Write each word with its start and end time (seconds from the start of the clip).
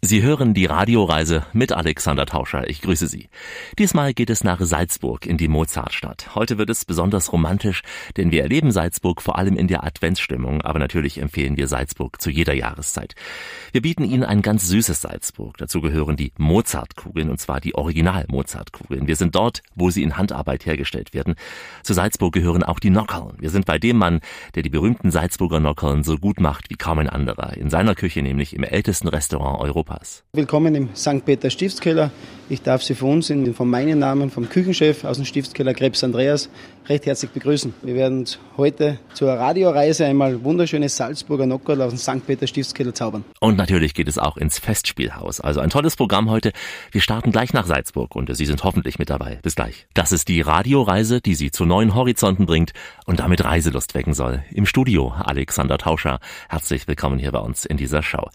Sie 0.00 0.22
hören 0.22 0.54
die 0.54 0.66
Radioreise 0.66 1.44
mit 1.52 1.72
Alexander 1.72 2.24
Tauscher. 2.24 2.70
Ich 2.70 2.82
grüße 2.82 3.08
Sie. 3.08 3.28
Diesmal 3.80 4.14
geht 4.14 4.30
es 4.30 4.44
nach 4.44 4.60
Salzburg 4.60 5.26
in 5.26 5.38
die 5.38 5.48
Mozartstadt. 5.48 6.36
Heute 6.36 6.56
wird 6.56 6.70
es 6.70 6.84
besonders 6.84 7.32
romantisch, 7.32 7.82
denn 8.16 8.30
wir 8.30 8.42
erleben 8.42 8.70
Salzburg 8.70 9.20
vor 9.20 9.38
allem 9.38 9.56
in 9.56 9.66
der 9.66 9.82
Adventsstimmung, 9.82 10.62
aber 10.62 10.78
natürlich 10.78 11.18
empfehlen 11.18 11.56
wir 11.56 11.66
Salzburg 11.66 12.22
zu 12.22 12.30
jeder 12.30 12.54
Jahreszeit. 12.54 13.16
Wir 13.72 13.82
bieten 13.82 14.04
Ihnen 14.04 14.22
ein 14.22 14.40
ganz 14.40 14.68
süßes 14.68 15.00
Salzburg. 15.00 15.56
Dazu 15.56 15.80
gehören 15.80 16.14
die 16.14 16.32
Mozartkugeln 16.38 17.28
und 17.28 17.40
zwar 17.40 17.60
die 17.60 17.74
Original-Mozartkugeln. 17.74 19.08
Wir 19.08 19.16
sind 19.16 19.34
dort, 19.34 19.62
wo 19.74 19.90
sie 19.90 20.04
in 20.04 20.16
Handarbeit 20.16 20.64
hergestellt 20.64 21.12
werden. 21.12 21.34
Zu 21.82 21.92
Salzburg 21.92 22.32
gehören 22.32 22.62
auch 22.62 22.78
die 22.78 22.90
Nockerln. 22.90 23.34
Wir 23.40 23.50
sind 23.50 23.66
bei 23.66 23.80
dem 23.80 23.96
Mann, 23.96 24.20
der 24.54 24.62
die 24.62 24.70
berühmten 24.70 25.10
Salzburger 25.10 25.58
Nockerln 25.58 26.04
so 26.04 26.18
gut 26.18 26.38
macht 26.38 26.70
wie 26.70 26.76
kaum 26.76 27.00
ein 27.00 27.08
anderer. 27.08 27.56
In 27.56 27.68
seiner 27.68 27.96
Küche 27.96 28.22
nämlich 28.22 28.54
im 28.54 28.62
ältesten 28.62 29.08
Restaurant 29.08 29.58
Europas. 29.58 29.87
Europas. 29.88 30.22
Willkommen 30.32 30.74
im 30.74 30.88
St. 30.94 31.24
Peter 31.24 31.50
Stiftskeller. 31.50 32.10
Ich 32.48 32.62
darf 32.62 32.82
Sie 32.82 32.94
von 32.94 33.10
uns, 33.10 33.30
in, 33.30 33.54
von 33.54 33.68
meinem 33.68 33.98
Namen, 33.98 34.30
vom 34.30 34.48
Küchenchef 34.48 35.04
aus 35.04 35.16
dem 35.16 35.24
Stiftskeller 35.24 35.74
Krebs 35.74 36.04
Andreas, 36.04 36.48
recht 36.88 37.06
herzlich 37.06 37.30
begrüßen. 37.30 37.74
Wir 37.82 37.94
werden 37.94 38.26
heute 38.56 38.98
zur 39.12 39.32
Radioreise 39.32 40.06
einmal 40.06 40.42
wunderschöne 40.42 40.88
Salzburger 40.88 41.46
Nockerl 41.46 41.82
aus 41.82 41.90
dem 41.90 41.98
St. 41.98 42.26
Peter 42.26 42.46
Stiftskeller 42.46 42.94
zaubern. 42.94 43.24
Und 43.40 43.56
natürlich 43.56 43.94
geht 43.94 44.08
es 44.08 44.18
auch 44.18 44.36
ins 44.36 44.58
Festspielhaus. 44.58 45.40
Also 45.40 45.60
ein 45.60 45.70
tolles 45.70 45.96
Programm 45.96 46.30
heute. 46.30 46.52
Wir 46.90 47.00
starten 47.00 47.30
gleich 47.30 47.52
nach 47.52 47.66
Salzburg 47.66 48.16
und 48.16 48.34
Sie 48.34 48.46
sind 48.46 48.64
hoffentlich 48.64 48.98
mit 48.98 49.10
dabei. 49.10 49.38
Bis 49.42 49.54
gleich. 49.54 49.86
Das 49.94 50.12
ist 50.12 50.28
die 50.28 50.40
Radioreise, 50.40 51.20
die 51.20 51.34
Sie 51.34 51.50
zu 51.50 51.64
neuen 51.64 51.94
Horizonten 51.94 52.46
bringt 52.46 52.72
und 53.06 53.20
damit 53.20 53.44
Reiselust 53.44 53.94
wecken 53.94 54.14
soll. 54.14 54.42
Im 54.50 54.66
Studio 54.66 55.12
Alexander 55.16 55.78
Tauscher. 55.78 56.20
Herzlich 56.48 56.88
willkommen 56.88 57.18
hier 57.18 57.32
bei 57.32 57.40
uns 57.40 57.64
in 57.64 57.76
dieser 57.76 58.02
Show. 58.02 58.30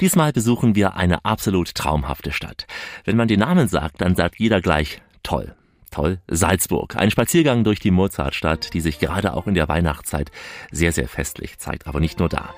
Diesmal 0.00 0.32
besuchen 0.32 0.74
wir 0.74 0.94
eine 0.96 1.24
absolut 1.24 1.74
traumhafte 1.74 2.32
Stadt. 2.32 2.66
Wenn 3.04 3.16
man 3.16 3.28
den 3.28 3.40
Namen 3.40 3.68
sagt, 3.68 4.00
dann 4.00 4.14
sagt 4.14 4.38
jeder 4.38 4.60
gleich 4.60 5.02
toll. 5.22 5.54
Toll. 5.90 6.18
Salzburg. 6.28 6.96
Ein 6.96 7.10
Spaziergang 7.10 7.64
durch 7.64 7.80
die 7.80 7.90
Mozartstadt, 7.90 8.74
die 8.74 8.80
sich 8.80 8.98
gerade 8.98 9.34
auch 9.34 9.46
in 9.46 9.54
der 9.54 9.68
Weihnachtszeit 9.68 10.30
sehr, 10.70 10.92
sehr 10.92 11.08
festlich 11.08 11.58
zeigt. 11.58 11.86
Aber 11.86 12.00
nicht 12.00 12.18
nur 12.18 12.28
da. 12.28 12.54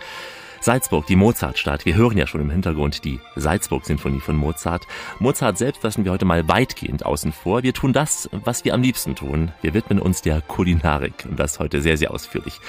Salzburg, 0.63 1.07
die 1.07 1.17
Mozartstadt. 1.17 1.87
Wir 1.87 1.95
hören 1.95 2.19
ja 2.19 2.27
schon 2.27 2.43
im 2.43 2.51
Hintergrund 2.51 3.07
die 3.07 3.19
Salzburg-Sinfonie 3.35 4.21
von 4.21 4.37
Mozart. 4.37 4.87
Mozart 5.19 5.57
selbst 5.57 5.83
lassen 5.83 6.05
wir 6.05 6.13
heute 6.13 6.27
mal 6.27 6.49
weitgehend 6.49 7.07
außen 7.07 7.33
vor. 7.33 7.63
Wir 7.63 7.73
tun 7.73 7.95
das, 7.95 8.29
was 8.31 8.67
wir 8.67 8.75
am 8.75 8.83
liebsten 8.83 9.15
tun. 9.15 9.53
Wir 9.63 9.73
widmen 9.73 9.99
uns 9.99 10.21
der 10.21 10.43
Kulinarik 10.43 11.25
und 11.27 11.41
das 11.41 11.61
heute 11.61 11.81
sehr, 11.81 11.97
sehr 11.97 12.11
ausführlich. 12.11 12.61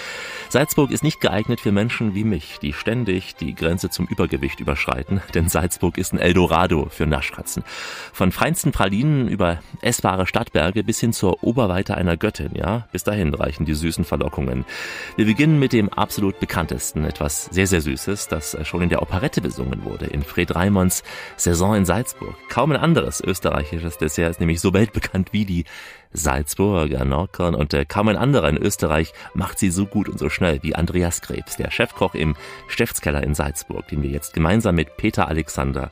Salzburg 0.48 0.90
ist 0.92 1.04
nicht 1.04 1.20
geeignet 1.20 1.60
für 1.60 1.74
Menschen 1.74 2.16
wie 2.16 2.24
mich, 2.24 2.60
die 2.62 2.72
ständig 2.72 3.36
die 3.36 3.54
Grenze 3.56 3.90
zum 3.90 4.08
Übergewicht 4.08 4.62
überschreiten, 4.62 5.22
denn 5.34 5.50
Salzburg 5.50 5.98
ist 5.98 6.14
ein 6.14 6.20
Eldorado 6.20 6.88
für 6.90 7.08
Naschkatzen. 7.08 7.64
Von 8.14 8.32
feinsten 8.32 8.72
Pralinen 8.72 9.28
über 9.28 9.60
essbare 9.82 10.28
Stadtberge 10.28 10.86
bis 10.86 11.02
hin 11.02 11.12
zur 11.12 11.44
Oberweite 11.44 11.96
einer 11.96 12.16
Göttin, 12.16 12.56
ja, 12.56 12.88
bis 12.94 13.04
dahin 13.04 13.34
reichen 13.34 13.66
die 13.66 13.74
süßen 13.74 14.06
Verlockungen. 14.06 14.64
Wir 15.18 15.26
beginnen 15.26 15.60
mit 15.60 15.74
dem 15.74 15.90
absolut 15.90 16.40
bekanntesten, 16.40 17.04
etwas 17.04 17.46
sehr, 17.52 17.68
sehr 17.68 17.81
Süßes, 17.82 18.28
das 18.28 18.58
schon 18.64 18.82
in 18.82 18.90
der 18.90 19.02
Operette 19.02 19.42
besungen 19.42 19.84
wurde, 19.84 20.06
in 20.06 20.24
Fred 20.24 20.56
Reimonds 20.56 21.04
Saison 21.38 21.76
in 21.76 21.86
Salzburg. 21.86 22.36
Kaum 22.50 22.72
ein 22.72 22.80
anderes 22.80 23.22
österreichisches 23.22 23.98
Dessert 23.98 24.32
ist 24.32 24.40
nämlich 24.40 24.62
so 24.62 24.74
weltbekannt 24.74 25.34
wie 25.34 25.46
die 25.46 25.66
Salzburger 26.14 27.06
Nordkorn 27.06 27.56
und 27.56 27.74
äh, 27.74 27.86
kaum 27.86 28.10
ein 28.10 28.18
anderer 28.18 28.50
in 28.50 28.58
Österreich 28.58 29.14
macht 29.34 29.60
sie 29.60 29.70
so 29.70 29.86
gut 29.86 30.10
und 30.10 30.20
so 30.20 30.30
schnell 30.30 30.60
wie 30.62 30.76
Andreas 30.76 31.22
Krebs, 31.22 31.56
der 31.56 31.72
Chefkoch 31.72 32.16
im 32.16 32.36
Stiftskeller 32.68 33.24
in 33.24 33.34
Salzburg, 33.34 33.88
den 33.88 34.04
wir 34.04 34.10
jetzt 34.10 34.34
gemeinsam 34.34 34.76
mit 34.76 34.98
Peter 34.98 35.28
Alexander 35.28 35.92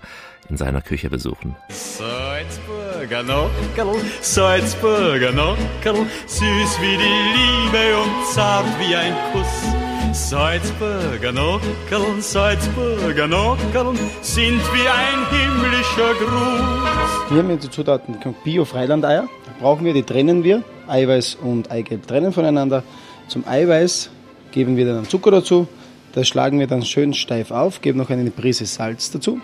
in 0.49 0.57
seiner 0.57 0.81
Küche 0.81 1.09
besuchen. 1.09 1.55
Salzburger 1.69 3.23
Nockerl, 3.23 4.01
Salzburger 4.21 5.31
Nockerl, 5.31 6.05
süß 6.25 6.81
wie 6.81 6.97
die 6.97 7.73
Liebe 7.77 7.97
und 7.97 8.25
zart 8.33 8.65
wie 8.79 8.95
ein 8.95 9.13
Kuss. 9.31 9.78
Salzburger 10.13 11.31
Nockerl, 11.31 12.19
Salzburger 12.19 13.27
Nockerl 13.27 13.95
sind 14.21 14.59
wie 14.73 14.87
ein 14.87 15.29
himmlischer 15.29 16.13
Gruß. 16.15 17.31
Wir 17.31 17.43
haben 17.43 17.59
die 17.59 17.69
Zutaten 17.69 18.17
Bio-Freilandeier. 18.43 19.27
Brauchen 19.59 19.85
wir, 19.85 19.93
die 19.93 20.03
trennen 20.03 20.43
wir. 20.43 20.63
Eiweiß 20.87 21.35
und 21.35 21.71
Eigelb 21.71 22.07
trennen 22.07 22.33
voneinander. 22.33 22.83
Zum 23.27 23.47
Eiweiß 23.47 24.09
geben 24.51 24.77
wir 24.77 24.85
dann 24.85 25.05
Zucker 25.05 25.29
dazu. 25.29 25.67
Das 26.13 26.27
schlagen 26.27 26.59
wir 26.59 26.65
dann 26.65 26.83
schön 26.83 27.13
steif 27.13 27.51
auf, 27.51 27.81
geben 27.81 27.99
noch 27.99 28.09
eine 28.09 28.31
Prise 28.31 28.65
Salz 28.65 29.11
dazu. 29.11 29.39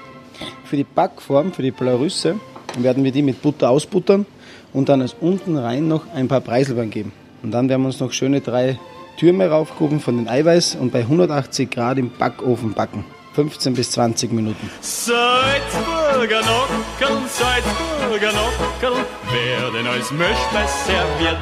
Für 0.63 0.77
die 0.77 0.83
Backform, 0.83 1.53
für 1.53 1.61
die 1.61 1.71
Blaurüsse, 1.71 2.39
werden 2.79 3.03
wir 3.03 3.11
die 3.11 3.21
mit 3.21 3.41
Butter 3.43 3.69
ausbuttern 3.69 4.25
und 4.73 4.89
dann 4.89 5.01
als 5.01 5.15
unten 5.21 5.57
rein 5.57 5.87
noch 5.87 6.11
ein 6.15 6.27
paar 6.27 6.41
Preiselbeeren 6.41 6.89
geben. 6.89 7.13
Und 7.43 7.51
dann 7.51 7.69
werden 7.69 7.83
wir 7.83 7.87
uns 7.87 7.99
noch 7.99 8.11
schöne 8.11 8.41
drei 8.41 8.79
Türme 9.17 9.49
raufgruben 9.49 9.99
von 9.99 10.17
den 10.17 10.27
Eiweiß 10.27 10.75
und 10.75 10.91
bei 10.91 10.99
180 10.99 11.71
Grad 11.71 11.97
im 11.97 12.09
Backofen 12.09 12.73
backen. 12.73 13.05
15 13.33 13.73
bis 13.73 13.91
20 13.91 14.31
Minuten. 14.31 14.69
Salzburger 14.81 16.39
Nockerl, 16.39 17.17
Salzburger 17.27 18.31
Nockerl 18.31 19.05
werden 19.31 19.87
als 19.87 20.11
Möschmeiß 20.11 20.85
serviert. 20.87 21.37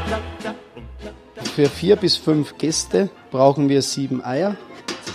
Für 1.55 1.69
vier 1.69 1.95
bis 1.95 2.17
fünf 2.17 2.57
Gäste 2.57 3.09
brauchen 3.29 3.69
wir 3.69 3.83
sieben 3.83 4.23
Eier. 4.23 4.55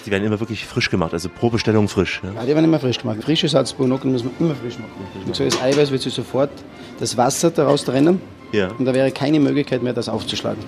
Die 0.06 0.10
werden 0.12 0.24
immer 0.24 0.38
wirklich 0.38 0.64
frisch 0.64 0.88
gemacht, 0.88 1.12
also 1.12 1.28
pro 1.28 1.50
Bestellung 1.50 1.88
frisch. 1.88 2.20
Ja, 2.22 2.32
ja 2.32 2.42
die 2.42 2.54
werden 2.54 2.64
immer 2.64 2.78
frisch 2.78 2.98
gemacht. 2.98 3.18
Frische 3.22 3.48
Salzburger 3.48 3.88
Nockerl 3.88 4.10
müssen 4.12 4.30
wir 4.30 4.46
immer 4.46 4.54
frisch 4.54 4.78
machen. 4.78 5.26
Und 5.26 5.34
so 5.34 5.44
das 5.44 5.60
Eiweiß 5.60 5.90
wird 5.90 6.02
sich 6.02 6.14
sofort 6.14 6.50
das 7.00 7.16
Wasser 7.16 7.50
daraus 7.50 7.84
trennen. 7.84 8.20
Ja. 8.52 8.68
Und 8.78 8.84
da 8.84 8.94
wäre 8.94 9.10
keine 9.10 9.40
Möglichkeit 9.40 9.82
mehr, 9.82 9.92
das 9.92 10.08
aufzuschlagen. 10.08 10.62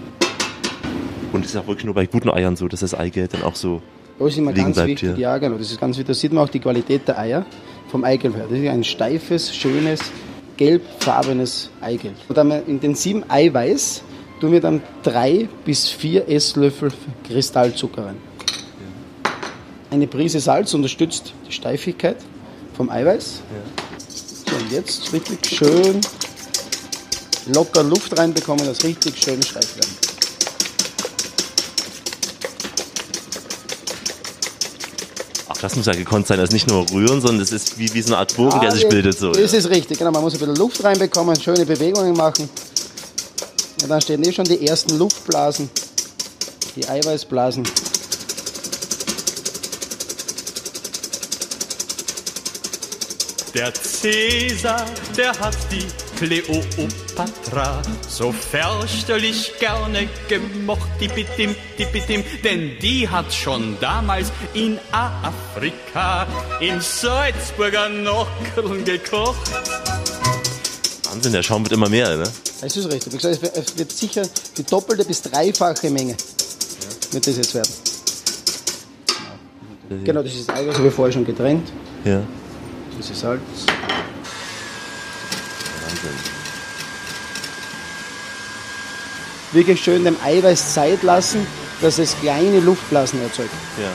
Und 1.32 1.44
es 1.44 1.52
ist 1.52 1.56
auch 1.56 1.66
wirklich 1.66 1.84
nur 1.84 1.94
bei 1.94 2.06
guten 2.06 2.30
Eiern 2.30 2.56
so, 2.56 2.66
dass 2.68 2.80
das 2.80 2.94
Eigelb 2.94 3.30
dann 3.32 3.42
auch 3.42 3.54
so 3.54 3.80
Das 4.18 4.28
ist 4.32 4.38
immer 4.38 4.50
liegen 4.52 4.64
ganz 4.64 4.76
bleibt 4.76 4.90
wichtig. 4.90 5.10
hier. 5.10 5.18
Ja, 5.18 5.38
genau. 5.38 5.56
Das 5.58 5.70
ist 5.70 5.80
ganz 5.80 5.96
wichtig. 5.96 6.08
Da 6.08 6.14
sieht 6.14 6.32
man 6.32 6.44
auch 6.44 6.48
die 6.48 6.60
Qualität 6.60 7.06
der 7.06 7.18
Eier 7.18 7.46
vom 7.90 8.04
Eigelb 8.04 8.36
her. 8.36 8.46
Das 8.50 8.58
ist 8.58 8.68
ein 8.68 8.84
steifes, 8.84 9.54
schönes, 9.54 10.00
gelbfarbenes 10.56 11.70
Eigelb. 11.80 12.14
Und 12.28 12.36
dann 12.36 12.50
in 12.50 12.80
den 12.80 12.94
sieben 12.94 13.24
Eiweiß 13.28 14.02
tun 14.40 14.52
wir 14.52 14.60
dann 14.60 14.82
drei 15.02 15.48
bis 15.64 15.88
vier 15.88 16.28
Esslöffel 16.28 16.92
Kristallzucker 17.26 18.06
rein. 18.06 18.16
Eine 19.90 20.06
Prise 20.06 20.40
Salz 20.40 20.72
unterstützt 20.74 21.32
die 21.48 21.52
Steifigkeit 21.52 22.16
vom 22.74 22.90
Eiweiß. 22.90 23.42
So, 24.08 24.56
und 24.56 24.72
jetzt 24.72 25.12
richtig 25.12 25.46
schön 25.46 26.00
locker 27.54 27.82
Luft 27.82 28.16
reinbekommen, 28.18 28.64
dass 28.66 28.84
richtig 28.84 29.16
schön 29.16 29.42
steif 29.42 29.76
werden. 29.76 30.09
Das 35.60 35.76
muss 35.76 35.86
ja 35.86 35.92
gekonnt 35.92 36.26
sein, 36.26 36.40
also 36.40 36.52
nicht 36.52 36.68
nur 36.68 36.88
rühren, 36.90 37.20
sondern 37.20 37.40
es 37.40 37.52
ist 37.52 37.78
wie, 37.78 37.92
wie 37.92 38.02
so 38.02 38.08
eine 38.08 38.18
Art 38.18 38.34
Bogen, 38.36 38.60
der 38.60 38.72
sich 38.72 38.88
bildet. 38.88 39.18
So. 39.18 39.32
Das 39.32 39.52
ist 39.52 39.68
richtig, 39.68 39.98
genau. 39.98 40.10
Man 40.10 40.22
muss 40.22 40.34
ein 40.34 40.38
bisschen 40.38 40.56
Luft 40.56 40.82
reinbekommen, 40.82 41.38
schöne 41.40 41.66
Bewegungen 41.66 42.14
machen. 42.14 42.48
Und 43.82 43.88
dann 43.88 44.00
stehen 44.00 44.22
eh 44.24 44.32
schon 44.32 44.44
die 44.44 44.66
ersten 44.66 44.98
Luftblasen, 44.98 45.70
die 46.76 46.88
Eiweißblasen. 46.88 47.64
Der 53.54 53.74
Cäsar, 53.74 54.86
der 55.16 55.38
hat 55.38 55.56
die 55.70 55.86
Kleopatra 56.20 57.80
so 58.06 58.30
fürchterlich 58.30 59.52
gerne 59.58 60.06
gemocht, 60.28 60.86
tippitim, 60.98 61.54
tippitim, 61.78 62.22
denn 62.44 62.72
die 62.82 63.08
hat 63.08 63.32
schon 63.32 63.78
damals 63.80 64.30
in 64.52 64.78
Afrika 64.92 66.26
in 66.60 66.78
Salzburger 66.82 67.88
Nockeln 67.88 68.84
gekocht. 68.84 69.50
Wahnsinn, 71.04 71.32
der 71.32 71.42
Schaum 71.42 71.62
wird 71.64 71.72
immer 71.72 71.88
mehr, 71.88 72.14
ne? 72.18 72.24
Das 72.60 72.76
ist 72.76 72.84
richtig. 72.92 73.14
Wie 73.14 73.16
gesagt, 73.16 73.36
es 73.36 73.42
wird- 73.42 73.90
es 73.90 73.98
sicher 73.98 74.22
die 74.58 74.62
doppelte 74.64 75.06
bis 75.06 75.22
dreifache 75.22 75.88
Menge 75.88 76.14
wird 77.12 77.26
das 77.26 77.36
jetzt 77.38 77.54
werden. 77.54 77.72
Genau, 80.04 80.22
das 80.22 80.34
ist 80.34 80.48
das 80.50 80.54
Eiweiß, 80.56 80.76
habe 80.76 80.88
ich 80.88 80.94
vorher 80.94 81.12
schon 81.12 81.24
getrennt. 81.24 81.72
Ja. 82.04 82.22
Das 82.98 83.08
ist 83.10 83.20
Salz. 83.20 83.40
Wahnsinn. 86.02 86.40
Wirklich 89.52 89.82
schön 89.82 90.04
dem 90.04 90.16
Eiweiß 90.22 90.74
Zeit 90.74 91.02
lassen, 91.02 91.46
dass 91.80 91.98
es 91.98 92.16
kleine 92.20 92.60
Luftblasen 92.60 93.20
erzeugt. 93.22 93.50
Ja. 93.80 93.90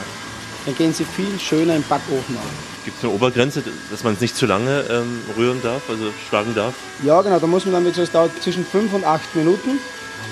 Dann 0.66 0.76
gehen 0.76 0.92
sie 0.92 1.04
viel 1.04 1.38
schöner 1.38 1.76
im 1.76 1.82
Backofen 1.84 2.36
auf. 2.36 2.84
Gibt 2.84 2.98
es 2.98 3.04
eine 3.04 3.12
Obergrenze, 3.14 3.62
dass 3.90 4.04
man 4.04 4.14
es 4.14 4.20
nicht 4.20 4.36
zu 4.36 4.46
lange 4.46 4.84
ähm, 4.90 5.22
rühren 5.36 5.60
darf, 5.62 5.82
also 5.88 6.12
schlagen 6.28 6.54
darf? 6.54 6.74
Ja, 7.02 7.22
genau, 7.22 7.38
da 7.38 7.46
muss 7.46 7.64
man 7.64 7.74
dann, 7.74 7.84
wie 7.84 7.88
gesagt, 7.88 8.08
es 8.08 8.12
dauert 8.12 8.30
zwischen 8.42 8.66
5 8.66 8.92
und 8.92 9.04
8 9.04 9.34
Minuten. 9.34 9.78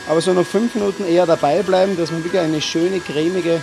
Aber 0.08 0.20
so 0.20 0.32
noch 0.32 0.46
5 0.46 0.74
Minuten 0.74 1.04
eher 1.06 1.24
dabei 1.24 1.62
bleiben, 1.62 1.96
dass 1.96 2.10
man 2.10 2.22
wirklich 2.22 2.42
eine 2.42 2.60
schöne, 2.60 3.00
cremige 3.00 3.60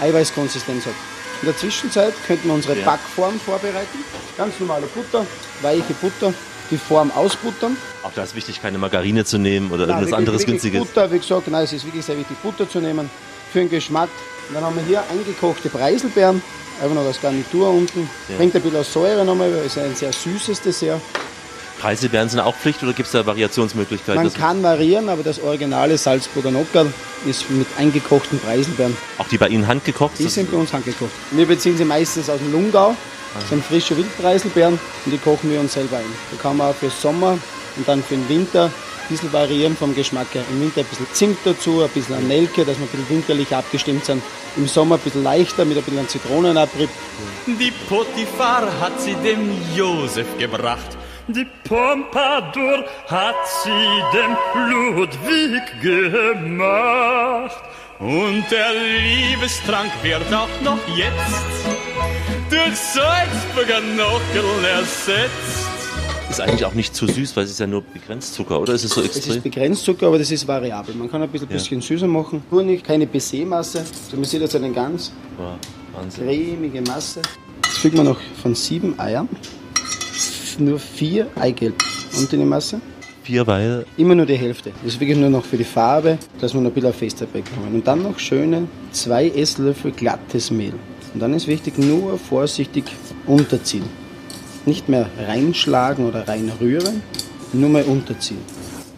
Eiweißkonsistenz 0.00 0.86
hat. 0.86 0.94
In 1.42 1.46
der 1.46 1.56
Zwischenzeit 1.56 2.14
könnten 2.26 2.48
wir 2.48 2.54
unsere 2.54 2.78
Ja. 2.78 2.84
Backform 2.84 3.40
vorbereiten. 3.40 3.98
Ganz 4.36 4.54
normale 4.60 4.86
Butter, 4.86 5.26
weiche 5.60 5.92
Butter, 5.94 6.32
die 6.72 6.78
Form 6.78 7.12
ausbuttern. 7.12 7.76
Auch 8.02 8.10
da 8.14 8.24
ist 8.24 8.34
wichtig, 8.34 8.60
keine 8.60 8.78
Margarine 8.78 9.24
zu 9.24 9.38
nehmen 9.38 9.70
oder 9.70 9.86
Nein, 9.86 9.90
irgendwas 9.90 10.00
wirklich- 10.10 10.18
anderes 10.18 10.40
wirklich 10.40 10.62
günstiges. 10.62 10.80
Butter, 10.88 11.12
wie 11.12 11.18
gesagt, 11.20 11.48
nein, 11.48 11.62
es 11.64 11.72
ist 11.72 11.84
wirklich 11.84 12.04
sehr 12.04 12.18
wichtig, 12.18 12.36
Butter 12.42 12.68
zu 12.68 12.80
nehmen 12.80 13.08
für 13.52 13.60
den 13.60 13.70
Geschmack. 13.70 14.08
Und 14.48 14.54
dann 14.56 14.64
haben 14.64 14.74
wir 14.74 14.82
hier 14.84 15.04
eingekochte 15.10 15.68
Preiselbeeren, 15.68 16.42
einfach 16.82 16.94
noch 16.96 17.04
als 17.06 17.20
Garnitur 17.20 17.70
unten. 17.70 18.08
Ja. 18.28 18.36
Bringt 18.36 18.56
ein 18.56 18.62
bisschen 18.62 18.82
Säure 18.82 19.24
nochmal, 19.24 19.52
weil 19.52 19.60
es 19.60 19.76
ist 19.76 19.78
ein 19.78 19.94
sehr 19.94 20.12
süßes 20.12 20.60
Dessert. 20.62 21.00
Preiselbeeren 21.80 22.28
sind 22.28 22.38
auch 22.40 22.54
Pflicht 22.54 22.82
oder 22.82 22.92
gibt 22.92 23.06
es 23.06 23.12
da 23.12 23.26
Variationsmöglichkeiten? 23.26 24.22
Man 24.22 24.32
kann 24.32 24.62
variieren, 24.62 25.08
aber 25.08 25.22
das 25.24 25.40
originale 25.42 25.98
Salzburger 25.98 26.50
Nockerl 26.52 26.92
ist 27.26 27.50
mit 27.50 27.66
eingekochten 27.76 28.38
Preiselbeeren. 28.38 28.96
auch 29.18 29.26
die 29.28 29.36
bei 29.38 29.48
Ihnen 29.48 29.66
handgekocht 29.66 30.12
Die 30.18 30.28
sind 30.28 30.50
bei 30.50 30.56
uns 30.58 30.72
handgekocht. 30.72 31.10
Wir 31.32 31.46
beziehen 31.46 31.76
sie 31.76 31.84
meistens 31.84 32.30
aus 32.30 32.38
dem 32.38 32.52
Lungau. 32.52 32.94
Das 33.34 33.48
sind 33.48 33.64
frische 33.64 33.96
Wildpreiselbeeren 33.96 34.78
und 35.04 35.12
die 35.12 35.18
kochen 35.18 35.50
wir 35.50 35.60
uns 35.60 35.72
selber 35.72 35.96
ein. 35.96 36.04
Da 36.30 36.36
kann 36.42 36.56
man 36.56 36.70
auch 36.70 36.74
für 36.74 36.90
Sommer 36.90 37.38
und 37.76 37.88
dann 37.88 38.02
für 38.02 38.14
den 38.14 38.28
Winter 38.28 38.64
ein 38.64 38.72
bisschen 39.08 39.32
variieren 39.32 39.76
vom 39.76 39.94
Geschmack 39.94 40.28
her. 40.32 40.44
Im 40.50 40.60
Winter 40.60 40.80
ein 40.80 40.86
bisschen 40.86 41.06
Zimt 41.12 41.38
dazu, 41.44 41.82
ein 41.82 41.88
bisschen 41.90 42.26
Nelke, 42.28 42.64
dass 42.64 42.78
wir 42.78 42.84
ein 42.84 42.88
bisschen 42.90 43.08
winterlich 43.08 43.54
abgestimmt 43.54 44.04
sind. 44.04 44.22
Im 44.56 44.68
Sommer 44.68 44.96
ein 44.96 45.00
bisschen 45.00 45.22
leichter 45.22 45.64
mit 45.64 45.78
ein 45.78 45.84
bisschen 45.84 46.08
Zitronenabrieb. 46.08 46.90
Die 47.46 47.72
Potiphar 47.88 48.68
hat 48.80 49.00
sie 49.00 49.14
dem 49.14 49.50
Josef 49.74 50.26
gebracht. 50.38 50.96
Die 51.28 51.46
Pompadour 51.68 52.84
hat 53.06 53.36
sie 53.62 53.70
dem 54.12 54.36
Ludwig 54.70 55.80
gemacht. 55.80 57.62
Und 57.98 58.44
der 58.50 58.72
Liebestrank 58.72 59.92
wird 60.02 60.34
auch 60.34 60.48
noch 60.62 60.78
jetzt 60.96 61.81
durch 62.52 62.76
Salzburger 62.76 63.80
Nockel 63.80 64.44
ersetzt. 64.76 65.68
ist 66.28 66.40
eigentlich 66.40 66.66
auch 66.66 66.74
nicht 66.74 66.94
zu 66.94 67.06
süß, 67.06 67.34
weil 67.34 67.44
es 67.44 67.50
ist 67.52 67.60
ja 67.60 67.66
nur 67.66 67.82
begrenzt 67.82 68.34
Zucker, 68.34 68.60
oder 68.60 68.74
ist 68.74 68.84
es 68.84 68.90
so 68.90 69.00
Es 69.00 69.08
ist 69.10 69.16
extrem? 69.16 69.42
begrenzt 69.42 69.84
Zucker, 69.84 70.08
aber 70.08 70.18
das 70.18 70.30
ist 70.30 70.46
variabel. 70.46 70.94
Man 70.94 71.10
kann 71.10 71.22
ein 71.22 71.30
bisschen, 71.30 71.48
bisschen 71.48 71.80
süßer 71.80 72.06
machen. 72.06 72.42
Nur 72.50 72.62
nicht 72.62 72.84
keine 72.84 73.06
Baiser-Masse. 73.06 73.78
Also 73.78 74.16
man 74.16 74.24
sieht 74.24 74.42
jetzt 74.42 74.54
eine 74.54 74.70
ganz 74.70 75.12
Boah, 75.38 75.58
Wahnsinn. 75.94 76.26
cremige 76.26 76.82
Masse. 76.82 77.22
Jetzt 77.64 77.78
fügen 77.78 77.96
wir 77.96 78.04
noch 78.04 78.20
von 78.42 78.54
sieben 78.54 78.98
Eiern 79.00 79.28
nur 80.58 80.78
vier 80.78 81.28
Eigelb 81.36 81.82
unter 82.18 82.36
die 82.36 82.44
Masse. 82.44 82.82
Vier, 83.22 83.46
weil 83.46 83.86
Immer 83.96 84.14
nur 84.14 84.26
die 84.26 84.36
Hälfte. 84.36 84.72
Das 84.84 84.94
ist 84.94 85.00
wirklich 85.00 85.16
nur 85.16 85.30
noch 85.30 85.44
für 85.44 85.56
die 85.56 85.64
Farbe, 85.64 86.18
dass 86.38 86.52
wir 86.52 86.60
noch 86.60 86.70
ein 86.70 86.74
bisschen 86.74 86.92
Festheit 86.92 87.32
bekommen. 87.32 87.74
Und 87.74 87.86
dann 87.86 88.02
noch 88.02 88.18
schöne 88.18 88.68
zwei 88.90 89.28
Esslöffel 89.28 89.92
glattes 89.92 90.50
Mehl. 90.50 90.74
Und 91.14 91.20
dann 91.20 91.34
ist 91.34 91.46
wichtig, 91.46 91.78
nur 91.78 92.18
vorsichtig 92.18 92.84
unterziehen. 93.26 93.84
Nicht 94.66 94.88
mehr 94.88 95.06
reinschlagen 95.26 96.06
oder 96.06 96.26
reinrühren, 96.28 97.02
nur 97.52 97.68
mal 97.70 97.82
unterziehen. 97.82 98.38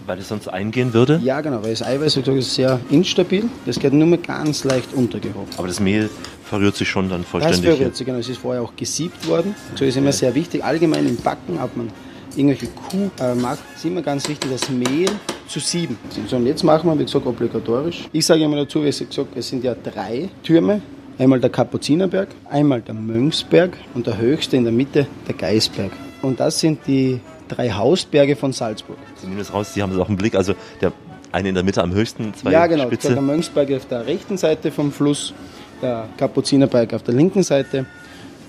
weil 0.06 0.19
es 0.19 0.28
sonst 0.28 0.49
eingehen 0.49 0.93
würde. 0.93 1.19
Ja, 1.25 1.40
genau, 1.40 1.62
weil 1.62 1.70
das 1.70 1.82
Eiweiß 1.82 2.19
ist 2.19 2.55
sehr 2.55 2.78
instabil. 2.90 3.44
Das 3.64 3.78
geht 3.78 3.94
nur 3.94 4.06
mal 4.06 4.19
ganz 4.19 4.62
leicht 4.64 4.93
untergehoben. 4.93 5.49
Aber 5.56 5.66
das 5.66 5.81
Mehl 5.81 6.11
verrührt 6.44 6.76
sich 6.76 6.87
schon 6.88 7.08
dann 7.08 7.22
Das 7.22 7.31
vollständig. 7.31 7.70
verrührt 7.70 7.96
sich, 7.96 8.06
genau. 8.06 8.19
Es 8.19 8.28
ist 8.28 8.37
vorher 8.38 8.62
auch 8.62 8.76
gesiebt 8.76 9.26
worden. 9.26 9.55
So 9.76 9.84
ist 9.87 9.96
immer 9.96 10.12
sehr 10.12 10.34
wichtig. 10.34 10.62
Allgemein 10.62 11.08
im 11.08 11.16
Backen, 11.16 11.58
ob 11.58 11.75
man 11.75 11.88
irgendwelche 12.37 12.66
Kuh 12.66 13.08
äh, 13.19 13.34
macht, 13.34 13.61
ist 13.75 13.84
immer 13.87 14.02
ganz 14.02 14.28
wichtig, 14.28 14.50
das 14.50 14.69
Mehl 14.69 15.08
zu 15.49 15.58
sieben. 15.58 15.96
So, 16.28 16.37
und 16.37 16.46
jetzt 16.46 16.62
machen 16.64 16.90
wir, 16.90 16.99
wie 16.99 17.05
gesagt, 17.05 17.25
obligatorisch. 17.26 18.06
Ich 18.12 18.26
sage 18.26 18.44
immer 18.44 18.56
dazu, 18.56 18.82
wie 18.82 18.87
gesagt, 18.90 19.11
es 19.37 19.49
sind 19.49 19.64
ja 19.64 19.75
drei 19.75 20.28
Türme. 20.43 20.82
Einmal 21.16 21.40
der 21.40 21.50
Kapuzinerberg, 21.50 22.28
einmal 22.50 22.81
der 22.81 22.94
Mönchsberg 22.94 23.76
und 23.94 24.06
der 24.06 24.19
höchste 24.19 24.56
in 24.56 24.64
der 24.64 24.72
Mitte, 24.72 25.06
der 25.28 25.34
Geisberg. 25.34 25.93
Und 26.22 26.40
das 26.40 26.58
sind 26.58 26.81
die 26.87 27.20
drei 27.49 27.70
Hausberge 27.70 28.34
von 28.34 28.52
Salzburg. 28.52 28.96
Sie 29.16 29.26
nehmen 29.26 29.38
das 29.38 29.52
raus, 29.52 29.75
Sie 29.75 29.82
haben 29.82 29.93
es 29.93 29.99
auch 29.99 30.08
im 30.08 30.16
Blick. 30.16 30.34
Also 30.34 30.55
der 30.81 30.93
eine 31.31 31.49
in 31.49 31.55
der 31.55 31.64
Mitte 31.64 31.82
am 31.82 31.93
höchsten, 31.93 32.32
zwei 32.34 32.52
ja, 32.52 32.66
genau. 32.66 32.87
Spitze. 32.87 33.12
Der 33.12 33.22
Mönchsberg 33.22 33.70
auf 33.72 33.87
der 33.87 34.06
rechten 34.06 34.37
Seite 34.37 34.70
vom 34.70 34.93
Fluss, 34.93 35.34
der 35.82 36.08
Kapuzinerberg 36.16 36.94
auf 36.94 37.02
der 37.02 37.14
linken 37.14 37.43
Seite 37.43 37.87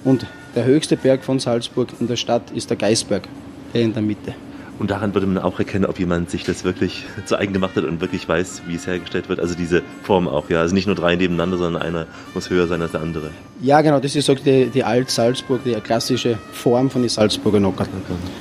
und 0.04 0.26
der 0.56 0.66
höchste 0.66 0.96
Berg 0.96 1.24
von 1.24 1.40
Salzburg 1.40 1.90
in 2.00 2.08
der 2.08 2.16
Stadt 2.16 2.52
ist 2.52 2.70
der 2.70 2.78
Geisberg, 2.78 3.28
der 3.74 3.82
in 3.82 3.94
der 3.94 4.02
Mitte. 4.02 4.34
Und 4.78 4.92
daran 4.92 5.14
würde 5.14 5.26
man 5.28 5.38
auch 5.38 5.58
erkennen, 5.60 5.86
ob 5.86 6.00
jemand 6.00 6.30
sich 6.30 6.44
das 6.44 6.64
wirklich 6.64 7.06
zu 7.26 7.38
eigen 7.38 7.54
gemacht 7.54 7.76
hat 7.76 7.86
und 7.86 8.02
wirklich 8.02 8.28
weiß, 8.28 8.64
wie 8.68 8.76
es 8.76 8.86
hergestellt 8.88 9.30
wird. 9.30 9.40
Also 9.40 9.56
diese 9.56 9.82
Form 10.04 10.28
auch, 10.28 10.50
ja. 10.50 10.60
Also 10.62 10.76
nicht 10.76 10.86
nur 10.88 10.96
drei 10.96 11.16
nebeneinander, 11.16 11.58
sondern 11.58 11.82
einer 11.82 12.08
muss 12.34 12.50
höher 12.50 12.68
sein 12.68 12.82
als 12.82 12.92
der 12.92 13.02
andere. 13.02 13.30
Ja, 13.62 13.82
genau, 13.82 14.00
das 14.00 14.16
ist 14.16 14.26
so 14.26 14.36
die, 14.36 14.66
die 14.68 14.84
Alt-Salzburg, 14.84 15.62
die 15.64 15.74
klassische 15.76 16.38
Form 16.52 16.90
von 16.90 17.02
den 17.02 17.10
Salzburger 17.10 17.60
Nockern. 17.60 17.88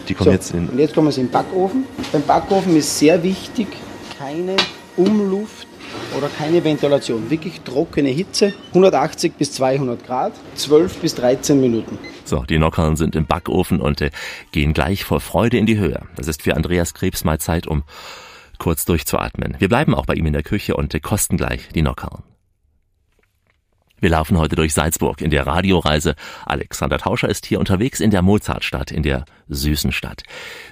Die 0.08 0.14
kommen 0.14 0.24
So, 0.26 0.32
jetzt 0.32 0.52
in. 0.54 0.68
und 0.68 0.78
jetzt 0.78 0.94
kommen 0.94 1.08
wir 1.08 1.16
in 1.16 1.26
den 1.26 1.30
Backofen. 1.30 1.84
Beim 2.12 2.22
Backofen 2.22 2.76
ist 2.76 2.98
sehr 2.98 3.22
wichtig, 3.22 3.68
keine 4.18 4.56
Umluft 4.96 5.66
oder 6.16 6.28
keine 6.28 6.64
Ventilation. 6.64 7.30
Wirklich 7.30 7.60
trockene 7.62 8.10
Hitze, 8.10 8.52
180 8.68 9.34
bis 9.34 9.52
200 9.52 10.04
Grad, 10.04 10.32
12 10.54 10.98
bis 10.98 11.14
13 11.14 11.60
Minuten. 11.60 11.98
So, 12.24 12.42
die 12.42 12.58
Nockern 12.58 12.96
sind 12.96 13.16
im 13.16 13.26
Backofen 13.26 13.80
und 13.80 14.00
äh, 14.00 14.10
gehen 14.52 14.72
gleich 14.72 15.04
vor 15.04 15.20
Freude 15.20 15.58
in 15.58 15.66
die 15.66 15.78
Höhe. 15.78 16.02
Das 16.16 16.28
ist 16.28 16.42
für 16.42 16.56
Andreas 16.56 16.94
Krebs 16.94 17.24
mal 17.24 17.38
Zeit, 17.38 17.66
um 17.66 17.82
kurz 18.58 18.84
durchzuatmen. 18.84 19.56
Wir 19.58 19.68
bleiben 19.68 19.94
auch 19.94 20.06
bei 20.06 20.14
ihm 20.14 20.26
in 20.26 20.32
der 20.32 20.42
Küche 20.42 20.76
und 20.76 20.94
äh, 20.94 21.00
kosten 21.00 21.36
gleich 21.36 21.68
die 21.74 21.82
Nockern. 21.82 22.22
Wir 24.04 24.10
laufen 24.10 24.36
heute 24.36 24.54
durch 24.54 24.74
Salzburg 24.74 25.22
in 25.22 25.30
der 25.30 25.46
Radioreise. 25.46 26.14
Alexander 26.44 26.98
Tauscher 26.98 27.30
ist 27.30 27.46
hier 27.46 27.58
unterwegs 27.58 28.00
in 28.00 28.10
der 28.10 28.20
Mozartstadt, 28.20 28.90
in 28.90 29.02
der 29.02 29.24
süßen 29.48 29.92
Stadt. 29.92 30.24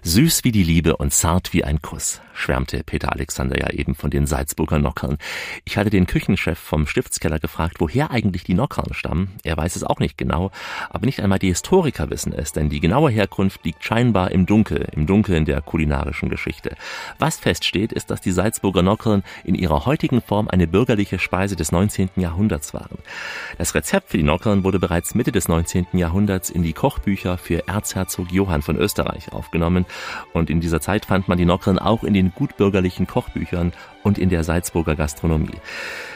Süß 0.02 0.44
wie 0.44 0.52
die 0.52 0.62
Liebe 0.62 0.96
und 0.96 1.14
zart 1.14 1.54
wie 1.54 1.64
ein 1.64 1.80
Kuss, 1.80 2.20
schwärmte 2.34 2.82
Peter 2.84 3.12
Alexander 3.12 3.58
ja 3.58 3.70
eben 3.70 3.94
von 3.94 4.10
den 4.10 4.26
Salzburger 4.26 4.78
Nockern. 4.78 5.16
Ich 5.64 5.76
hatte 5.76 5.90
den 5.90 6.06
Küchenchef 6.06 6.58
vom 6.58 6.86
Stiftskeller 6.86 7.38
gefragt, 7.38 7.76
woher 7.78 8.10
eigentlich 8.10 8.44
die 8.44 8.54
Nockern 8.54 8.92
stammen. 8.92 9.32
Er 9.44 9.56
weiß 9.56 9.76
es 9.76 9.84
auch 9.84 9.98
nicht 9.98 10.18
genau, 10.18 10.50
aber 10.90 11.06
nicht 11.06 11.20
einmal 11.20 11.38
die 11.38 11.48
Historiker 11.48 12.10
wissen 12.10 12.32
es, 12.32 12.52
denn 12.52 12.68
die 12.68 12.80
genaue 12.80 13.10
Herkunft 13.10 13.64
liegt 13.64 13.84
scheinbar 13.84 14.30
im 14.30 14.46
Dunkel, 14.46 14.88
im 14.92 15.06
Dunkeln 15.06 15.44
der 15.44 15.60
kulinarischen 15.60 16.28
Geschichte. 16.28 16.76
Was 17.18 17.38
feststeht, 17.38 17.92
ist, 17.92 18.10
dass 18.10 18.20
die 18.20 18.32
Salzburger 18.32 18.82
Nockern 18.82 19.22
in 19.44 19.54
ihrer 19.54 19.86
heutigen 19.86 20.20
Form 20.20 20.48
eine 20.48 20.66
bürgerliche 20.66 21.18
Speise 21.18 21.56
des 21.56 21.72
19. 21.72 22.10
Jahrhunderts 22.16 22.74
waren. 22.74 22.98
Das 23.58 23.74
Rezept 23.74 24.10
für 24.10 24.16
die 24.16 24.22
Nockern 24.22 24.64
wurde 24.64 24.78
bereits 24.78 25.14
Mitte 25.14 25.32
des 25.32 25.48
19. 25.48 25.86
Jahrhunderts 25.92 26.50
in 26.50 26.62
die 26.62 26.72
Kochbücher 26.72 27.38
für 27.38 27.68
Erzherzog 27.68 28.32
Johann 28.32 28.62
von 28.62 28.76
Österreich 28.76 29.32
aufgenommen 29.32 29.86
und 30.32 30.50
in 30.50 30.60
dieser 30.60 30.80
Zeit 30.80 31.06
fand 31.06 31.28
man 31.28 31.38
die 31.38 31.44
Nockern 31.44 31.78
auch 31.78 32.04
in 32.04 32.14
den 32.14 32.32
gutbürgerlichen 32.32 33.06
Kochbüchern 33.06 33.72
und 34.02 34.18
in 34.18 34.28
der 34.28 34.44
Salzburger 34.44 34.96
Gastronomie. 34.96 35.58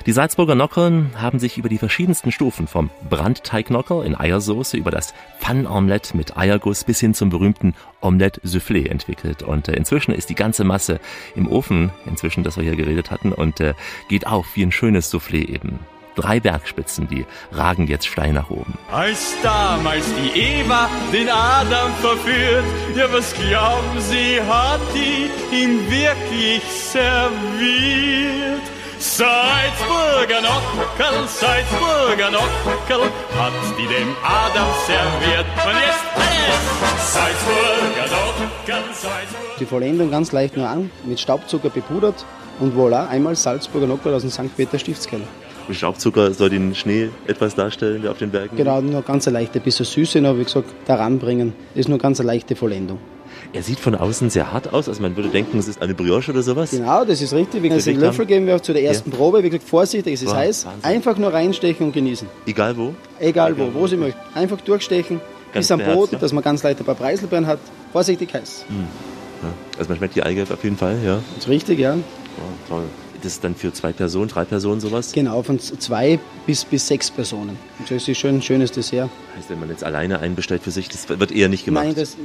Die 0.06 0.12
Salzburger 0.12 0.54
Nockern 0.54 1.12
haben 1.16 1.38
sich 1.38 1.58
über 1.58 1.68
die 1.68 1.78
verschiedensten 1.78 2.32
Stufen 2.32 2.66
vom 2.66 2.90
Brandteignockerl 3.08 4.04
in 4.04 4.14
Eiersoße 4.14 4.76
über 4.76 4.90
das 4.90 5.14
Pfannomelett 5.40 6.14
mit 6.14 6.36
Eierguss 6.36 6.84
bis 6.84 7.00
hin 7.00 7.14
zum 7.14 7.30
berühmten 7.30 7.74
Omelette 8.00 8.40
Soufflé 8.42 8.88
entwickelt. 8.88 9.42
Und 9.42 9.68
äh, 9.68 9.74
inzwischen 9.74 10.12
ist 10.12 10.30
die 10.30 10.34
ganze 10.34 10.64
Masse 10.64 11.00
im 11.34 11.48
Ofen, 11.48 11.90
inzwischen, 12.06 12.44
dass 12.44 12.56
wir 12.56 12.64
hier 12.64 12.76
geredet 12.76 13.10
hatten, 13.10 13.32
und 13.32 13.60
äh, 13.60 13.74
geht 14.08 14.26
auf 14.26 14.46
wie 14.54 14.62
ein 14.62 14.72
schönes 14.72 15.12
Soufflé 15.12 15.48
eben. 15.48 15.80
Drei 16.16 16.40
Bergspitzen, 16.40 17.08
die 17.08 17.26
ragen 17.52 17.86
jetzt 17.86 18.08
steil 18.08 18.32
nach 18.32 18.48
oben. 18.48 18.78
Als 18.90 19.34
damals 19.42 20.06
die 20.14 20.40
Eva 20.40 20.88
den 21.12 21.28
Adam 21.28 21.92
verführt, 22.00 22.64
ja 22.96 23.04
was 23.12 23.34
glauben 23.34 24.00
Sie, 24.00 24.40
hat 24.40 24.80
die 24.94 25.30
ihn 25.54 25.90
wirklich 25.90 26.62
serviert? 26.64 28.62
Salzburger 28.98 30.40
Nockerl, 30.40 31.28
Salzburger 31.28 32.30
Nockerl, 32.30 33.10
hat 33.38 33.52
die 33.78 33.86
dem 33.86 34.16
Adam 34.24 34.68
serviert. 34.86 35.46
Und 35.64 35.76
jetzt 35.76 36.06
alles! 36.16 37.12
Salzburger 37.12 38.06
Nockerl, 38.16 38.94
Salzburger 38.94 39.56
Die 39.60 39.66
Vollendung 39.66 40.10
ganz 40.10 40.32
leicht 40.32 40.56
nur 40.56 40.66
an, 40.66 40.90
mit 41.04 41.20
Staubzucker 41.20 41.68
bepudert 41.68 42.24
und 42.58 42.74
voilà, 42.74 43.06
einmal 43.08 43.36
Salzburger 43.36 43.86
Nockerl 43.86 44.14
aus 44.14 44.22
dem 44.22 44.30
St. 44.30 44.56
Peter 44.56 44.78
Stiftskeller. 44.78 45.26
Staubzucker 45.74 46.32
soll 46.32 46.50
den 46.50 46.74
Schnee 46.74 47.08
etwas 47.26 47.54
darstellen, 47.54 48.02
der 48.02 48.10
auf 48.12 48.18
den 48.18 48.30
Bergen 48.30 48.56
Genau, 48.56 48.80
nur 48.80 49.02
ganz 49.02 49.26
leichte, 49.26 49.60
bisschen 49.60 49.86
Süße 49.86 50.20
noch, 50.20 50.38
wie 50.38 50.44
gesagt, 50.44 50.68
daran 50.86 51.18
bringen. 51.18 51.52
Ist 51.74 51.88
nur 51.88 51.98
ganz 51.98 52.20
eine 52.20 52.28
leichte 52.28 52.56
Vollendung. 52.56 52.98
Er 53.52 53.62
sieht 53.62 53.78
von 53.78 53.94
außen 53.94 54.30
sehr 54.30 54.52
hart 54.52 54.72
aus, 54.72 54.88
also 54.88 55.00
man 55.02 55.14
würde 55.16 55.28
denken, 55.28 55.58
es 55.58 55.68
ist 55.68 55.80
eine 55.80 55.94
Brioche 55.94 56.30
oder 56.32 56.42
sowas. 56.42 56.70
Genau, 56.70 57.04
das 57.04 57.20
ist 57.22 57.32
richtig. 57.32 57.62
Wie 57.62 57.68
gesagt, 57.68 57.86
den 57.86 57.94
Gesicht 57.94 58.00
Löffel 58.00 58.26
geben 58.26 58.46
wir 58.46 58.56
auch 58.56 58.60
zu 58.60 58.72
der 58.72 58.82
ersten 58.82 59.10
Probe. 59.10 59.42
Wie 59.42 59.50
gesagt, 59.50 59.68
vorsichtig, 59.68 60.14
es 60.14 60.22
ist 60.22 60.28
Wow, 60.28 60.36
heiß. 60.36 60.66
Wahnsinn. 60.66 60.84
Einfach 60.84 61.16
nur 61.16 61.32
reinstechen 61.32 61.86
und 61.86 61.92
genießen. 61.92 62.28
Egal 62.46 62.76
wo. 62.76 62.94
Egal 63.20 63.56
wo, 63.58 63.72
wo 63.72 63.86
Sie 63.86 63.96
möchten. 63.96 64.20
Einfach 64.34 64.60
durchstechen, 64.60 65.20
Ganz 65.52 65.68
bis 65.68 65.70
am 65.70 65.80
Boden, 65.80 66.14
ja. 66.14 66.18
dass 66.18 66.32
man 66.32 66.42
ganz 66.42 66.62
leicht 66.62 66.80
ein 66.80 66.84
paar 66.86 66.94
Preiselbeeren 66.94 67.46
hat. 67.46 67.58
Vorsichtig 67.92 68.32
heiß. 68.34 68.64
Ja. 68.68 69.48
Also 69.78 69.88
man 69.90 69.98
schmeckt 69.98 70.16
die 70.16 70.22
Eigelb 70.22 70.50
auf 70.50 70.64
jeden 70.64 70.76
Fall, 70.76 70.98
ja. 71.04 71.20
Das 71.34 71.44
ist 71.44 71.48
richtig, 71.48 71.78
ja. 71.78 71.94
Oh, 71.94 72.68
toll. 72.68 72.84
Das 73.26 73.32
ist 73.32 73.42
dann 73.42 73.56
für 73.56 73.72
zwei 73.72 73.90
Personen, 73.90 74.28
drei 74.28 74.44
Personen 74.44 74.80
sowas? 74.80 75.10
Genau, 75.10 75.42
von 75.42 75.58
zwei 75.58 76.20
bis, 76.46 76.64
bis 76.64 76.86
sechs 76.86 77.10
Personen. 77.10 77.58
Und 77.80 77.90
das 77.90 78.06
ist 78.06 78.18
schon 78.18 78.36
ein 78.36 78.40
schönes 78.40 78.70
Dessert. 78.70 79.10
Heißt, 79.36 79.50
wenn 79.50 79.58
man 79.58 79.68
jetzt 79.68 79.82
alleine 79.82 80.20
einbestellt 80.20 80.62
für 80.62 80.70
sich, 80.70 80.88
das 80.88 81.08
wird 81.08 81.32
eher 81.32 81.48
nicht 81.48 81.64
gemacht? 81.64 81.86
Nein, 81.86 81.96
das 81.96 82.16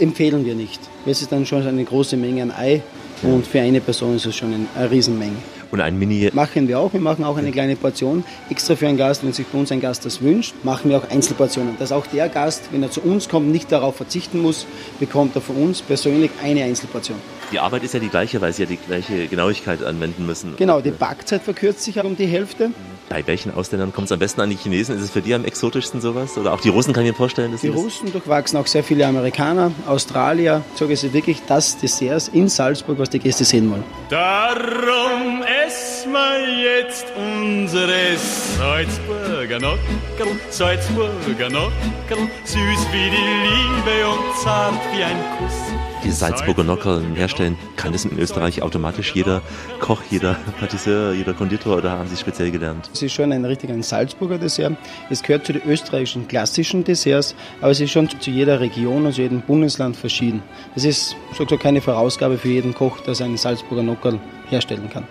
empfehlen 0.00 0.44
wir 0.44 0.56
nicht. 0.56 0.80
Es 1.06 1.22
ist 1.22 1.30
dann 1.30 1.46
schon 1.46 1.64
eine 1.64 1.84
große 1.84 2.16
Menge 2.16 2.42
an 2.42 2.50
Ei 2.50 2.82
und 3.22 3.46
für 3.46 3.60
eine 3.60 3.80
Person 3.80 4.16
ist 4.16 4.26
es 4.26 4.34
schon 4.34 4.52
eine 4.52 4.90
Riesenmenge. 4.90 5.36
Und 5.70 5.80
ein 5.80 5.96
Mini. 5.96 6.28
Machen 6.32 6.66
wir 6.66 6.80
auch. 6.80 6.92
Wir 6.92 7.00
machen 7.00 7.24
auch 7.24 7.36
eine 7.36 7.52
kleine 7.52 7.76
Portion 7.76 8.24
extra 8.50 8.74
für 8.74 8.88
einen 8.88 8.98
Gast. 8.98 9.22
Wenn 9.22 9.32
sich 9.32 9.46
bei 9.46 9.58
uns 9.60 9.70
ein 9.70 9.80
Gast 9.80 10.04
das 10.06 10.22
wünscht, 10.22 10.54
machen 10.64 10.90
wir 10.90 10.98
auch 10.98 11.08
Einzelportionen. 11.08 11.76
Dass 11.78 11.92
auch 11.92 12.08
der 12.08 12.28
Gast, 12.28 12.64
wenn 12.72 12.82
er 12.82 12.90
zu 12.90 13.00
uns 13.02 13.28
kommt, 13.28 13.52
nicht 13.52 13.70
darauf 13.70 13.94
verzichten 13.94 14.42
muss, 14.42 14.66
bekommt 14.98 15.36
er 15.36 15.40
von 15.40 15.54
uns 15.54 15.82
persönlich 15.82 16.32
eine 16.42 16.64
Einzelportion. 16.64 17.18
Die 17.50 17.60
Arbeit 17.60 17.82
ist 17.82 17.94
ja 17.94 18.00
die 18.00 18.08
gleiche, 18.08 18.42
weil 18.42 18.52
Sie 18.52 18.62
ja 18.62 18.68
die 18.68 18.76
gleiche 18.76 19.26
Genauigkeit 19.26 19.82
anwenden 19.82 20.26
müssen. 20.26 20.56
Genau, 20.56 20.82
die 20.82 20.90
Backzeit 20.90 21.42
verkürzt 21.42 21.82
sich 21.82 21.98
um 21.98 22.14
die 22.14 22.26
Hälfte. 22.26 22.70
Bei 23.08 23.26
welchen 23.26 23.54
Ausländern 23.54 23.90
kommt 23.90 24.06
es 24.06 24.12
am 24.12 24.18
besten 24.18 24.42
an 24.42 24.50
die 24.50 24.56
Chinesen? 24.56 24.96
Ist 24.96 25.02
es 25.02 25.10
für 25.10 25.22
die 25.22 25.32
am 25.32 25.46
exotischsten 25.46 26.02
sowas? 26.02 26.36
Oder 26.36 26.52
auch 26.52 26.60
die 26.60 26.68
Russen 26.68 26.92
kann 26.92 27.04
ich 27.04 27.12
mir 27.12 27.16
vorstellen? 27.16 27.52
Dass 27.52 27.62
die 27.62 27.68
Russen 27.68 28.12
durchwachsen 28.12 28.58
auch 28.58 28.66
sehr 28.66 28.84
viele 28.84 29.06
Amerikaner, 29.06 29.72
Australier. 29.86 30.62
Ich 30.74 30.78
sage 30.78 30.92
es 30.92 31.10
wirklich 31.10 31.40
das 31.46 31.78
Dessert 31.78 32.28
in 32.34 32.50
Salzburg, 32.50 32.98
was 32.98 33.08
die 33.08 33.18
Gäste 33.18 33.44
sehen 33.44 33.70
wollen. 33.70 33.84
Darum 34.10 35.42
essen 35.66 36.12
wir 36.12 36.80
jetzt 36.80 37.06
unsere 37.16 38.16
Salzburger 38.58 39.58
Nockerl, 39.58 40.38
Salzburger 40.50 41.48
Nockerl, 41.48 42.28
süß 42.44 42.86
wie 42.92 43.10
die 43.10 43.38
Liebe 43.48 44.06
und 44.06 44.36
zart 44.42 44.74
wie 44.92 45.02
ein 45.02 45.16
Kuss 45.38 45.97
die 46.08 46.14
Salzburger 46.14 46.64
Nockerl 46.64 47.02
herstellen, 47.14 47.58
kann 47.76 47.92
das 47.92 48.06
in 48.06 48.18
Österreich 48.18 48.62
automatisch 48.62 49.14
jeder 49.14 49.42
Koch, 49.78 50.00
jeder 50.10 50.36
Patissier, 50.58 51.12
jeder 51.12 51.34
Konditor 51.34 51.76
oder 51.76 51.90
haben 51.90 52.08
Sie 52.08 52.16
speziell 52.16 52.50
gelernt? 52.50 52.88
Es 52.94 53.02
ist 53.02 53.12
schon 53.12 53.30
ein 53.30 53.44
richtig 53.44 53.68
ein 53.68 53.82
Salzburger 53.82 54.38
Dessert. 54.38 54.72
Es 55.10 55.22
gehört 55.22 55.44
zu 55.44 55.52
den 55.52 55.62
österreichischen 55.66 56.26
klassischen 56.26 56.82
Desserts, 56.82 57.34
aber 57.60 57.72
es 57.72 57.80
ist 57.80 57.90
schon 57.90 58.08
zu 58.08 58.30
jeder 58.30 58.58
Region 58.58 59.12
zu 59.12 59.20
jedem 59.20 59.42
Bundesland 59.42 59.96
verschieden. 59.96 60.42
Es 60.74 60.84
ist 60.84 61.14
so 61.36 61.44
keine 61.58 61.82
Vorausgabe 61.82 62.38
für 62.38 62.48
jeden 62.48 62.72
Koch, 62.72 63.00
dass 63.00 63.20
er 63.20 63.26
einen 63.26 63.36
Salzburger 63.36 63.82
Nockerl 63.82 64.18
herstellen 64.48 64.88
kann. 64.88 65.04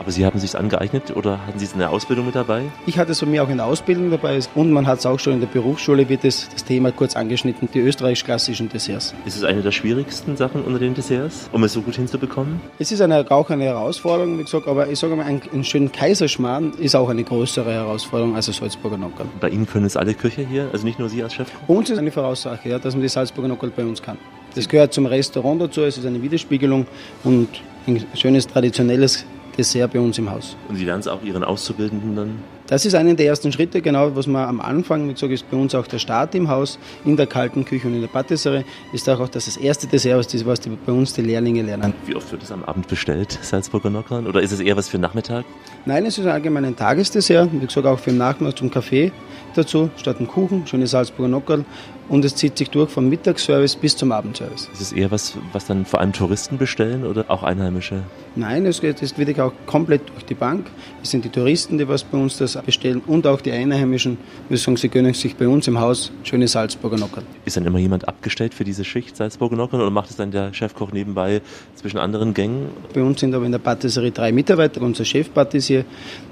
Aber 0.00 0.10
Sie 0.10 0.24
haben 0.24 0.38
sich 0.40 0.56
angeeignet 0.56 1.14
oder 1.14 1.46
hatten 1.46 1.58
Sie 1.58 1.66
es 1.66 1.74
in 1.74 1.78
der 1.78 1.90
Ausbildung 1.90 2.24
mit 2.24 2.34
dabei? 2.34 2.62
Ich 2.86 2.98
hatte 2.98 3.12
es 3.12 3.20
bei 3.20 3.26
mir 3.26 3.44
auch 3.44 3.50
in 3.50 3.58
der 3.58 3.66
Ausbildung 3.66 4.10
dabei 4.10 4.40
und 4.54 4.72
man 4.72 4.86
hat 4.86 5.00
es 5.00 5.06
auch 5.06 5.20
schon 5.20 5.34
in 5.34 5.40
der 5.40 5.46
Berufsschule, 5.46 6.08
wird 6.08 6.24
das, 6.24 6.48
das 6.48 6.64
Thema 6.64 6.90
kurz 6.90 7.16
angeschnitten, 7.16 7.68
die 7.72 7.80
österreichisch-klassischen 7.80 8.70
Desserts. 8.70 9.14
Ist 9.26 9.36
es 9.36 9.44
eine 9.44 9.60
der 9.60 9.72
schwierigsten 9.72 10.38
Sachen 10.38 10.64
unter 10.64 10.78
den 10.78 10.94
Desserts, 10.94 11.50
um 11.52 11.62
es 11.64 11.74
so 11.74 11.82
gut 11.82 11.96
hinzubekommen? 11.96 12.60
Es 12.78 12.90
ist 12.90 13.02
eine, 13.02 13.30
auch 13.30 13.50
eine 13.50 13.64
Herausforderung, 13.64 14.38
wie 14.38 14.44
gesagt, 14.44 14.66
aber 14.66 14.88
ich 14.88 14.98
sage 14.98 15.14
mal, 15.16 15.26
ein, 15.26 15.42
ein 15.52 15.64
schönen 15.64 15.92
Kaiserschmarrn 15.92 16.72
ist 16.78 16.96
auch 16.96 17.10
eine 17.10 17.22
größere 17.22 17.70
Herausforderung 17.70 18.34
als 18.34 18.48
ein 18.48 18.54
Salzburger 18.54 18.96
Nockerl. 18.96 19.26
Bei 19.38 19.50
Ihnen 19.50 19.66
können 19.66 19.84
es 19.84 19.98
alle 19.98 20.14
Köche 20.14 20.46
hier, 20.46 20.70
also 20.72 20.86
nicht 20.86 20.98
nur 20.98 21.10
Sie 21.10 21.22
als 21.22 21.34
Chef? 21.34 21.48
Uns 21.68 21.90
ist 21.90 21.98
eine 21.98 22.10
Voraussache, 22.10 22.70
ja, 22.70 22.78
dass 22.78 22.94
man 22.94 23.02
die 23.02 23.08
Salzburger 23.08 23.48
Nockerl 23.48 23.70
bei 23.76 23.84
uns 23.84 24.00
kann. 24.00 24.16
Das 24.54 24.66
gehört 24.66 24.94
zum 24.94 25.04
Restaurant 25.04 25.60
dazu, 25.60 25.82
es 25.82 25.98
ist 25.98 26.06
eine 26.06 26.22
Widerspiegelung 26.22 26.86
und 27.22 27.48
ein 27.86 28.04
schönes 28.14 28.46
traditionelles 28.46 29.26
Dessert 29.56 29.92
bei 29.92 30.00
uns 30.00 30.18
im 30.18 30.30
Haus. 30.30 30.56
Und 30.68 30.76
Sie 30.76 30.84
lernen 30.84 31.00
es 31.00 31.08
auch 31.08 31.22
Ihren 31.22 31.44
Auszubildenden 31.44 32.16
dann? 32.16 32.38
Das 32.70 32.86
ist 32.86 32.94
einer 32.94 33.14
der 33.14 33.26
ersten 33.26 33.50
Schritte, 33.50 33.82
genau, 33.82 34.14
was 34.14 34.28
man 34.28 34.48
am 34.48 34.60
Anfang, 34.60 35.08
wie 35.08 35.12
gesagt, 35.12 35.32
ist 35.32 35.50
bei 35.50 35.56
uns 35.56 35.74
auch 35.74 35.88
der 35.88 35.98
Start 35.98 36.36
im 36.36 36.48
Haus, 36.48 36.78
in 37.04 37.16
der 37.16 37.26
kalten 37.26 37.64
Küche 37.64 37.88
und 37.88 37.94
in 37.94 38.00
der 38.00 38.06
Patisserie, 38.06 38.64
ist 38.92 39.08
auch, 39.08 39.28
das, 39.28 39.46
das 39.46 39.56
erste 39.56 39.88
Dessert, 39.88 40.16
was 40.46 40.60
die, 40.60 40.70
bei 40.70 40.92
uns 40.92 41.12
die 41.12 41.22
Lehrlinge 41.22 41.62
lernen. 41.62 41.92
Wie 42.06 42.14
oft 42.14 42.30
wird 42.30 42.44
es 42.44 42.52
am 42.52 42.62
Abend 42.62 42.86
bestellt, 42.86 43.36
Salzburger 43.42 43.90
Nockern? 43.90 44.28
Oder 44.28 44.40
ist 44.40 44.52
es 44.52 44.60
eher 44.60 44.76
was 44.76 44.88
für 44.88 44.98
Nachmittag? 44.98 45.44
Nein, 45.84 46.06
es 46.06 46.16
ist 46.16 46.26
allgemein 46.26 46.64
ein 46.64 46.76
Tagesdessert, 46.76 47.50
wie 47.52 47.66
gesagt, 47.66 47.86
auch 47.88 47.98
für 47.98 48.10
den 48.10 48.18
Nachmittag 48.18 48.58
zum 48.58 48.70
Kaffee 48.70 49.10
dazu, 49.54 49.90
statt 49.96 50.18
einen 50.18 50.28
Kuchen, 50.28 50.66
schöne 50.66 50.86
Salzburger 50.86 51.28
Nockerl. 51.28 51.64
Und 52.10 52.24
es 52.24 52.34
zieht 52.34 52.58
sich 52.58 52.70
durch 52.70 52.90
vom 52.90 53.08
Mittagsservice 53.08 53.76
bis 53.76 53.96
zum 53.96 54.10
Abendservice. 54.10 54.68
Ist 54.72 54.80
es 54.80 54.92
eher 54.92 55.12
was, 55.12 55.34
was 55.52 55.66
dann 55.66 55.84
vor 55.84 56.00
allem 56.00 56.12
Touristen 56.12 56.58
bestellen 56.58 57.06
oder 57.06 57.24
auch 57.28 57.44
Einheimische? 57.44 58.02
Nein, 58.34 58.66
es 58.66 58.80
geht 58.80 59.00
ist 59.00 59.16
wirklich 59.16 59.40
auch 59.40 59.52
komplett 59.66 60.08
durch 60.08 60.24
die 60.24 60.34
Bank. 60.34 60.66
Es 61.04 61.12
sind 61.12 61.24
die 61.24 61.28
Touristen, 61.28 61.78
die 61.78 61.86
was 61.86 62.02
bei 62.02 62.18
uns 62.18 62.36
das 62.36 62.60
bestellen 62.62 63.00
und 63.06 63.28
auch 63.28 63.40
die 63.40 63.52
Einheimischen. 63.52 64.18
Wir 64.48 64.58
sagen, 64.58 64.76
sie 64.76 64.88
gönnen 64.88 65.14
sich 65.14 65.36
bei 65.36 65.46
uns 65.46 65.68
im 65.68 65.78
Haus 65.78 66.10
schöne 66.24 66.48
Salzburger 66.48 66.96
Nockerl. 66.96 67.22
Ist 67.44 67.56
dann 67.56 67.64
immer 67.64 67.78
jemand 67.78 68.08
abgestellt 68.08 68.54
für 68.54 68.64
diese 68.64 68.82
Schicht 68.82 69.16
Salzburger 69.16 69.54
Nockerl 69.54 69.80
oder 69.80 69.90
macht 69.90 70.10
es 70.10 70.16
dann 70.16 70.32
der 70.32 70.52
Chefkoch 70.52 70.90
nebenbei 70.90 71.42
zwischen 71.76 71.98
anderen 71.98 72.34
Gängen? 72.34 72.70
Bei 72.92 73.02
uns 73.02 73.20
sind 73.20 73.32
aber 73.36 73.46
in 73.46 73.52
der 73.52 73.60
Patisserie 73.60 74.10
drei 74.10 74.32
Mitarbeiter, 74.32 74.82
unser 74.82 75.04
Chefpatissier 75.04 75.84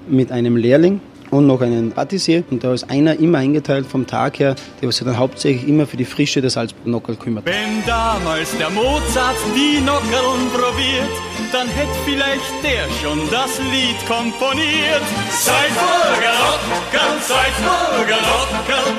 mit 0.08 0.32
einem 0.32 0.56
Lehrling 0.56 1.00
und 1.30 1.46
noch 1.46 1.60
einen 1.60 1.92
Patissier. 1.92 2.44
Und 2.50 2.64
da 2.64 2.72
ist 2.72 2.90
einer 2.90 3.18
immer 3.18 3.38
eingeteilt 3.38 3.86
vom 3.86 4.06
Tag 4.06 4.38
her, 4.38 4.54
der 4.80 4.92
sich 4.92 5.04
dann 5.04 5.18
hauptsächlich 5.18 5.68
immer 5.68 5.86
für 5.86 5.96
die 5.96 6.04
Frische 6.04 6.40
des 6.40 6.54
Salzburger 6.54 6.90
Nockerl 6.90 7.16
kümmert. 7.16 7.46
Wenn 7.46 7.84
damals 7.86 8.56
der 8.56 8.70
Mozart 8.70 9.36
die 9.54 9.80
Nockerln 9.80 10.50
probiert, 10.52 11.10
dann 11.52 11.68
hätte 11.68 11.94
vielleicht 12.04 12.62
der 12.62 12.84
schon 13.02 13.18
das 13.30 13.58
Lied 13.70 13.98
komponiert. 14.06 15.02
Salzburger 15.30 16.36
Nockerl, 16.68 17.18
Salzburger 17.20 18.20
Nockerl, 18.28 18.92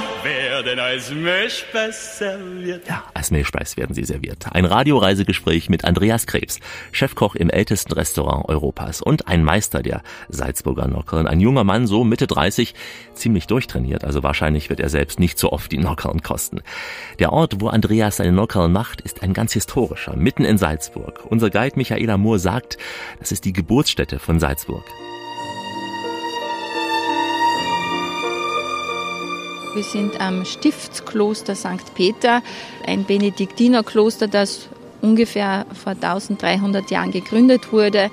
werden 0.66 0.80
als 0.80 1.12
Milchspeis 1.12 2.18
serviert. 2.18 2.88
Ja, 2.88 3.04
als 3.14 3.32
Milchspeis 3.32 3.78
werden 3.78 3.94
sie 3.94 4.04
serviert. 4.04 4.46
Ein 4.52 4.66
Radioreisegespräch 4.66 5.70
mit 5.70 5.86
Andreas 5.86 6.28
Krebs, 6.28 6.60
Chefkoch 6.92 7.36
im 7.36 7.50
ältesten 7.50 7.94
Restaurant 7.94 8.48
Europas 8.50 9.02
und 9.02 9.28
ein 9.28 9.44
Meister 9.44 9.82
der 9.82 10.02
Salzburger 10.28 10.88
Nockerln. 10.88 11.28
Ein 11.28 11.40
junger 11.40 11.64
Mann, 11.64 11.88
so 11.88 12.04
Mitte 12.04 12.28
30, 12.28 12.74
ziemlich 13.14 13.48
durchtrainiert, 13.48 14.04
also 14.04 14.24
wahrscheinlich 14.24 14.70
wird 14.70 14.80
er 14.80 14.90
selbst 14.90 15.20
nicht 15.20 15.40
so 15.40 15.52
oft 15.52 15.72
die 15.72 15.78
Nockerln 15.78 16.22
kosten. 16.22 16.62
Der 17.20 17.32
Ort, 17.32 17.62
wo 17.62 17.70
Andreas 17.70 18.18
seine 18.18 18.32
Nockerln 18.32 18.72
macht, 18.72 19.02
ist 19.02 19.24
ein 19.24 19.34
ganz 19.34 19.54
historischer, 19.54 20.16
mitten 20.16 20.46
in 20.46 20.58
Salzburg. 20.58 21.26
Unser 21.30 21.50
Guide 21.50 21.78
Michaela 21.78 22.18
Mohr 22.18 22.40
sagt, 22.40 22.78
das 23.20 23.32
ist 23.32 23.46
die 23.46 23.54
Geburtsstätte 23.54 24.20
von 24.20 24.40
Salzburg. 24.40 24.84
Wir 29.80 29.86
sind 29.86 30.20
am 30.20 30.44
Stiftskloster 30.44 31.56
St. 31.56 31.96
Peter, 31.96 32.44
ein 32.86 33.06
Benediktinerkloster, 33.06 34.28
das 34.28 34.68
ungefähr 35.02 35.66
vor 35.74 35.94
1300 35.94 36.92
Jahren 36.92 37.12
gegründet 37.12 37.72
wurde. 37.72 38.12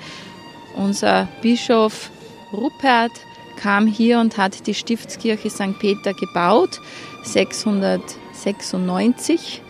Unser 0.77 1.27
Bischof 1.43 2.13
Rupert 2.53 3.11
kam 3.57 3.89
hier 3.89 4.21
und 4.21 4.39
hat 4.39 4.69
die 4.69 4.75
Stiftskirche 4.75 5.51
St. 5.51 5.77
Peter 5.81 6.15
gebaut, 6.15 6.81
696, 7.25 9.61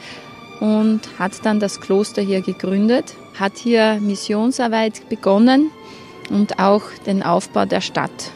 und 0.60 1.00
hat 1.18 1.46
dann 1.46 1.60
das 1.60 1.80
Kloster 1.80 2.20
hier 2.20 2.42
gegründet, 2.42 3.14
hat 3.38 3.56
hier 3.56 4.00
Missionsarbeit 4.02 5.08
begonnen 5.08 5.70
und 6.28 6.58
auch 6.58 6.82
den 7.06 7.22
Aufbau 7.22 7.64
der 7.64 7.80
Stadt. 7.80 8.32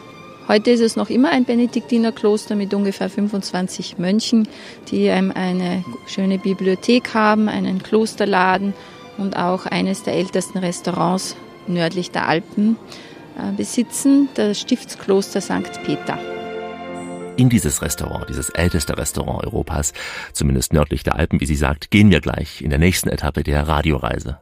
Heute 0.51 0.73
ist 0.73 0.81
es 0.81 0.97
noch 0.97 1.11
immer 1.11 1.31
ein 1.31 1.45
Benediktinerkloster 1.45 2.57
mit 2.57 2.75
ungefähr 2.75 3.09
25 3.09 3.99
Mönchen, 3.99 4.49
die 4.91 5.09
eine 5.09 5.85
schöne 6.09 6.39
Bibliothek 6.39 7.15
haben, 7.15 7.49
einen 7.49 7.85
Klosterladen 7.85 8.75
und 9.17 9.37
auch 9.37 9.67
eines 9.67 10.03
der 10.03 10.15
ältesten 10.15 10.59
Restaurants 10.59 11.37
nördlich 11.69 12.11
der 12.11 12.27
Alpen 12.27 12.75
äh, 13.39 13.53
besitzen, 13.57 14.29
das 14.35 14.59
Stiftskloster 14.59 15.41
St. 15.41 15.85
Peter. 15.87 16.19
In 17.37 17.49
dieses 17.49 17.81
Restaurant, 17.81 18.29
dieses 18.29 18.51
älteste 18.51 18.99
Restaurant 18.99 19.45
Europas, 19.45 19.93
zumindest 20.33 20.73
nördlich 20.73 21.05
der 21.05 21.15
Alpen, 21.15 21.41
wie 21.41 21.47
sie 21.47 21.55
sagt, 21.55 21.93
gehen 21.93 22.11
wir 22.11 22.21
gleich 22.21 22.61
in 22.61 22.71
der 22.71 22.81
nächsten 22.81 23.09
Etappe 23.09 23.45
der 23.45 23.69
Radioreise. 23.69 24.41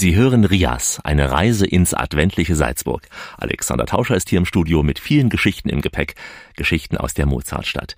Sie 0.00 0.14
hören 0.14 0.44
Rias, 0.44 1.00
eine 1.02 1.32
Reise 1.32 1.66
ins 1.66 1.92
adventliche 1.92 2.54
Salzburg. 2.54 3.08
Alexander 3.36 3.84
Tauscher 3.84 4.14
ist 4.14 4.28
hier 4.28 4.38
im 4.38 4.44
Studio 4.44 4.84
mit 4.84 5.00
vielen 5.00 5.28
Geschichten 5.28 5.68
im 5.68 5.80
Gepäck, 5.80 6.14
Geschichten 6.54 6.96
aus 6.96 7.14
der 7.14 7.26
Mozartstadt. 7.26 7.96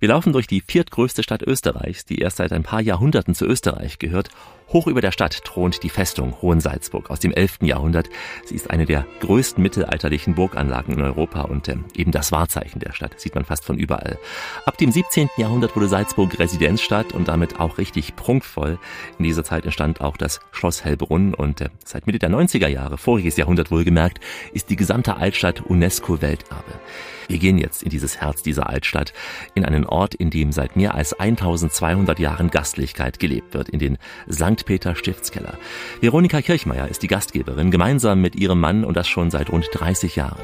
Wir 0.00 0.08
laufen 0.08 0.32
durch 0.32 0.48
die 0.48 0.60
viertgrößte 0.60 1.22
Stadt 1.22 1.42
Österreichs, 1.42 2.04
die 2.04 2.18
erst 2.18 2.38
seit 2.38 2.50
ein 2.50 2.64
paar 2.64 2.80
Jahrhunderten 2.80 3.36
zu 3.36 3.46
Österreich 3.46 4.00
gehört 4.00 4.30
Hoch 4.72 4.88
über 4.88 5.00
der 5.00 5.12
Stadt 5.12 5.44
thront 5.44 5.82
die 5.84 5.90
Festung 5.90 6.40
Hohensalzburg 6.42 7.10
aus 7.10 7.20
dem 7.20 7.32
11. 7.32 7.58
Jahrhundert. 7.62 8.08
Sie 8.44 8.56
ist 8.56 8.70
eine 8.70 8.84
der 8.84 9.06
größten 9.20 9.62
mittelalterlichen 9.62 10.34
Burganlagen 10.34 10.94
in 10.94 11.02
Europa 11.02 11.42
und 11.42 11.68
äh, 11.68 11.76
eben 11.94 12.10
das 12.10 12.32
Wahrzeichen 12.32 12.80
der 12.80 12.92
Stadt. 12.92 13.20
Sieht 13.20 13.34
man 13.34 13.44
fast 13.44 13.64
von 13.64 13.78
überall. 13.78 14.18
Ab 14.64 14.76
dem 14.76 14.90
17. 14.90 15.28
Jahrhundert 15.36 15.76
wurde 15.76 15.88
Salzburg 15.88 16.38
Residenzstadt 16.38 17.12
und 17.12 17.28
damit 17.28 17.60
auch 17.60 17.78
richtig 17.78 18.16
prunkvoll. 18.16 18.78
In 19.18 19.24
dieser 19.24 19.44
Zeit 19.44 19.64
entstand 19.64 20.00
auch 20.00 20.16
das 20.16 20.40
Schloss 20.50 20.84
Hellbrunn 20.84 21.34
und 21.34 21.60
äh, 21.60 21.68
seit 21.84 22.06
Mitte 22.06 22.18
der 22.18 22.30
90er 22.30 22.68
Jahre, 22.68 22.98
voriges 22.98 23.36
Jahrhundert 23.36 23.70
wohlgemerkt, 23.70 24.18
ist 24.52 24.68
die 24.68 24.76
gesamte 24.76 25.16
Altstadt 25.16 25.62
UNESCO-Welterbe. 25.62 26.80
Wir 27.28 27.38
gehen 27.38 27.58
jetzt 27.58 27.82
in 27.82 27.90
dieses 27.90 28.20
Herz 28.20 28.42
dieser 28.42 28.68
Altstadt, 28.68 29.12
in 29.54 29.64
einen 29.64 29.84
Ort, 29.84 30.14
in 30.14 30.30
dem 30.30 30.52
seit 30.52 30.76
mehr 30.76 30.94
als 30.94 31.12
1200 31.18 32.18
Jahren 32.18 32.50
Gastlichkeit 32.50 33.18
gelebt 33.18 33.54
wird, 33.54 33.68
in 33.68 33.78
den 33.78 33.98
St. 34.30 34.55
St. 34.56 34.64
Peter 34.64 34.96
Stiftskeller. 34.96 35.54
Veronika 36.00 36.40
Kirchmeier 36.40 36.88
ist 36.88 37.02
die 37.02 37.08
Gastgeberin, 37.08 37.70
gemeinsam 37.70 38.20
mit 38.20 38.36
ihrem 38.36 38.60
Mann 38.60 38.84
und 38.84 38.96
das 38.96 39.06
schon 39.06 39.30
seit 39.30 39.50
rund 39.50 39.68
30 39.70 40.16
Jahren. 40.16 40.40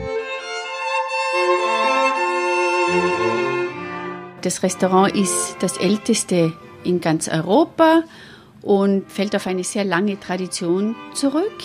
Das 4.42 4.62
Restaurant 4.62 5.14
ist 5.14 5.56
das 5.60 5.76
älteste 5.78 6.52
in 6.84 7.00
ganz 7.00 7.28
Europa 7.28 8.02
und 8.60 9.10
fällt 9.10 9.34
auf 9.34 9.46
eine 9.46 9.64
sehr 9.64 9.84
lange 9.84 10.18
Tradition 10.20 10.94
zurück, 11.14 11.62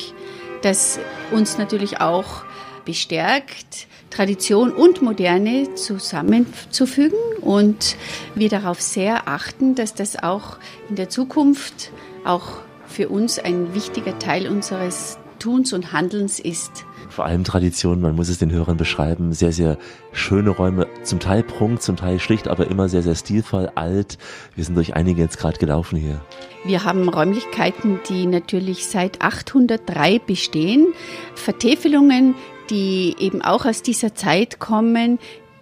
das 0.62 1.00
uns 1.32 1.58
natürlich 1.58 2.00
auch 2.00 2.44
bestärkt, 2.86 3.88
Tradition 4.10 4.72
und 4.72 5.01
Moderne 5.01 5.74
zusammenzufügen 5.75 7.18
und 7.42 7.98
wir 8.36 8.48
darauf 8.48 8.80
sehr 8.82 9.27
achten, 9.27 9.75
dass 9.75 9.94
das 9.94 10.22
auch 10.24 10.58
in 10.89 10.96
der 10.96 11.10
Zukunft 11.10 11.92
auch 12.26 12.60
für 12.88 13.10
uns 13.10 13.40
ein 13.40 13.74
wichtiger 13.74 14.18
Teil 14.20 14.48
unseres 14.48 15.18
Tuns 15.40 15.74
und 15.74 15.94
Handelns 15.94 16.40
ist 16.40 16.86
vor 17.10 17.26
allem 17.26 17.44
Tradition, 17.44 18.02
man 18.02 18.16
muss 18.16 18.30
es 18.30 18.38
den 18.38 18.52
Hörern 18.52 18.78
beschreiben, 18.78 19.34
sehr, 19.34 19.52
sehr 19.52 19.78
schöne 20.12 20.50
Räume, 20.50 20.88
zum 21.04 21.20
Teil 21.20 21.44
prunk, 21.44 21.82
zum 21.82 21.96
Teil 21.96 22.20
schlicht, 22.20 22.48
aber 22.48 22.68
immer 22.68 22.90
sehr, 22.90 23.02
sehr 23.02 23.16
stilvoll, 23.16 23.72
alt. 23.76 24.18
Wir 24.56 24.64
sind 24.64 24.76
durch 24.76 24.96
einige 24.96 25.22
jetzt 25.22 25.40
gerade 25.40 25.58
gelaufen 25.58 25.98
hier. 25.98 26.22
Wir 26.66 26.84
haben 26.84 27.08
Räumlichkeiten, 27.10 28.00
die 28.10 28.26
natürlich 28.26 28.88
seit 28.88 29.22
803 29.22 30.20
bestehen, 30.20 30.88
Vertäfelungen, 31.36 32.36
die 32.70 33.16
eben 33.20 33.42
auch 33.42 33.66
aus 33.66 33.82
dieser 33.82 34.14
Zeit 34.14 34.60
kommen, 34.60 35.20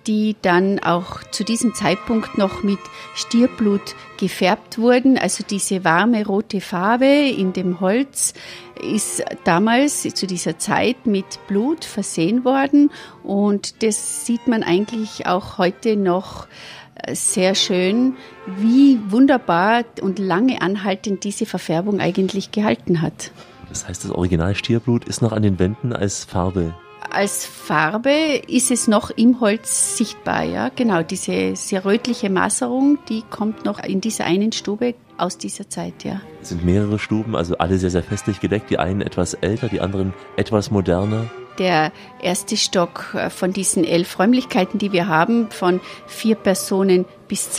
die 0.08 0.36
dann 0.42 0.80
auch 0.80 1.24
zu 1.32 1.44
diesem 1.44 1.74
Zeitpunkt 1.74 2.38
noch 2.38 2.64
mit 2.64 2.80
Stierblut 3.16 3.96
gefärbt 4.18 4.78
wurden. 4.78 5.18
Also 5.18 5.44
diese 5.48 5.84
warme 5.84 6.26
rote 6.26 6.62
Farbe 6.62 7.06
in 7.06 7.54
dem 7.54 7.80
Holz 7.80 8.34
ist 8.82 9.24
damals 9.44 10.02
zu 10.02 10.28
dieser 10.28 10.58
Zeit 10.60 11.06
mit 11.06 11.26
Blut 11.48 11.86
versehen 11.86 12.46
worden 12.46 12.92
und 13.24 13.84
das 13.84 14.26
sieht 14.26 14.48
man 14.48 14.64
eigentlich 14.64 15.26
auch 15.26 15.58
heute 15.58 15.96
noch 15.96 16.48
äh, 16.96 17.16
sehr 17.16 17.56
schön, 17.56 18.16
wie 18.58 19.00
wunderbar 19.08 19.84
und 20.02 20.20
lange 20.20 20.62
anhaltend 20.62 21.24
diese 21.24 21.46
Verfärbung 21.46 22.00
eigentlich 22.00 22.52
gehalten 22.52 23.02
hat. 23.02 23.32
Das 23.70 23.88
heißt, 23.88 24.04
das 24.04 24.12
Original 24.12 24.56
Stierblut 24.56 25.06
ist 25.06 25.22
noch 25.22 25.32
an 25.32 25.44
den 25.44 25.58
Wänden 25.58 25.94
als 25.94 26.24
Farbe 26.26 26.76
als 27.16 27.46
Farbe 27.46 28.42
ist 28.48 28.72
es 28.72 28.88
noch 28.88 29.10
im 29.10 29.40
Holz 29.40 29.98
sichtbar, 29.98 30.44
ja. 30.44 30.70
Genau, 30.76 31.02
diese 31.02 31.56
sehr 31.56 31.86
rötliche 31.86 32.30
Maserung, 32.30 33.00
die 33.10 33.24
kommt 33.30 33.66
noch 33.66 33.82
in 33.82 34.02
dieser 34.02 34.26
einen 34.26 34.52
Stube 34.52 34.96
aus 35.18 35.38
dieser 35.38 35.70
Zeit, 35.70 36.04
ja. 36.04 36.22
Es 36.42 36.50
sind 36.50 36.66
mehrere 36.66 37.00
Stuben, 37.00 37.36
also 37.36 37.58
alle 37.58 37.78
sehr, 37.78 37.90
sehr 37.90 38.04
festlich 38.04 38.42
gedeckt. 38.42 38.70
Die 38.70 38.80
einen 38.80 39.02
etwas 39.02 39.34
älter, 39.34 39.70
die 39.70 39.80
anderen 39.80 40.14
etwas 40.36 40.72
moderner. 40.72 41.26
Der 41.58 41.94
erste 42.22 42.58
Stock 42.58 43.16
äh, 43.16 43.30
von 43.30 43.54
diesen 43.54 43.86
elf 43.86 44.20
Räumlichkeiten, 44.20 44.78
die 44.78 44.92
wir 44.92 45.08
haben, 45.08 45.50
von 45.52 45.80
vier 46.06 46.36
Personen 46.36 47.06
bis 47.30 47.52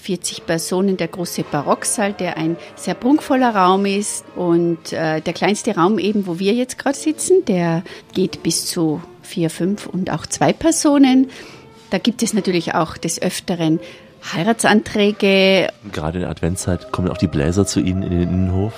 240 0.00 0.46
Personen, 0.46 0.96
der 0.96 1.08
große 1.08 1.44
Barocksaal, 1.44 2.12
der 2.12 2.36
ein 2.36 2.56
sehr 2.76 2.94
prunkvoller 2.94 3.54
Raum 3.54 3.86
ist. 3.86 4.24
Und 4.36 4.92
äh, 4.92 5.20
der 5.20 5.32
kleinste 5.32 5.74
Raum 5.74 5.98
eben, 5.98 6.26
wo 6.26 6.38
wir 6.38 6.54
jetzt 6.54 6.78
gerade 6.78 6.96
sitzen, 6.96 7.44
der 7.46 7.82
geht 8.14 8.42
bis 8.42 8.66
zu 8.66 9.02
vier, 9.22 9.50
fünf 9.50 9.86
und 9.86 10.10
auch 10.10 10.26
zwei 10.26 10.52
Personen. 10.52 11.30
Da 11.90 11.98
gibt 11.98 12.22
es 12.22 12.32
natürlich 12.32 12.74
auch 12.74 12.96
des 12.96 13.20
Öfteren 13.20 13.80
Heiratsanträge. 14.32 15.68
Gerade 15.92 16.18
in 16.18 16.22
der 16.22 16.30
Adventszeit 16.30 16.92
kommen 16.92 17.08
auch 17.08 17.18
die 17.18 17.26
Bläser 17.26 17.66
zu 17.66 17.80
Ihnen 17.80 18.02
in 18.02 18.10
den 18.10 18.22
Innenhof. 18.22 18.74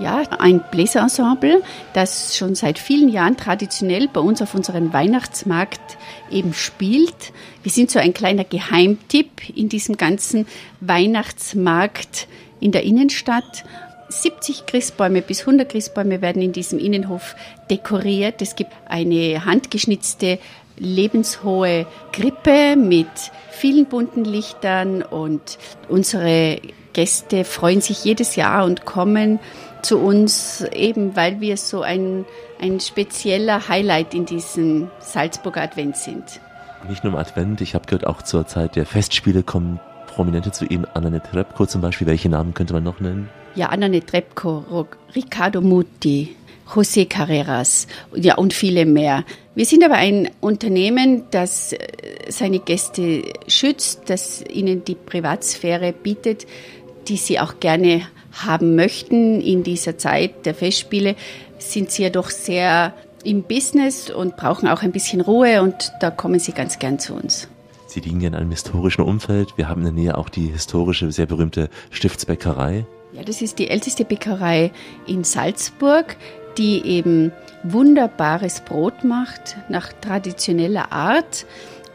Ja, 0.00 0.22
ein 0.38 0.62
Bläserensemble, 0.70 1.60
das 1.92 2.36
schon 2.36 2.54
seit 2.54 2.78
vielen 2.78 3.08
Jahren 3.08 3.36
traditionell 3.36 4.06
bei 4.06 4.20
uns 4.20 4.40
auf 4.40 4.54
unserem 4.54 4.92
Weihnachtsmarkt 4.92 5.98
eben 6.30 6.54
spielt. 6.54 7.32
Wir 7.64 7.72
sind 7.72 7.90
so 7.90 7.98
ein 7.98 8.14
kleiner 8.14 8.44
Geheimtipp 8.44 9.56
in 9.56 9.68
diesem 9.68 9.96
ganzen 9.96 10.46
Weihnachtsmarkt 10.80 12.28
in 12.60 12.70
der 12.70 12.84
Innenstadt. 12.84 13.64
70 14.08 14.66
Christbäume 14.66 15.20
bis 15.20 15.40
100 15.40 15.68
Christbäume 15.68 16.22
werden 16.22 16.42
in 16.42 16.52
diesem 16.52 16.78
Innenhof 16.78 17.34
dekoriert. 17.68 18.40
Es 18.40 18.54
gibt 18.54 18.72
eine 18.88 19.44
handgeschnitzte 19.44 20.38
lebenshohe 20.78 21.86
Krippe 22.12 22.76
mit 22.76 23.08
vielen 23.50 23.86
bunten 23.86 24.24
Lichtern 24.24 25.02
und 25.02 25.58
unsere 25.88 26.60
Gäste 26.92 27.44
freuen 27.44 27.80
sich 27.80 28.04
jedes 28.04 28.36
Jahr 28.36 28.64
und 28.64 28.84
kommen 28.84 29.40
zu 29.82 29.98
uns, 29.98 30.64
eben 30.72 31.16
weil 31.16 31.40
wir 31.40 31.56
so 31.56 31.82
ein, 31.82 32.24
ein 32.60 32.80
spezieller 32.80 33.68
Highlight 33.68 34.14
in 34.14 34.26
diesem 34.26 34.90
Salzburger 35.00 35.62
Advent 35.62 35.96
sind. 35.96 36.40
Nicht 36.88 37.04
nur 37.04 37.12
im 37.12 37.18
Advent, 37.18 37.60
ich 37.60 37.74
habe 37.74 37.86
gehört, 37.86 38.06
auch 38.06 38.22
zur 38.22 38.46
Zeit 38.46 38.76
der 38.76 38.86
Festspiele 38.86 39.42
kommen 39.42 39.80
Prominente 40.06 40.50
zu 40.50 40.64
Ihnen, 40.64 40.84
Annette 40.94 41.30
Trepko 41.30 41.66
zum 41.66 41.80
Beispiel. 41.80 42.06
Welche 42.06 42.28
Namen 42.28 42.54
könnte 42.54 42.72
man 42.72 42.82
noch 42.82 43.00
nennen? 43.00 43.28
Ja, 43.54 43.68
Annette 43.68 44.06
Trepko, 44.06 44.86
Riccardo 45.14 45.60
Mutti, 45.60 46.36
José 46.68 47.08
Carreras 47.08 47.86
ja, 48.14 48.36
und 48.36 48.52
viele 48.52 48.84
mehr. 48.84 49.24
Wir 49.54 49.64
sind 49.64 49.84
aber 49.84 49.94
ein 49.94 50.30
Unternehmen, 50.40 51.24
das 51.30 51.72
äh, 51.72 51.78
seine 52.28 52.58
Gäste 52.58 53.22
schützt, 53.46 54.10
das 54.10 54.44
ihnen 54.48 54.84
die 54.84 54.94
Privatsphäre 54.94 55.92
bietet, 55.92 56.46
die 57.08 57.16
sie 57.16 57.40
auch 57.40 57.58
gerne 57.58 58.02
haben 58.44 58.74
möchten. 58.74 59.40
In 59.40 59.62
dieser 59.62 59.98
Zeit 59.98 60.46
der 60.46 60.54
Festspiele 60.54 61.16
sind 61.58 61.90
sie 61.90 62.04
ja 62.04 62.10
doch 62.10 62.30
sehr 62.30 62.94
im 63.24 63.42
Business 63.42 64.10
und 64.10 64.36
brauchen 64.36 64.68
auch 64.68 64.82
ein 64.82 64.92
bisschen 64.92 65.20
Ruhe 65.20 65.62
und 65.62 65.92
da 66.00 66.10
kommen 66.10 66.38
sie 66.38 66.52
ganz 66.52 66.78
gern 66.78 66.98
zu 66.98 67.14
uns. 67.14 67.48
Sie 67.86 68.00
liegen 68.00 68.20
ja 68.20 68.28
in 68.28 68.34
einem 68.34 68.50
historischen 68.50 69.02
Umfeld. 69.02 69.56
Wir 69.56 69.68
haben 69.68 69.80
in 69.80 69.94
der 69.94 70.04
Nähe 70.04 70.18
auch 70.18 70.28
die 70.28 70.48
historische, 70.48 71.10
sehr 71.10 71.26
berühmte 71.26 71.68
Stiftsbäckerei. 71.90 72.86
Ja, 73.12 73.22
das 73.22 73.40
ist 73.40 73.58
die 73.58 73.68
älteste 73.68 74.04
Bäckerei 74.04 74.70
in 75.06 75.24
Salzburg, 75.24 76.16
die 76.58 76.84
eben 76.84 77.32
wunderbares 77.62 78.60
Brot 78.60 79.04
macht 79.04 79.56
nach 79.68 79.92
traditioneller 79.94 80.92
Art 80.92 81.46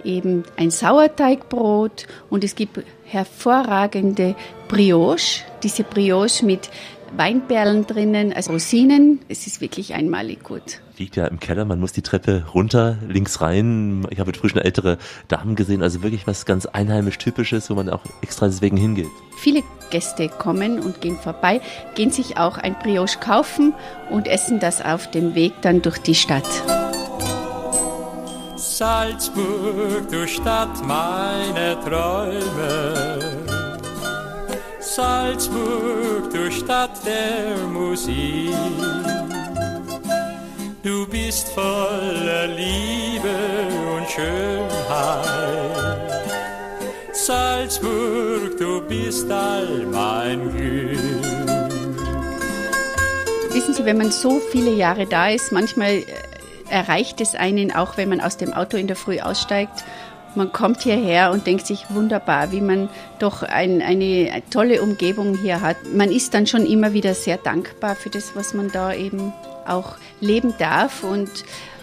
eben 0.04 0.44
ein 0.58 0.72
Sauerteigbrot 0.72 2.08
und 2.30 2.44
es 2.44 2.56
gibt 2.56 2.80
hervorragende 3.06 4.36
Brioche, 4.68 5.44
diese 5.64 5.84
Brioche 5.84 6.46
mit 6.46 6.70
Weinperlen 7.16 7.86
drinnen, 7.86 8.34
also 8.34 8.54
Rosinen. 8.54 9.20
Es 9.30 9.46
ist 9.46 9.62
wirklich 9.62 9.94
einmalig 9.94 10.44
gut. 10.44 10.82
Liegt 10.98 11.16
ja 11.16 11.28
im 11.28 11.40
Keller, 11.40 11.64
man 11.66 11.80
muss 11.80 11.92
die 11.92 12.02
Treppe 12.02 12.46
runter, 12.54 12.98
links 13.08 13.40
rein. 13.40 14.06
Ich 14.10 14.20
habe 14.20 14.34
früher 14.34 14.50
schon 14.50 14.62
ältere 14.62 14.98
Damen 15.28 15.56
gesehen, 15.56 15.84
also 15.84 16.02
wirklich 16.02 16.26
was 16.26 16.46
ganz 16.46 16.66
einheimisch 16.66 17.18
Typisches, 17.18 17.70
wo 17.70 17.76
man 17.76 17.90
auch 17.90 18.02
extra 18.22 18.48
deswegen 18.48 18.78
hingeht. 18.78 19.08
Viele 19.38 19.62
Gäste 19.92 20.28
kommen 20.28 20.80
und 20.80 21.02
gehen 21.02 21.18
vorbei, 21.18 21.62
gehen 21.96 22.10
sich 22.10 22.38
auch 22.38 22.58
ein 22.58 22.76
Brioche 22.82 23.20
kaufen 23.20 23.74
und 24.10 24.28
essen 24.28 24.60
das 24.60 24.82
auf 24.82 25.10
dem 25.12 25.36
Weg 25.36 25.54
dann 25.62 25.82
durch 25.82 26.00
die 26.00 26.16
Stadt. 26.16 26.48
Salzburg, 28.56 30.10
du 30.10 30.28
Stadt 30.28 30.84
meiner 30.86 31.80
Träume. 31.82 33.33
Salzburg, 34.96 36.30
du 36.32 36.52
Stadt 36.52 37.04
der 37.04 37.58
Musik. 37.66 38.54
Du 40.84 41.08
bist 41.08 41.50
voller 41.50 42.46
Liebe 42.46 43.34
und 43.96 44.08
Schönheit. 44.08 45.18
Salzburg, 47.12 48.56
du 48.60 48.82
bist 48.82 49.32
all 49.32 49.88
mein 49.92 50.56
Glück. 50.56 51.00
Wissen 53.52 53.74
Sie, 53.74 53.86
wenn 53.86 53.98
man 53.98 54.12
so 54.12 54.40
viele 54.52 54.76
Jahre 54.76 55.08
da 55.08 55.30
ist, 55.30 55.52
manchmal 55.52 55.90
äh, 55.90 56.06
erreicht 56.70 57.20
es 57.20 57.34
einen, 57.34 57.72
auch 57.74 57.98
wenn 57.98 58.10
man 58.10 58.22
aus 58.22 58.38
dem 58.38 58.54
Auto 58.54 58.78
in 58.78 58.86
der 58.86 58.96
Früh 58.96 59.20
aussteigt. 59.20 59.84
Man 60.36 60.52
kommt 60.52 60.82
hierher 60.82 61.32
und 61.32 61.46
denkt 61.46 61.68
sich 61.68 61.86
wunderbar, 61.90 62.52
wie 62.52 62.62
man 62.62 62.90
doch 63.20 63.44
ein, 63.44 63.82
eine 63.82 64.42
tolle 64.50 64.82
Umgebung 64.82 65.38
hier 65.38 65.62
hat. 65.62 65.78
Man 65.94 66.10
ist 66.12 66.34
dann 66.34 66.48
schon 66.48 66.66
immer 66.66 66.94
wieder 66.94 67.14
sehr 67.14 67.38
dankbar 67.38 67.96
für 67.96 68.10
das, 68.10 68.36
was 68.36 68.54
man 68.54 68.72
da 68.72 68.94
eben 68.94 69.32
auch 69.68 69.96
leben 70.22 70.54
darf. 70.58 71.04
Und 71.04 71.30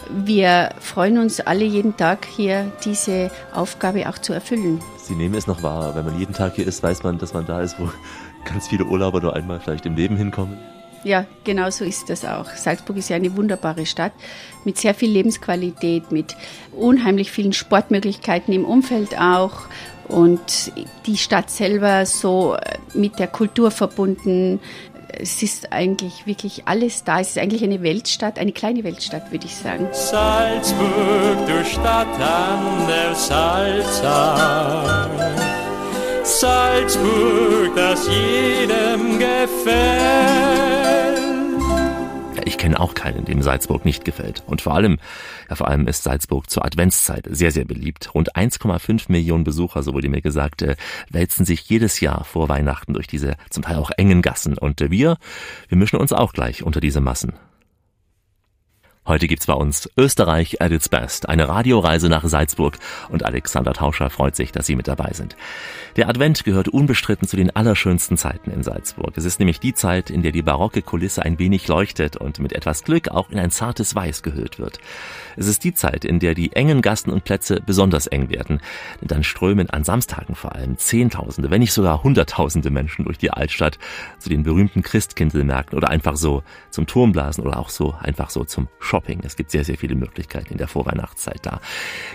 wir 0.09 0.71
freuen 0.81 1.19
uns 1.19 1.41
alle 1.41 1.65
jeden 1.65 1.97
Tag 1.97 2.27
hier 2.27 2.71
diese 2.85 3.31
Aufgabe 3.53 4.09
auch 4.09 4.19
zu 4.19 4.33
erfüllen. 4.33 4.81
Sie 4.99 5.15
nehmen 5.15 5.35
es 5.35 5.47
noch 5.47 5.63
wahr. 5.63 5.95
Wenn 5.95 6.05
man 6.05 6.19
jeden 6.19 6.35
Tag 6.35 6.57
hier 6.57 6.67
ist, 6.67 6.83
weiß 6.83 7.03
man, 7.03 7.19
dass 7.19 7.33
man 7.33 7.47
da 7.47 7.61
ist, 7.61 7.79
wo 7.79 7.89
ganz 8.45 8.69
viele 8.69 8.85
Urlauber 8.85 9.21
nur 9.21 9.37
einmal 9.37 9.61
vielleicht 9.61 9.87
im 9.87 9.95
Leben 9.95 10.17
hinkommen. 10.17 10.59
Ja, 11.03 11.25
genau 11.45 11.71
so 11.71 11.85
ist 11.85 12.11
das 12.11 12.25
auch. 12.25 12.47
Salzburg 12.55 12.99
ist 12.99 13.09
ja 13.09 13.17
eine 13.17 13.37
wunderbare 13.37 13.87
Stadt 13.87 14.13
mit 14.65 14.77
sehr 14.77 14.95
viel 14.95 15.11
Lebensqualität, 15.11 16.13
mit 16.13 16.37
unheimlich 16.73 17.31
vielen 17.31 17.53
Sportmöglichkeiten 17.53 18.53
im 18.53 18.65
Umfeld 18.65 19.19
auch 19.19 19.63
und 20.09 20.73
die 21.07 21.17
Stadt 21.17 21.51
selber 21.51 22.05
so 22.05 22.55
äh, 22.55 22.79
mit 22.95 23.19
der 23.19 23.29
Kultur 23.29 23.71
verbunden. 23.71 24.61
es 25.19 25.43
ist 25.43 25.73
eigentlich 25.73 26.27
wirklich 26.27 26.67
alles 26.67 27.05
da. 27.05 27.21
Es 27.21 27.31
ist 27.31 27.39
eigentlich 27.39 27.65
eine 27.65 27.83
Weltstadt, 27.83 28.39
eine 28.39 28.53
kleine 28.53 28.85
Weltstadt, 28.85 29.33
würde 29.33 29.47
ich 29.47 29.57
sagen. 29.57 29.89
Salzburg, 29.93 31.47
du 31.47 31.65
Stadt 31.65 32.21
an 32.21 32.87
der 32.87 33.15
Salza. 33.15 35.09
Salzburg, 36.23 37.75
das 37.75 38.07
jedem 38.07 39.19
gefällt. 39.19 40.70
Kenne 42.61 42.79
auch 42.79 42.93
keinen, 42.93 43.25
dem 43.25 43.41
Salzburg 43.41 43.87
nicht 43.87 44.05
gefällt. 44.05 44.43
Und 44.47 44.61
vor 44.61 44.75
allem, 44.75 44.99
ja, 45.49 45.57
vor 45.57 45.69
allem 45.69 45.89
ist 45.89 46.03
Salzburg 46.03 46.51
zur 46.51 46.63
Adventszeit 46.63 47.27
sehr, 47.31 47.53
sehr 47.53 47.65
beliebt. 47.65 48.15
Rund 48.15 48.37
1,5 48.37 49.11
Millionen 49.11 49.45
Besucher, 49.45 49.83
so 49.83 49.95
wurde 49.95 50.11
mir 50.11 50.21
gesagt, 50.21 50.61
äh, 50.61 50.77
wälzen 51.09 51.47
sich 51.47 51.67
jedes 51.71 52.01
Jahr 52.01 52.23
vor 52.25 52.51
Weihnachten 52.51 52.93
durch 52.93 53.07
diese 53.07 53.37
zum 53.49 53.63
Teil 53.63 53.77
auch 53.77 53.91
engen 53.97 54.21
Gassen. 54.21 54.59
Und 54.59 54.83
äh, 54.83 54.91
wir, 54.91 55.17
wir 55.69 55.79
mischen 55.79 55.99
uns 55.99 56.13
auch 56.13 56.35
gleich 56.35 56.63
unter 56.63 56.81
diese 56.81 57.01
Massen. 57.01 57.33
Heute 59.07 59.29
gibt's 59.29 59.47
bei 59.47 59.55
uns 59.55 59.89
Österreich 59.97 60.61
at 60.61 60.73
its 60.73 60.91
best, 60.91 61.29
eine 61.29 61.49
Radioreise 61.49 62.11
nach 62.11 62.23
Salzburg 62.25 62.79
und 63.09 63.25
Alexander 63.25 63.73
Tauscher 63.73 64.11
freut 64.11 64.37
sich, 64.37 64.53
dass 64.53 64.67
Sie 64.67 64.77
mit 64.77 64.89
dabei 64.89 65.13
sind. 65.15 65.37
Der 65.97 66.09
Advent 66.09 66.45
gehört 66.45 66.69
unbestritten 66.69 67.27
zu 67.27 67.37
den 67.37 67.55
allerschönsten 67.57 68.19
Zeiten 68.19 68.51
in 68.51 68.63
Salzburg. 68.63 69.17
Es 69.17 69.25
ist 69.25 69.39
nämlich 69.39 69.59
die 69.59 69.73
Zeit, 69.73 70.11
in 70.11 70.23
der 70.23 70.33
die 70.33 70.43
barocke 70.43 70.83
Kulisse 70.83 71.23
ein 71.23 71.39
wenig 71.39 71.67
leuchtet 71.67 72.17
und 72.17 72.41
mit 72.41 72.53
etwas 72.53 72.85
Glück 72.85 73.09
auch 73.09 73.31
in 73.31 73.39
ein 73.39 73.51
zartes 73.51 73.95
Weiß 73.95 74.23
gehüllt 74.23 74.59
wird. 74.59 74.79
Es 75.41 75.47
ist 75.47 75.65
die 75.65 75.73
Zeit, 75.73 76.05
in 76.05 76.19
der 76.19 76.35
die 76.35 76.53
engen 76.53 76.83
Gassen 76.83 77.11
und 77.11 77.25
Plätze 77.25 77.63
besonders 77.65 78.07
eng 78.07 78.29
werden, 78.29 78.61
dann 79.01 79.25
strömen 79.25 79.71
an 79.71 79.85
Samstagen 79.85 80.35
vor 80.35 80.55
allem 80.55 80.77
Zehntausende, 80.77 81.51
wenn 81.51 81.61
nicht 81.61 81.73
sogar 81.73 82.03
Hunderttausende 82.03 82.69
Menschen 82.69 83.07
durch 83.07 83.17
die 83.17 83.31
Altstadt 83.31 83.79
zu 84.19 84.29
den 84.29 84.43
berühmten 84.43 84.83
Christkindlmärkten 84.83 85.79
oder 85.79 85.89
einfach 85.89 86.17
so 86.17 86.43
zum 86.69 86.87
Turmblasen 86.87 87.43
oder 87.43 87.59
auch 87.59 87.71
so 87.71 87.95
einfach 88.01 88.29
so 88.29 88.45
zum 88.45 88.69
Shopping. 88.81 89.21
Es 89.25 89.35
gibt 89.35 89.51
sehr, 89.51 89.65
sehr 89.65 89.79
viele 89.79 89.95
Möglichkeiten 89.95 90.53
in 90.53 90.59
der 90.59 90.69
Vorweihnachtszeit 90.69 91.41
da. 91.41 91.63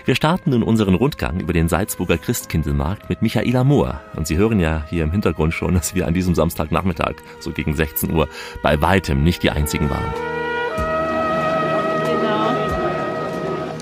Wir 0.04 0.14
starten 0.14 0.50
nun 0.50 0.62
unseren 0.62 0.94
Rundgang 0.94 1.40
über 1.40 1.52
den 1.52 1.68
Salzburger 1.68 2.18
Christkindlmarkt 2.18 3.10
mit 3.10 3.22
Michaela 3.22 3.64
Mohr. 3.64 4.02
Und 4.14 4.28
Sie 4.28 4.36
hören 4.36 4.60
ja 4.60 4.84
hier 4.88 5.02
im 5.02 5.10
Hintergrund 5.10 5.52
schon, 5.52 5.74
dass 5.74 5.96
wir 5.96 6.06
an 6.06 6.14
diesem 6.14 6.36
Samstagnachmittag, 6.36 7.16
so 7.40 7.50
gegen 7.50 7.74
16 7.74 8.14
Uhr, 8.14 8.28
bei 8.62 8.80
weitem 8.80 9.24
nicht 9.24 9.42
die 9.42 9.50
einzigen 9.50 9.90
waren. 9.90 10.35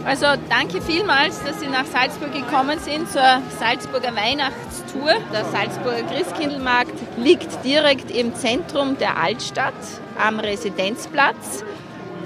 Also 0.04 0.26
danke 0.50 0.82
vielmals, 0.82 1.42
dass 1.44 1.60
Sie 1.60 1.66
nach 1.66 1.86
Salzburg 1.86 2.32
gekommen 2.32 2.78
sind 2.78 3.10
zur 3.10 3.40
Salzburger 3.58 4.14
Weihnachtstour. 4.14 5.14
Der 5.32 5.44
Salzburger 5.46 6.02
Christkindlmarkt 6.02 6.92
liegt 7.16 7.64
direkt 7.64 8.10
im 8.10 8.34
Zentrum 8.34 8.98
der 8.98 9.16
Altstadt 9.16 9.72
am 10.18 10.40
Residenzplatz 10.40 11.64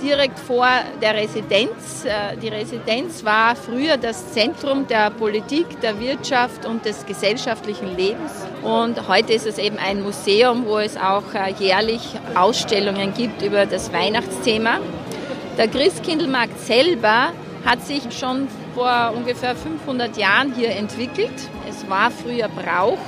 direkt 0.03 0.39
vor 0.39 0.67
der 1.01 1.15
Residenz. 1.15 2.05
Äh, 2.05 2.37
die 2.37 2.49
Residenz 2.49 3.25
war 3.25 3.55
früher 3.55 3.97
das 3.97 4.33
Zentrum 4.33 4.87
der 4.87 5.11
Politik, 5.11 5.81
der 5.81 6.01
Wirtschaft 6.01 6.67
und 6.67 6.85
des 6.85 7.07
gesellschaftlichen 7.07 7.97
Lebens. 7.97 8.33
Und 8.63 9.09
heute 9.09 9.33
ist 9.33 9.47
es 9.47 9.59
eben 9.59 9.79
ein 9.79 10.03
Museum, 10.03 10.67
wo 10.67 10.79
es 10.79 10.97
auch 10.97 11.35
äh, 11.35 11.53
jährlich 11.59 12.03
Ausstellungen 12.35 13.15
gibt 13.15 13.43
über 13.43 13.67
das 13.67 13.93
Weihnachtsthema. 13.93 14.79
Der 15.57 15.69
Christkindlmarkt 15.69 16.59
selber 16.61 17.33
hat 17.65 17.85
sich 17.85 18.03
schon 18.19 18.49
vor 18.75 19.13
ungefähr 19.17 19.57
500 19.57 20.17
Jahren 20.17 20.55
hier 20.55 20.71
entwickelt. 20.71 21.33
Es 21.69 21.89
war 21.89 22.11
früher 22.11 22.49
Brauch, 22.49 22.99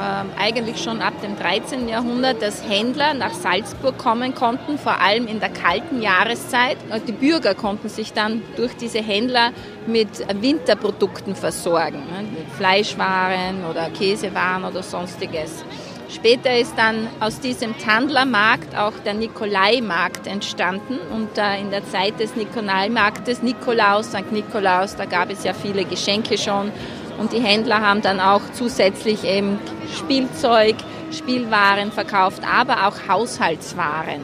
ähm, 0.00 0.30
eigentlich 0.38 0.82
schon 0.82 1.02
ab 1.02 1.14
dem 1.20 1.36
13. 1.36 1.88
Jahrhundert, 1.88 2.40
dass 2.42 2.62
Händler 2.66 3.12
nach 3.14 3.34
Salzburg 3.34 3.98
kommen 3.98 4.34
konnten, 4.34 4.78
vor 4.78 5.00
allem 5.00 5.26
in 5.26 5.40
der 5.40 5.50
kalten 5.50 6.00
Jahreszeit. 6.00 6.78
Die 7.06 7.12
Bürger 7.12 7.54
konnten 7.54 7.88
sich 7.88 8.12
dann 8.12 8.42
durch 8.56 8.76
diese 8.76 9.00
Händler 9.00 9.50
mit 9.86 10.08
Winterprodukten 10.40 11.34
versorgen, 11.34 11.98
ne, 11.98 12.22
mit 12.22 12.48
Fleischwaren 12.56 13.64
oder 13.68 13.90
Käsewaren 13.90 14.64
oder 14.64 14.82
sonstiges. 14.82 15.64
Später 16.12 16.58
ist 16.58 16.74
dann 16.76 17.06
aus 17.20 17.38
diesem 17.38 17.78
Tandlermarkt 17.78 18.76
auch 18.76 18.94
der 19.04 19.14
Nikolaimarkt 19.14 20.26
entstanden 20.26 20.98
und 21.14 21.38
äh, 21.38 21.60
in 21.60 21.70
der 21.70 21.86
Zeit 21.86 22.18
des 22.18 22.34
Nikolaimarktes, 22.34 23.42
Nikolaus, 23.42 24.08
St. 24.08 24.32
Nikolaus, 24.32 24.96
da 24.96 25.04
gab 25.04 25.30
es 25.30 25.44
ja 25.44 25.52
viele 25.54 25.84
Geschenke 25.84 26.36
schon 26.36 26.72
und 27.18 27.32
die 27.32 27.40
Händler 27.40 27.80
haben 27.80 28.02
dann 28.02 28.18
auch 28.18 28.40
zusätzlich 28.54 29.22
eben 29.24 29.60
Spielzeug, 29.96 30.74
Spielwaren 31.12 31.92
verkauft, 31.92 32.42
aber 32.44 32.88
auch 32.88 33.08
Haushaltswaren. 33.08 34.22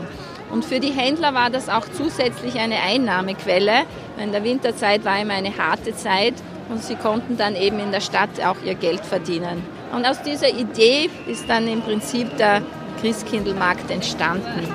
Und 0.51 0.65
für 0.65 0.81
die 0.81 0.93
Händler 0.93 1.35
war 1.35 1.51
das 1.51 1.69
auch 1.69 1.87
zusätzlich 1.93 2.59
eine 2.59 2.81
Einnahmequelle. 2.81 3.85
In 4.19 4.33
der 4.33 4.43
Winterzeit 4.43 5.05
war 5.05 5.21
immer 5.21 5.35
eine 5.35 5.57
harte 5.57 5.95
Zeit 5.95 6.35
und 6.69 6.83
sie 6.83 6.97
konnten 6.97 7.37
dann 7.37 7.55
eben 7.55 7.79
in 7.79 7.93
der 7.93 8.01
Stadt 8.01 8.41
auch 8.45 8.57
ihr 8.65 8.75
Geld 8.75 9.05
verdienen. 9.05 9.76
Und 9.97 10.05
aus 10.05 10.21
dieser 10.21 10.51
Idee 10.51 11.09
ist 11.27 11.49
dann 11.49 11.67
im 11.67 11.81
Prinzip 11.81 12.37
der 12.37 12.61
Christkindlmarkt 13.01 13.91
entstanden. 13.91 14.69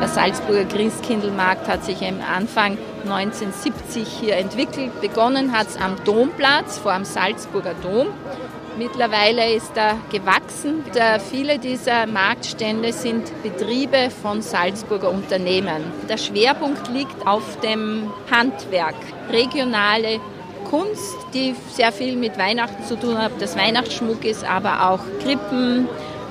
Der 0.00 0.08
Salzburger 0.08 0.64
Christkindlmarkt 0.64 1.68
hat 1.68 1.84
sich 1.84 2.02
am 2.02 2.22
Anfang 2.22 2.78
1970 3.02 4.08
hier 4.08 4.38
entwickelt. 4.38 4.98
Begonnen 5.02 5.52
hat 5.52 5.68
es 5.68 5.76
am 5.76 6.02
Domplatz 6.06 6.78
vor 6.78 6.94
dem 6.94 7.04
Salzburger 7.04 7.74
Dom. 7.82 8.06
Mittlerweile 8.78 9.52
ist 9.52 9.76
er 9.76 9.98
gewachsen. 10.10 10.84
Viele 11.30 11.58
dieser 11.58 12.06
Marktstände 12.06 12.94
sind 12.94 13.30
Betriebe 13.42 14.08
von 14.22 14.40
Salzburger 14.40 15.10
Unternehmen. 15.10 15.84
Der 16.08 16.16
Schwerpunkt 16.16 16.88
liegt 16.88 17.26
auf 17.26 17.60
dem 17.60 18.10
Handwerk, 18.30 18.94
regionale 19.32 20.20
Kunst, 20.68 21.16
die 21.34 21.54
sehr 21.72 21.92
viel 21.92 22.16
mit 22.16 22.38
Weihnachten 22.38 22.84
zu 22.84 22.98
tun 22.98 23.18
hat. 23.18 23.32
Das 23.40 23.56
Weihnachtsschmuck 23.56 24.24
ist 24.24 24.44
aber 24.44 24.90
auch 24.90 25.00
Krippen, 25.22 25.88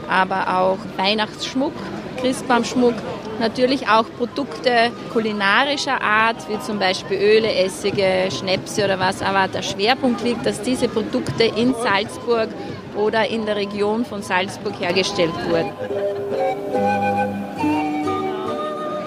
aber 0.09 0.59
auch 0.59 0.77
Weihnachtsschmuck, 0.97 1.73
Christbaumschmuck 2.21 2.95
Natürlich 3.39 3.87
auch 3.87 4.05
Produkte 4.17 4.91
kulinarischer 5.13 6.01
Art, 6.01 6.35
wie 6.49 6.59
zum 6.59 6.77
Beispiel 6.77 7.17
Öle, 7.17 7.53
Essige, 7.53 8.27
Schnäpse 8.37 8.83
oder 8.83 8.99
was. 8.99 9.21
Aber 9.21 9.47
der 9.47 9.61
Schwerpunkt 9.61 10.21
liegt, 10.23 10.45
dass 10.45 10.61
diese 10.61 10.89
Produkte 10.89 11.45
in 11.45 11.73
Salzburg 11.73 12.49
oder 12.97 13.29
in 13.29 13.45
der 13.45 13.55
Region 13.55 14.03
von 14.03 14.21
Salzburg 14.21 14.73
hergestellt 14.77 15.31
wurden. 15.49 15.71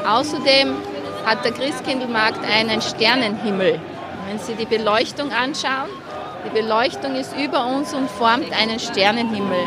Außerdem 0.09 0.77
hat 1.25 1.45
der 1.45 1.53
Christkindlmarkt 1.53 2.45
einen 2.45 2.81
Sternenhimmel. 2.83 3.81
Wenn 4.29 4.39
Sie 4.39 4.55
die 4.55 4.67
Beleuchtung 4.67 5.33
anschauen, 5.33 5.91
die 6.45 6.51
Beleuchtung 6.51 7.15
ist 7.15 7.37
über 7.37 7.67
uns 7.67 7.95
und 7.95 8.11
formt 8.11 8.53
einen 8.53 8.79
Sternenhimmel. 8.79 9.67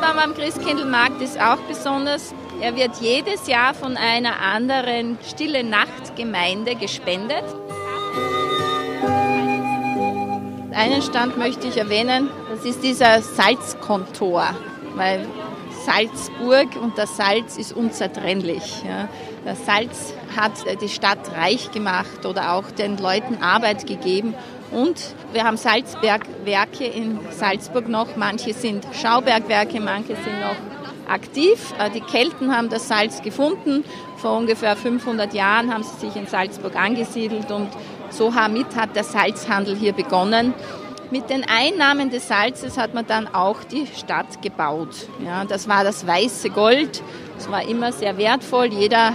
Christbaum 0.00 0.18
am 0.18 0.34
Christkindlmarkt 0.34 1.20
ist 1.20 1.40
auch 1.40 1.58
besonders. 1.68 2.34
Er 2.60 2.74
wird 2.74 2.96
jedes 3.00 3.46
Jahr 3.46 3.74
von 3.74 3.96
einer 3.96 4.40
anderen 4.40 5.18
Stille 5.28 5.62
Nacht 5.62 6.16
Gemeinde 6.16 6.74
gespendet. 6.74 7.44
Einen 10.72 11.02
Stand 11.02 11.36
möchte 11.36 11.68
ich 11.68 11.76
erwähnen, 11.76 12.30
das 12.50 12.64
ist 12.64 12.82
dieser 12.82 13.20
Salzkontor, 13.20 14.54
weil 14.94 15.26
Salzburg 15.84 16.68
und 16.80 16.98
das 16.98 17.16
Salz 17.16 17.56
ist 17.56 17.72
unzertrennlich. 17.72 18.82
Ja. 18.86 19.08
Das 19.44 19.64
Salz 19.64 20.14
hat 20.36 20.52
die 20.80 20.88
Stadt 20.88 21.34
reich 21.36 21.70
gemacht 21.70 22.26
oder 22.26 22.54
auch 22.54 22.70
den 22.70 22.98
Leuten 22.98 23.42
Arbeit 23.42 23.86
gegeben 23.86 24.34
und 24.70 25.14
wir 25.32 25.44
haben 25.44 25.56
Salzbergwerke 25.56 26.84
in 26.84 27.18
Salzburg 27.30 27.88
noch. 27.88 28.16
Manche 28.16 28.54
sind 28.54 28.86
Schaubergwerke, 28.92 29.80
manche 29.80 30.14
sind 30.16 30.40
noch 30.40 31.10
aktiv. 31.10 31.74
Äh, 31.78 31.90
die 31.90 32.00
Kelten 32.00 32.56
haben 32.56 32.68
das 32.68 32.88
Salz 32.88 33.20
gefunden. 33.22 33.84
Vor 34.16 34.36
ungefähr 34.36 34.76
500 34.76 35.34
Jahren 35.34 35.72
haben 35.72 35.82
sie 35.82 36.06
sich 36.06 36.16
in 36.16 36.26
Salzburg 36.26 36.76
angesiedelt 36.76 37.50
und 37.50 37.68
so 38.10 38.30
damit 38.30 38.76
hat 38.76 38.94
der 38.94 39.04
Salzhandel 39.04 39.76
hier 39.76 39.92
begonnen. 39.92 40.54
Mit 41.10 41.28
den 41.28 41.44
Einnahmen 41.44 42.10
des 42.10 42.28
Salzes 42.28 42.78
hat 42.78 42.94
man 42.94 43.04
dann 43.04 43.26
auch 43.26 43.64
die 43.64 43.86
Stadt 43.86 44.42
gebaut. 44.42 45.08
Ja, 45.24 45.44
das 45.44 45.66
war 45.66 45.82
das 45.82 46.06
weiße 46.06 46.50
Gold. 46.50 47.02
Es 47.36 47.50
war 47.50 47.66
immer 47.68 47.90
sehr 47.90 48.16
wertvoll. 48.16 48.66
Jeder 48.66 49.12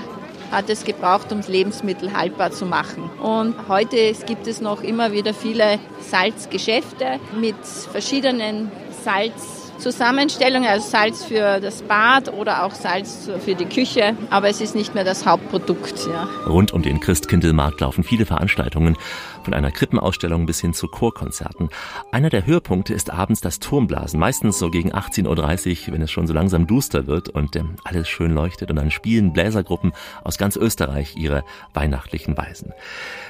hat 0.52 0.70
es 0.70 0.84
gebraucht, 0.84 1.32
um 1.32 1.40
Lebensmittel 1.48 2.12
haltbar 2.14 2.52
zu 2.52 2.66
machen. 2.66 3.10
Und 3.22 3.56
heute 3.70 4.14
gibt 4.26 4.46
es 4.46 4.60
noch 4.60 4.84
immer 4.84 5.14
wieder 5.14 5.34
viele 5.34 5.80
Salzgeschäfte 6.02 7.20
mit 7.40 7.56
verschiedenen 7.92 8.72
Salzzusammenstellungen, 9.06 10.68
also 10.68 10.90
Salz 10.90 11.24
für 11.24 11.60
das 11.62 11.82
Bad 11.82 12.34
oder 12.34 12.66
auch 12.66 12.74
Salz 12.74 13.30
für 13.44 13.56
die 13.56 13.66
Küche, 13.66 14.18
aber 14.30 14.50
es 14.50 14.60
ist 14.60 14.76
nicht 14.76 14.96
mehr 14.96 15.04
das 15.04 15.26
Hauptprodukt. 15.26 16.08
Ja. 16.08 16.28
Rund 16.48 16.74
um 16.74 16.82
den 16.82 17.00
Christkindlmarkt 17.00 17.82
laufen 17.82 18.04
viele 18.04 18.26
Veranstaltungen 18.26 18.98
von 19.46 19.54
einer 19.54 19.72
Krippenausstellung 19.72 20.46
bis 20.46 20.60
hin 20.60 20.74
zu 20.74 20.88
Chorkonzerten. 20.88 21.70
Einer 22.12 22.30
der 22.30 22.46
Höhepunkte 22.46 22.94
ist 22.94 23.12
abends 23.12 23.40
das 23.40 23.60
Turmblasen, 23.60 24.20
meistens 24.20 24.60
so 24.60 24.70
gegen 24.70 24.92
18.30 24.94 25.88
Uhr, 25.88 25.94
wenn 25.94 26.02
es 26.02 26.12
schon 26.12 26.28
so 26.28 26.34
langsam 26.34 26.68
duster 26.68 27.08
wird 27.08 27.30
und 27.30 27.56
ähm, 27.56 27.76
alles 27.84 28.10
schön 28.10 28.32
leuchtet 28.34 28.70
und 28.70 28.76
dann 28.76 28.92
spielen 28.92 29.32
Bläsergruppen 29.32 29.94
aus 30.24 30.38
ganz 30.38 30.58
Österreich 30.58 31.16
ihre 31.16 31.44
weihnachtlichen 31.74 32.36
Weisen. 32.36 32.74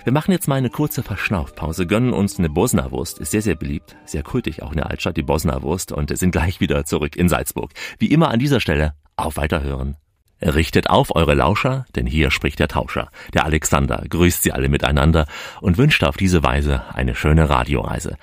Wir 0.03 0.13
machen 0.13 0.31
jetzt 0.31 0.47
mal 0.47 0.55
eine 0.55 0.69
kurze 0.69 1.03
Verschnaufpause, 1.03 1.85
gönnen 1.85 2.13
uns 2.13 2.39
eine 2.39 2.49
Bosna-Wurst, 2.49 3.19
ist 3.19 3.31
sehr, 3.31 3.41
sehr 3.41 3.55
beliebt, 3.55 3.95
sehr 4.05 4.23
kultig 4.23 4.63
auch 4.63 4.71
in 4.71 4.77
der 4.77 4.89
Altstadt, 4.89 5.17
die 5.17 5.23
Bosna-Wurst 5.23 5.91
und 5.91 6.17
sind 6.17 6.31
gleich 6.31 6.59
wieder 6.59 6.85
zurück 6.85 7.15
in 7.15 7.29
Salzburg. 7.29 7.71
Wie 7.99 8.11
immer 8.11 8.29
an 8.29 8.39
dieser 8.39 8.61
Stelle 8.61 8.93
auf 9.17 9.37
Weiterhören. 9.37 9.97
Richtet 10.41 10.89
auf 10.89 11.15
eure 11.15 11.33
Lauscher, 11.33 11.85
denn 11.95 12.05
hier 12.05 12.29
spricht 12.29 12.59
der 12.59 12.67
Tauscher. 12.67 13.09
Der 13.33 13.45
Alexander 13.45 14.03
grüßt 14.09 14.43
sie 14.43 14.51
alle 14.51 14.67
miteinander 14.67 15.27
und 15.61 15.77
wünscht 15.77 16.03
auf 16.03 16.17
diese 16.17 16.43
Weise 16.43 16.83
eine 16.93 17.15
schöne 17.15 17.49
Radioreise. 17.49 18.17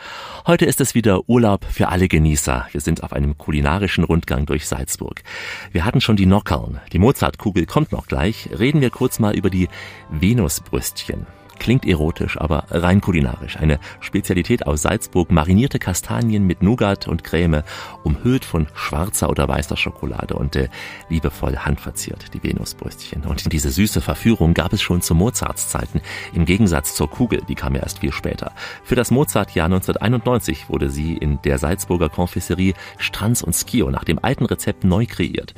Heute 0.47 0.67
ist 0.67 0.81
es 0.81 0.95
wieder 0.95 1.29
Urlaub 1.29 1.65
für 1.65 1.89
alle 1.89 2.09
Genießer. 2.09 2.69
Wir 2.71 2.81
sind 2.81 3.03
auf 3.03 3.13
einem 3.13 3.39
kulinarischen 3.39 4.05
Rundgang 4.05 4.45
durch 4.45 4.67
Salzburg. 4.67 5.23
Wir 5.71 5.85
hatten 5.85 6.01
schon 6.01 6.17
die 6.17 6.27
Nockern. 6.27 6.81
Die 6.93 6.99
Mozartkugel 6.99 7.65
kommt 7.67 7.93
noch 7.93 8.07
gleich. 8.07 8.49
Reden 8.59 8.81
wir 8.81 8.91
kurz 8.91 9.19
mal 9.19 9.35
über 9.35 9.49
die 9.49 9.69
Venusbrüstchen. 10.11 11.27
Klingt 11.63 11.87
erotisch, 11.87 12.41
aber 12.41 12.65
rein 12.71 13.01
kulinarisch. 13.01 13.57
Eine 13.57 13.79
Spezialität 14.01 14.67
aus 14.67 14.83
Salzburg, 14.83 15.31
marinierte 15.31 15.79
Kastanien 15.79 16.45
mit 16.45 16.61
Nougat 16.61 17.07
und 17.07 17.23
Creme, 17.23 17.63
umhüllt 18.03 18.45
von 18.45 18.67
schwarzer 18.75 19.31
oder 19.31 19.47
weißer 19.47 19.77
Schokolade 19.77 20.35
und 20.35 20.57
äh, 20.57 20.69
liebevoll 21.09 21.57
handverziert, 21.57 22.35
die 22.35 22.43
Venusbrüstchen. 22.43 23.23
Und 23.23 23.53
diese 23.53 23.71
süße 23.71 24.01
Verführung 24.01 24.55
gab 24.55 24.73
es 24.73 24.83
schon 24.83 25.03
zu 25.03 25.15
Mozarts 25.15 25.69
Zeiten, 25.69 26.01
im 26.35 26.47
Gegensatz 26.47 26.97
zur 26.97 27.09
Kugel, 27.09 27.43
die 27.49 27.55
kam 27.55 27.77
ja 27.77 27.83
erst 27.83 28.01
viel 28.01 28.13
später. 28.13 28.51
Für 28.83 28.97
das 28.97 29.13
Mozart-Jahr 29.13 29.67
1991 29.67 30.69
wurde 30.69 30.91
sie 30.91 31.17
in 31.17 31.41
der 31.43 31.59
Salzburger 31.59 32.09
Konfisserie 32.09 32.75
Stranz 32.99 33.41
und 33.41 33.55
Skio 33.55 33.89
nach 33.89 34.03
dem 34.03 34.19
alten 34.21 34.47
Rezept 34.47 34.83
neu 34.83 35.07
kreiert. 35.07 35.55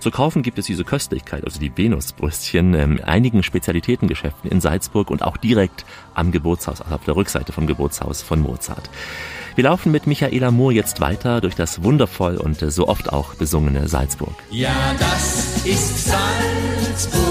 Zu 0.00 0.10
kaufen 0.10 0.42
gibt 0.42 0.58
es 0.58 0.66
diese 0.66 0.84
Köstlichkeit, 0.84 1.44
also 1.44 1.58
die 1.58 1.74
Venusbrüstchen, 1.74 2.74
in 2.74 2.74
ähm, 2.74 3.00
einigen 3.02 3.42
Spezialitätengeschäften 3.42 4.50
in 4.50 4.60
Salzburg 4.60 5.10
und 5.10 5.22
auch 5.22 5.38
direkt 5.46 5.84
am 6.14 6.32
Geburtshaus, 6.32 6.80
also 6.80 6.94
auf 6.94 7.04
der 7.04 7.16
Rückseite 7.16 7.52
vom 7.52 7.66
Geburtshaus 7.66 8.22
von 8.22 8.40
Mozart. 8.40 8.90
Wir 9.54 9.64
laufen 9.64 9.90
mit 9.90 10.06
Michaela 10.06 10.50
Mohr 10.50 10.72
jetzt 10.72 11.00
weiter 11.00 11.40
durch 11.40 11.54
das 11.54 11.82
wundervoll 11.82 12.36
und 12.36 12.60
so 12.60 12.88
oft 12.88 13.12
auch 13.12 13.34
besungene 13.34 13.88
Salzburg. 13.88 14.34
Ja, 14.50 14.94
das 14.98 15.64
ist 15.64 16.08
Salzburg, 16.08 17.22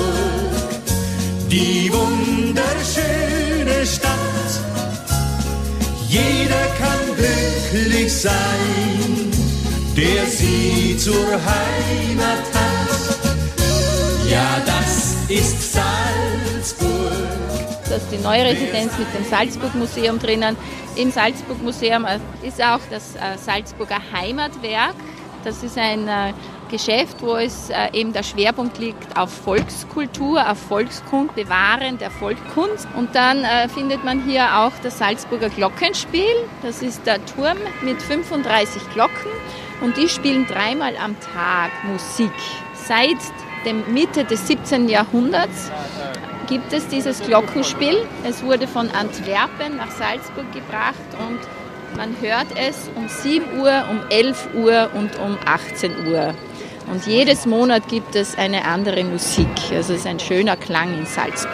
die 1.52 1.92
wunderschöne 1.94 3.86
Stadt. 3.86 4.12
Jeder 6.10 6.66
kann 6.80 7.16
glücklich 7.16 8.12
sein, 8.12 9.32
der 9.96 10.26
sie 10.26 10.98
zur 10.98 11.14
Heimat 11.14 12.46
hat. 12.54 12.76
Ja, 14.32 14.62
das 14.66 15.16
ist 15.30 15.74
Salzburg 15.74 17.45
das 17.90 18.04
ist 18.04 18.12
die 18.12 18.18
neue 18.18 18.44
Residenz 18.44 18.98
mit 18.98 19.08
dem 19.14 19.24
Salzburg 19.26 19.76
Museum 19.76 20.20
drinnen. 20.20 20.58
Im 20.96 21.12
Salzburg 21.12 21.62
Museum 21.62 22.06
äh, 22.06 22.20
ist 22.46 22.62
auch 22.64 22.80
das 22.90 23.16
äh, 23.16 23.38
Salzburger 23.38 24.00
Heimatwerk. 24.12 24.96
Das 25.44 25.62
ist 25.62 25.78
ein 25.78 26.08
äh, 26.08 26.34
Geschäft, 26.72 27.18
wo 27.22 27.36
es 27.36 27.70
eben 27.94 28.12
der 28.12 28.24
Schwerpunkt 28.24 28.80
liegt 28.80 29.16
auf 29.16 29.32
Volkskultur, 29.32 30.50
auf 30.50 30.58
Volkskunst, 30.58 31.36
Bewahren 31.36 32.00
der 32.00 32.10
Volkskunst. 32.10 32.88
Und 32.98 33.14
dann 33.14 33.46
findet 33.70 34.04
man 34.04 34.24
hier 34.26 34.46
auch 34.58 34.72
das 34.82 34.98
Salzburger 34.98 35.50
Glockenspiel. 35.50 36.24
Das 36.64 36.82
ist 36.82 37.06
der 37.06 37.24
Turm 37.28 37.58
mit 37.84 38.02
35 38.02 38.82
Glocken 38.96 39.32
und 39.82 39.96
die 39.96 40.10
spielen 40.10 40.48
dreimal 40.48 40.98
am 40.98 41.16
Tag 41.20 41.70
Musik. 41.84 42.34
Seit 42.74 43.20
der 43.64 43.76
Mitte 43.76 44.26
des 44.26 44.48
17. 44.48 44.90
Jahrhunderts 44.90 45.72
gibt 46.48 46.74
es 46.74 46.88
dieses 46.88 47.22
Glockenspiel. 47.22 48.06
Es 48.24 48.44
wurde 48.44 48.68
von 48.68 48.90
Antwerpen 48.92 49.78
nach 49.78 49.92
Salzburg 49.92 50.52
gebracht 50.54 50.96
und 51.20 51.40
man 51.98 52.16
hört 52.22 52.48
es 52.58 52.90
um 52.96 53.08
7 53.08 53.60
Uhr, 53.60 53.86
um 53.90 54.02
11 54.10 54.50
Uhr 54.54 54.90
und 54.94 55.18
um 55.20 55.38
18 55.46 56.08
Uhr. 56.08 56.34
Und 56.92 57.08
jedes 57.08 57.46
Monat 57.46 57.88
gibt 57.88 58.16
es 58.16 58.38
eine 58.38 58.66
andere 58.66 59.04
Musik. 59.04 59.48
Also 59.72 59.94
es 59.94 60.02
ist 60.02 60.08
ein 60.08 60.20
schöner 60.20 60.56
Klang 60.56 60.94
in 60.94 61.06
Salzburg. 61.06 61.52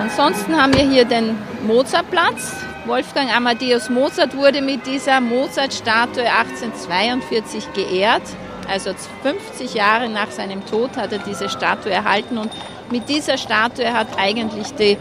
Ansonsten 0.00 0.60
haben 0.60 0.74
wir 0.74 0.88
hier 0.88 1.04
den 1.04 1.36
Mozartplatz. 1.66 2.54
Wolfgang 2.86 3.30
Amadeus 3.34 3.90
Mozart 3.90 4.34
wurde 4.34 4.62
mit 4.62 4.86
dieser 4.86 5.20
Mozart-Statue 5.20 6.24
1842 6.24 7.72
geehrt. 7.74 8.22
Also 8.70 8.92
50 9.22 9.74
Jahre 9.74 10.08
nach 10.08 10.30
seinem 10.30 10.64
Tod 10.64 10.96
hat 10.96 11.12
er 11.12 11.18
diese 11.18 11.48
Statue 11.48 11.92
erhalten 11.92 12.38
und 12.38 12.52
mit 12.90 13.08
dieser 13.08 13.36
Statue 13.36 13.92
hat 13.92 14.06
eigentlich 14.16 14.72
die 14.74 14.96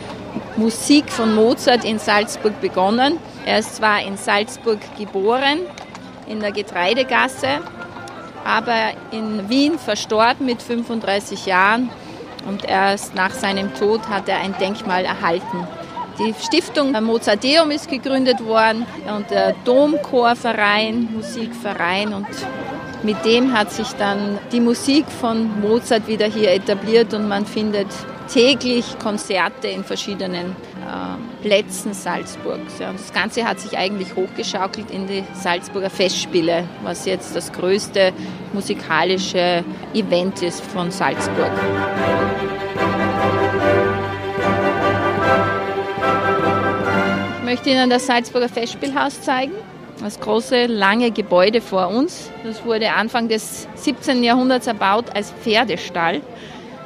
Musik 0.58 1.12
von 1.12 1.36
Mozart 1.36 1.86
in 1.86 2.00
Salzburg 2.00 2.60
begonnen. 2.62 3.18
Er 3.46 3.60
ist 3.60 3.76
zwar 3.76 4.02
in 4.02 4.18
Salzburg 4.18 4.80
geboren, 4.98 5.60
in 6.28 6.40
der 6.40 6.52
Getreidegasse, 6.52 7.60
aber 8.44 8.92
in 9.12 9.50
Wien 9.50 9.78
verstorben 9.78 10.46
mit 10.46 10.62
35 10.62 11.46
Jahren 11.46 11.90
und 12.48 12.66
erst 12.66 13.14
nach 13.14 13.32
seinem 13.32 13.74
Tod 13.76 14.08
hat 14.10 14.28
er 14.30 14.40
ein 14.40 14.56
Denkmal 14.60 15.06
erhalten. 15.06 15.68
Die 16.18 16.34
Stiftung 16.44 16.92
Mozarteum 17.04 17.72
ist 17.72 17.90
gegründet 17.90 18.44
worden 18.44 18.86
und 19.16 19.30
der 19.30 19.54
Domchorverein, 19.64 21.08
Musikverein 21.14 22.14
und 22.14 22.28
mit 23.04 23.24
dem 23.26 23.54
hat 23.54 23.72
sich 23.72 23.88
dann 23.94 24.38
die 24.52 24.60
Musik 24.60 25.06
von 25.10 25.62
Mozart 25.62 26.08
wieder 26.08 26.26
hier 26.26 26.52
etabliert 26.52 27.14
und 27.14 27.28
man 27.28 27.46
findet 27.46 27.88
täglich 28.32 29.00
Konzerte 29.00 29.68
in 29.68 29.84
verschiedenen 29.84 30.56
äh, 30.86 31.42
Plätzen 31.42 31.94
Salzburgs. 31.94 32.80
Ja. 32.80 32.92
das 32.92 33.12
Ganze 33.14 33.46
hat 33.46 33.60
sich 33.60 33.78
eigentlich 33.78 34.16
hochgeschaukelt 34.16 34.92
in 34.92 35.08
die 35.08 35.24
Salzburger 35.34 35.90
Festspiele, 35.90 36.66
was 36.84 37.06
jetzt 37.06 37.36
das 37.36 37.52
größte 37.52 38.14
musikalische 38.54 39.64
Event 39.94 40.42
ist 40.42 40.62
von 40.62 40.92
Salzburg. 40.92 41.52
Ich 47.40 47.46
möchte 47.46 47.70
Ihnen 47.72 47.90
das 47.90 48.06
Salzburger 48.06 48.50
Festspielhaus 48.50 49.22
zeigen. 49.22 49.54
Das 50.02 50.20
große, 50.20 50.68
lange 50.68 51.12
Gebäude 51.12 51.60
vor 51.60 51.90
uns, 51.90 52.30
das 52.46 52.64
wurde 52.64 52.94
Anfang 52.94 53.28
des 53.28 53.68
17. 53.76 54.24
Jahrhunderts 54.24 54.66
erbaut 54.68 55.06
als 55.14 55.32
Pferdestall. 55.44 56.22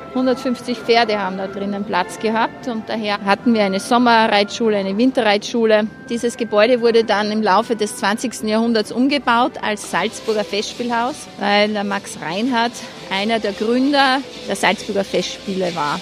150 0.10 0.78
Pferde 0.78 1.20
haben 1.20 1.38
da 1.38 1.48
drinnen 1.48 1.86
Platz 1.86 2.20
gehabt 2.20 2.68
und 2.68 2.88
daher 2.88 3.24
hatten 3.26 3.54
wir 3.54 3.64
eine 3.64 3.80
Sommerreitschule, 3.80 4.78
eine 4.78 4.98
Winterreitschule. 4.98 5.88
Dieses 6.10 6.38
Gebäude 6.38 6.82
wurde 6.82 7.04
dann 7.04 7.32
im 7.32 7.42
Laufe 7.42 7.76
des 7.76 7.98
20. 7.98 8.44
Jahrhunderts 8.44 8.92
umgebaut 8.92 9.54
als 9.62 9.90
Salzburger 9.90 10.44
Festspielhaus, 10.44 11.28
weil 11.40 11.70
der 11.70 11.84
Max 11.84 12.18
Reinhardt 12.22 12.74
einer 13.12 13.40
der 13.40 13.54
Gründer 13.54 14.22
der 14.48 14.56
Salzburger 14.56 15.04
Festspiele 15.04 15.76
war. 15.76 16.00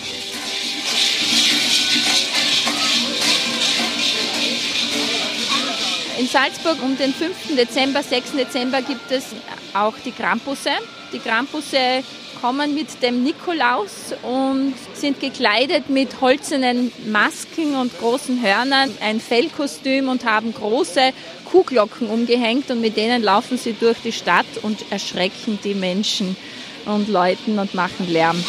In 6.21 6.27
Salzburg 6.27 6.77
um 6.83 6.95
den 6.95 7.15
5. 7.15 7.55
Dezember, 7.57 8.03
6. 8.03 8.33
Dezember 8.33 8.83
gibt 8.83 9.09
es 9.09 9.29
auch 9.73 9.95
die 10.05 10.11
Krampusse. 10.11 10.69
Die 11.11 11.17
Krampusse 11.17 12.03
kommen 12.39 12.75
mit 12.75 13.01
dem 13.01 13.23
Nikolaus 13.23 14.13
und 14.21 14.75
sind 14.93 15.19
gekleidet 15.19 15.89
mit 15.89 16.21
holzernen 16.21 16.91
Masken 17.07 17.73
und 17.73 17.97
großen 17.97 18.39
Hörnern, 18.39 18.95
ein 19.01 19.19
Fellkostüm 19.19 20.09
und 20.09 20.23
haben 20.23 20.53
große 20.53 21.11
Kuhglocken 21.45 22.07
umgehängt 22.07 22.69
und 22.69 22.81
mit 22.81 22.97
denen 22.97 23.23
laufen 23.23 23.57
sie 23.57 23.73
durch 23.73 23.97
die 24.03 24.11
Stadt 24.11 24.45
und 24.61 24.91
erschrecken 24.91 25.57
die 25.63 25.73
Menschen 25.73 26.37
und 26.85 27.09
läuten 27.09 27.57
und 27.57 27.73
machen 27.73 28.07
Lärm. 28.07 28.43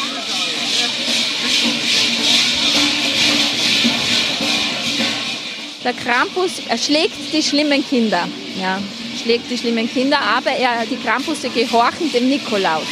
Der 5.83 5.93
Krampus 5.93 6.65
erschlägt 6.69 7.33
die 7.33 7.43
schlimmen 7.43 7.85
Kinder. 7.85 8.27
Ja, 8.59 8.79
schlägt 9.21 9.49
die 9.51 9.57
schlimmen 9.57 9.89
Kinder, 9.89 10.21
aber 10.21 10.51
er, 10.51 10.85
die 10.85 10.95
Krampusse 10.95 11.49
gehorchen 11.49 12.09
dem 12.11 12.29
Nikolaus. 12.29 12.85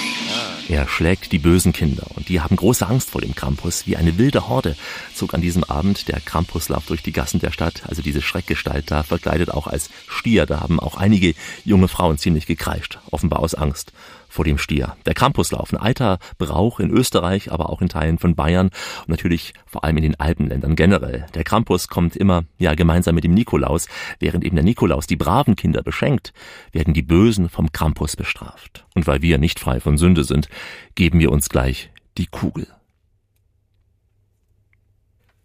Er 0.67 0.87
schlägt 0.87 1.31
die 1.31 1.39
bösen 1.39 1.71
Kinder 1.71 2.05
und 2.15 2.27
die 2.27 2.41
haben 2.41 2.55
große 2.55 2.85
Angst 2.85 3.09
vor 3.09 3.21
dem 3.21 3.33
Krampus. 3.33 3.87
Wie 3.87 3.95
eine 3.95 4.17
wilde 4.17 4.49
Horde 4.49 4.75
zog 5.13 5.33
an 5.33 5.41
diesem 5.41 5.63
Abend 5.63 6.09
der 6.09 6.19
Krampuslauf 6.19 6.85
durch 6.85 7.01
die 7.01 7.11
Gassen 7.13 7.39
der 7.39 7.51
Stadt. 7.51 7.83
Also 7.87 8.01
diese 8.01 8.21
Schreckgestalt 8.21 8.91
da, 8.91 9.03
verkleidet 9.03 9.51
auch 9.51 9.67
als 9.67 9.89
Stier. 10.07 10.45
Da 10.45 10.59
haben 10.59 10.79
auch 10.79 10.95
einige 10.95 11.33
junge 11.63 11.87
Frauen 11.87 12.17
ziemlich 12.17 12.45
gekreischt, 12.45 12.99
offenbar 13.09 13.39
aus 13.39 13.55
Angst 13.55 13.93
vor 14.31 14.45
dem 14.45 14.57
Stier. 14.57 14.95
Der 15.05 15.13
Krampuslauf, 15.13 15.73
ein 15.73 15.77
alter 15.77 16.17
Brauch 16.37 16.79
in 16.79 16.89
Österreich, 16.89 17.51
aber 17.51 17.69
auch 17.69 17.81
in 17.81 17.89
Teilen 17.89 18.17
von 18.17 18.33
Bayern 18.33 18.67
und 19.01 19.09
natürlich 19.09 19.53
vor 19.65 19.83
allem 19.83 19.97
in 19.97 20.03
den 20.03 20.19
Alpenländern 20.19 20.75
generell. 20.75 21.25
Der 21.35 21.43
Krampus 21.43 21.89
kommt 21.89 22.15
immer, 22.15 22.45
ja, 22.57 22.73
gemeinsam 22.73 23.15
mit 23.15 23.25
dem 23.25 23.33
Nikolaus. 23.33 23.87
Während 24.19 24.45
eben 24.45 24.55
der 24.55 24.65
Nikolaus 24.65 25.05
die 25.05 25.17
braven 25.17 25.55
Kinder 25.55 25.83
beschenkt, 25.83 26.33
werden 26.71 26.93
die 26.93 27.01
Bösen 27.01 27.49
vom 27.49 27.71
Krampus 27.71 28.15
bestraft. 28.15 28.85
Und 28.95 29.05
weil 29.05 29.21
wir 29.21 29.37
nicht 29.37 29.59
frei 29.59 29.79
von 29.79 29.97
Sünde 29.97 30.23
sind, 30.23 30.47
geben 30.95 31.19
wir 31.19 31.31
uns 31.31 31.49
gleich 31.49 31.91
die 32.17 32.27
Kugel. 32.27 32.67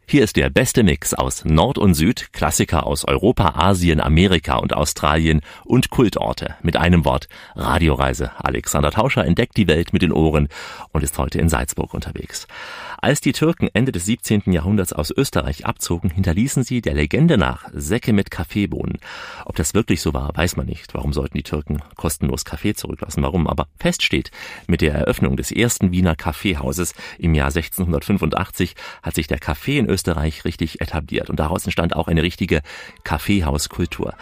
Hier 0.09 0.23
ist 0.23 0.37
der 0.37 0.51
beste 0.51 0.85
Mix 0.85 1.15
aus 1.15 1.45
Nord 1.45 1.79
und 1.79 1.95
Süd, 1.95 2.33
Klassiker 2.33 2.87
aus 2.87 3.05
Europa, 3.05 3.55
Asien, 3.57 4.01
Amerika 4.01 4.55
und 4.55 4.73
Australien 4.73 5.41
und 5.65 5.91
Kultorte. 5.91 6.55
Mit 6.63 6.77
einem 6.77 7.05
Wort 7.05 7.29
Radioreise. 7.57 8.31
Alexander 8.39 8.93
Tauscher 8.93 9.25
entdeckt 9.25 9.57
die 9.57 9.67
Welt 9.67 9.93
mit 9.93 10.03
den 10.03 10.13
Ohren 10.13 10.47
und 10.93 11.03
ist 11.03 11.19
heute 11.19 11.41
in 11.41 11.49
Salzburg 11.49 11.93
unterwegs. 11.93 12.47
Als 13.07 13.21
die 13.21 13.31
Türken 13.31 13.69
Ende 13.73 13.93
des 13.93 14.05
17. 14.07 14.51
Jahrhunderts 14.51 14.93
aus 14.93 15.13
Österreich 15.13 15.65
abzogen, 15.65 16.11
hinterließen 16.11 16.65
sie 16.65 16.81
der 16.81 16.95
Legende 16.95 17.39
nach 17.39 17.69
Säcke 17.73 18.13
mit 18.13 18.33
Kaffeebohnen. 18.33 18.99
Ob 19.45 19.55
das 19.55 19.75
wirklich 19.75 20.01
so 20.01 20.13
war, 20.13 20.37
weiß 20.37 20.57
man 20.57 20.67
nicht. 20.67 20.93
Warum 20.93 21.13
sollten 21.13 21.37
die 21.37 21.45
Türken 21.45 21.85
kostenlos 21.95 22.45
Kaffee 22.45 22.75
zurücklassen? 22.75 23.23
Warum? 23.23 23.47
Aber 23.47 23.69
fest 23.79 24.03
steht, 24.03 24.33
mit 24.67 24.81
der 24.81 24.93
Eröffnung 24.93 25.37
des 25.37 25.53
ersten 25.53 25.93
Wiener 25.93 26.17
Kaffeehauses 26.17 26.95
im 27.17 27.37
Jahr 27.37 27.47
1685 27.47 28.75
hat 29.05 29.15
sich 29.15 29.29
der 29.29 29.39
Kaffee 29.39 29.79
in 29.79 29.87
Österreich 29.87 30.45
richtig 30.45 30.81
etabliert 30.81 31.31
und 31.31 31.39
daraus 31.39 31.65
entstand 31.65 31.95
auch 31.95 32.09
eine 32.09 32.25
richtige 32.25 32.61
Kaffeehauskultur. 33.05 34.15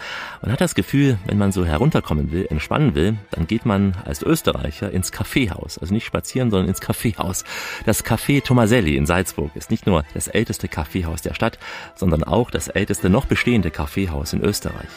Man 0.43 0.51
hat 0.51 0.61
das 0.61 0.75
Gefühl, 0.75 1.17
wenn 1.25 1.39
man 1.39 1.51
so 1.51 1.65
herunterkommen 1.65 2.31
will, 2.31 2.45
entspannen 2.51 2.93
will, 2.93 3.17
dann 3.31 3.47
geht 3.47 3.65
man 3.65 3.95
als 4.05 4.21
Österreicher 4.21 4.91
ins 4.91 5.11
Kaffeehaus. 5.11 5.79
Also 5.79 5.91
nicht 5.91 6.05
spazieren, 6.05 6.51
sondern 6.51 6.69
ins 6.69 6.81
Kaffeehaus. 6.81 7.45
Das 7.87 8.05
Café 8.05 8.43
Thomas 8.43 8.74
Tomaselli 8.75 8.97
in 8.97 9.05
Salzburg 9.05 9.55
ist 9.55 9.71
nicht 9.71 9.87
nur 9.87 10.03
das 10.13 10.27
älteste 10.27 10.67
Kaffeehaus 10.67 11.21
der 11.21 11.33
Stadt, 11.33 11.57
sondern 11.95 12.25
auch 12.25 12.51
das 12.51 12.67
älteste 12.67 13.09
noch 13.09 13.23
bestehende 13.25 13.71
Kaffeehaus 13.71 14.33
in 14.33 14.41
Österreich. 14.41 14.89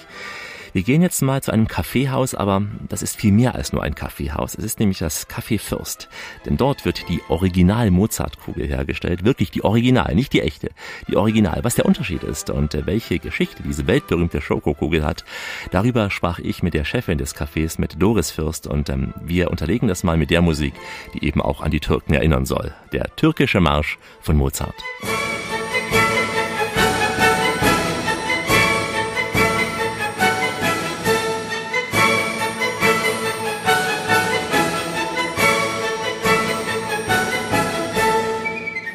Wir 0.73 0.83
gehen 0.83 1.03
jetzt 1.03 1.23
mal 1.23 1.43
zu 1.43 1.51
einem 1.51 1.67
Kaffeehaus, 1.67 2.35
aber 2.35 2.63
das 2.89 3.03
ist 3.03 3.17
viel 3.17 3.33
mehr 3.33 3.55
als 3.55 3.73
nur 3.73 3.83
ein 3.83 3.95
Kaffeehaus. 3.95 4.55
Es 4.55 4.65
ist 4.65 4.81
nämlich 4.81 4.99
das 4.99 5.29
Café 5.29 5.59
Fürst. 5.59 6.09
Denn 6.45 6.57
dort 6.57 6.85
wird 6.85 7.09
die 7.09 7.21
Original-Mozart-Kugel 7.29 8.67
hergestellt. 8.67 9.25
Wirklich 9.25 9.51
die 9.51 9.65
Original, 9.65 10.15
nicht 10.15 10.33
die 10.33 10.43
echte. 10.43 10.71
Die 11.09 11.17
Original. 11.17 11.61
Was 11.63 11.75
der 11.75 11.87
Unterschied 11.87 12.23
ist 12.23 12.51
und 12.51 12.75
äh, 12.75 12.87
welche 12.87 13.19
Geschichte 13.19 13.63
diese 13.63 13.87
weltberühmte 13.87 14.41
Schokokugel 14.41 15.05
hat, 15.05 15.25
darüber 15.71 16.11
sprach 16.11 16.39
ich 16.39 16.63
mit 16.63 16.75
der 16.75 16.85
Chefin 16.85 17.19
des 17.19 17.35
Cafés, 17.35 17.81
mit 17.81 18.01
Doris 18.01 18.31
Fürst. 18.31 18.67
Und 18.67 18.91
ähm, 18.91 19.15
wir 19.23 19.51
unterlegen 19.51 19.89
das 19.89 20.05
mal 20.05 20.17
mit 20.17 20.31
der 20.31 20.43
Musik, 20.43 20.75
die 21.15 21.25
eben 21.25 21.41
auch 21.41 21.63
an 21.63 21.71
die 21.71 21.81
Türken 21.81 22.15
erinnern 22.15 22.45
soll. 22.45 22.75
Der 22.93 23.15
türkische 23.17 23.61
Marsch 23.61 23.99
von 24.21 24.37
Mozart. 24.37 24.75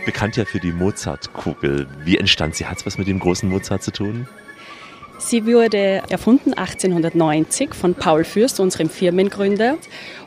Bekannt 0.05 0.37
ja 0.37 0.45
für 0.45 0.59
die 0.59 0.71
Mozartkugel. 0.71 1.87
Wie 2.03 2.17
entstand 2.17 2.55
sie? 2.55 2.65
Hat 2.65 2.77
es 2.77 2.85
was 2.85 2.97
mit 2.97 3.07
dem 3.07 3.19
großen 3.19 3.49
Mozart 3.49 3.83
zu 3.83 3.91
tun? 3.91 4.27
Sie 5.19 5.45
wurde 5.45 6.01
erfunden 6.09 6.53
1890 6.53 7.73
von 7.73 7.95
Paul 7.95 8.25
Fürst, 8.25 8.59
unserem 8.59 8.89
Firmengründer, 8.89 9.77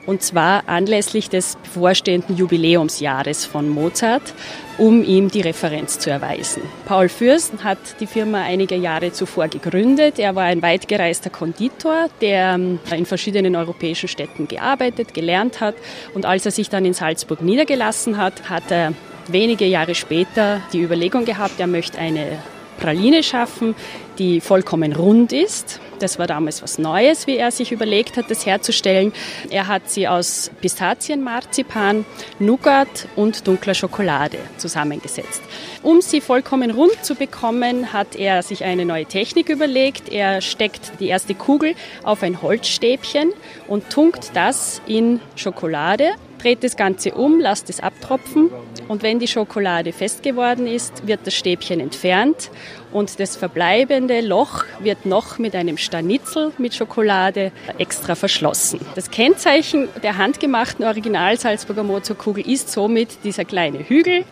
und 0.07 0.23
zwar 0.23 0.69
anlässlich 0.69 1.29
des 1.29 1.57
bevorstehenden 1.57 2.37
Jubiläumsjahres 2.37 3.45
von 3.45 3.69
Mozart, 3.69 4.33
um 4.79 5.03
ihm 5.05 5.29
die 5.29 5.43
Referenz 5.43 5.99
zu 5.99 6.11
erweisen. 6.11 6.63
Paul 6.87 7.09
Fürst 7.09 7.53
hat 7.63 7.79
die 8.01 8.07
Firma 8.07 8.43
einige 8.43 8.77
Jahre 8.77 9.13
zuvor 9.13 9.49
gegründet. 9.49 10.19
Er 10.19 10.35
war 10.35 10.45
ein 10.45 10.63
weitgereister 10.63 11.31
Konditor, 11.31 12.09
der 12.21 12.55
ähm, 12.55 12.79
in 12.91 13.05
verschiedenen 13.05 13.57
europäischen 13.57 14.09
Städten 14.09 14.49
gearbeitet, 14.49 15.13
gelernt 15.13 15.61
hat. 15.61 15.75
Und 16.15 16.25
als 16.25 16.47
er 16.47 16.53
sich 16.53 16.71
dann 16.71 16.85
in 16.85 16.95
Salzburg 16.95 17.43
niedergelassen 17.43 18.17
hat, 18.17 18.49
hat 18.49 18.71
er 18.71 18.95
wenige 19.33 19.67
Jahre 19.67 19.95
später 19.95 20.61
die 20.73 20.83
Überlegung 20.83 21.25
gehabt, 21.25 21.59
er 21.61 21.67
möchte 21.67 21.99
eine 21.99 22.39
Praline 22.79 23.23
schaffen, 23.23 23.75
die 24.19 24.41
vollkommen 24.41 24.93
rund 24.93 25.33
ist. 25.33 25.81
Das 25.99 26.19
war 26.19 26.27
damals 26.27 26.63
was 26.63 26.79
Neues, 26.79 27.27
wie 27.27 27.37
er 27.37 27.51
sich 27.51 27.73
überlegt 27.73 28.19
hat, 28.19 28.31
das 28.31 28.45
herzustellen. 28.45 29.13
Er 29.51 29.67
hat 29.67 29.91
sie 29.91 30.07
aus 30.07 30.51
Pistazienmarzipan, 30.61 32.05
Nougat 32.39 33.09
und 33.17 33.47
dunkler 33.47 33.75
Schokolade 33.75 34.39
zusammengesetzt. 34.59 35.43
Um 35.83 36.03
sie 36.03 36.21
vollkommen 36.21 36.71
rund 36.71 37.03
zu 37.03 37.15
bekommen, 37.15 37.95
hat 37.95 38.15
er 38.15 38.43
sich 38.43 38.65
eine 38.65 38.85
neue 38.85 39.07
Technik 39.07 39.49
überlegt. 39.49 40.11
Er 40.11 40.43
steckt 40.43 40.93
die 41.01 41.09
erste 41.09 41.35
Kugel 41.35 41.75
auf 42.03 42.23
ein 42.23 42.43
Holzstäbchen 42.43 43.33
und 43.67 43.89
tunkt 43.89 44.33
das 44.35 44.83
in 44.87 45.21
Schokolade 45.35 46.11
dreht 46.39 46.63
das 46.65 46.77
Ganze 46.77 47.13
um, 47.13 47.41
lasst 47.41 47.71
es 47.71 47.81
abtropfen 47.81 48.51
und 48.89 49.03
wenn 49.03 49.19
die 49.19 49.29
Schokolade 49.29 49.93
fest 49.93 50.23
geworden 50.23 50.67
ist, 50.67 51.07
wird 51.07 51.21
das 51.25 51.35
Stäbchen 51.35 51.81
entfernt 51.81 52.51
und 52.93 53.19
das 53.21 53.37
verbleibende 53.37 54.21
Loch 54.21 54.65
wird 54.81 55.07
noch 55.07 55.39
mit 55.39 55.55
einem 55.55 55.77
Stanitzel 55.77 56.53
mit 56.59 56.75
Schokolade 56.75 57.53
extra 57.79 58.15
verschlossen. 58.15 58.81
Das 58.95 59.11
Kennzeichen 59.11 59.89
der 60.03 60.17
handgemachten 60.17 60.85
Original 60.85 61.39
Salzburger 61.39 61.83
Mozartkugel 61.83 62.49
ist 62.49 62.71
somit 62.71 63.25
dieser 63.25 63.45
kleine 63.45 63.81
Hügel, 63.89 64.25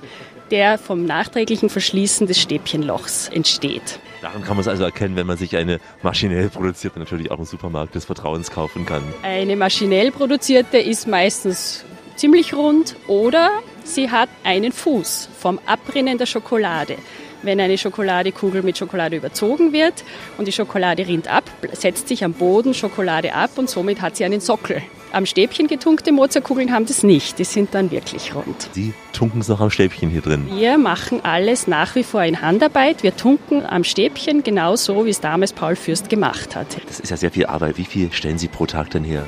der 0.51 0.79
vom 0.79 1.05
nachträglichen 1.05 1.69
Verschließen 1.69 2.27
des 2.27 2.41
Stäbchenlochs 2.41 3.29
entsteht. 3.29 3.99
Daran 4.25 4.41
kann 4.43 4.57
man 4.57 4.63
es 4.63 4.69
also 4.69 4.85
erkennen, 4.85 5.17
wenn 5.17 5.27
man 5.27 5.37
sich 5.37 5.55
eine 5.55 5.81
maschinell 6.03 6.49
produzierte 6.49 6.99
natürlich 6.99 7.31
auch 7.31 7.39
im 7.39 7.45
Supermarkt 7.45 7.95
des 7.95 8.07
Vertrauens 8.07 8.51
kaufen 8.51 8.87
kann. 8.87 9.03
Eine 9.21 9.55
maschinell 9.55 10.11
produzierte 10.13 10.79
ist 10.79 11.07
meistens 11.07 11.85
ziemlich 12.17 12.55
rund 12.55 12.97
oder 13.07 13.51
sie 13.85 14.11
hat 14.11 14.31
einen 14.43 14.73
Fuß 14.73 15.29
vom 15.39 15.61
Abrinnen 15.67 16.17
der 16.17 16.25
Schokolade. 16.25 16.97
Wenn 17.43 17.61
eine 17.61 17.77
Schokoladekugel 17.77 18.63
mit 18.63 18.79
Schokolade 18.79 19.17
überzogen 19.17 19.75
wird 19.75 20.05
und 20.39 20.49
die 20.49 20.53
Schokolade 20.53 21.07
rinnt 21.07 21.29
ab, 21.29 21.45
setzt 21.73 22.09
sich 22.09 22.25
am 22.25 22.33
Boden 22.33 22.73
Schokolade 22.73 23.35
ab 23.35 23.51
und 23.57 23.69
somit 23.69 24.01
hat 24.01 24.17
sie 24.17 24.25
einen 24.25 24.41
Sockel. 24.41 24.81
Am 25.15 25.27
Stäbchen 25.27 25.69
getunkte 25.69 26.11
Mozartkugeln 26.11 26.73
haben 26.73 26.87
das 26.87 27.05
nicht, 27.05 27.39
die 27.39 27.45
sind 27.45 27.73
dann 27.73 27.93
wirklich 27.93 28.35
rund. 28.35 28.69
Sie 28.73 28.95
tunken 29.13 29.43
es 29.43 29.47
noch 29.47 29.61
am 29.61 29.71
Stäbchen 29.71 30.11
hier 30.11 30.23
drin? 30.23 30.49
Wir 30.53 30.77
machen 30.77 31.21
alles 31.25 31.69
nach 31.69 31.95
wie 31.95 32.03
vor 32.03 32.25
in 32.25 32.43
Handarbeit. 32.43 33.05
Wir 33.05 33.17
tunken 33.17 33.65
am 33.65 33.85
Stäbchen 33.85 34.43
genauso, 34.43 35.07
wie 35.07 35.11
es 35.11 35.21
damals 35.21 35.53
Paul 35.53 35.77
Fürst 35.77 36.09
gemacht 36.09 36.57
hat. 36.57 36.67
Das 36.89 36.99
ist 36.99 37.11
ja 37.11 37.17
sehr 37.17 37.31
viel 37.31 37.47
Arbeit. 37.47 37.79
Wie 37.79 37.85
viel 37.85 38.11
stellen 38.11 38.39
Sie 38.39 38.49
pro 38.49 38.67
Tag 38.67 38.91
denn 38.91 39.05
her? 39.05 39.25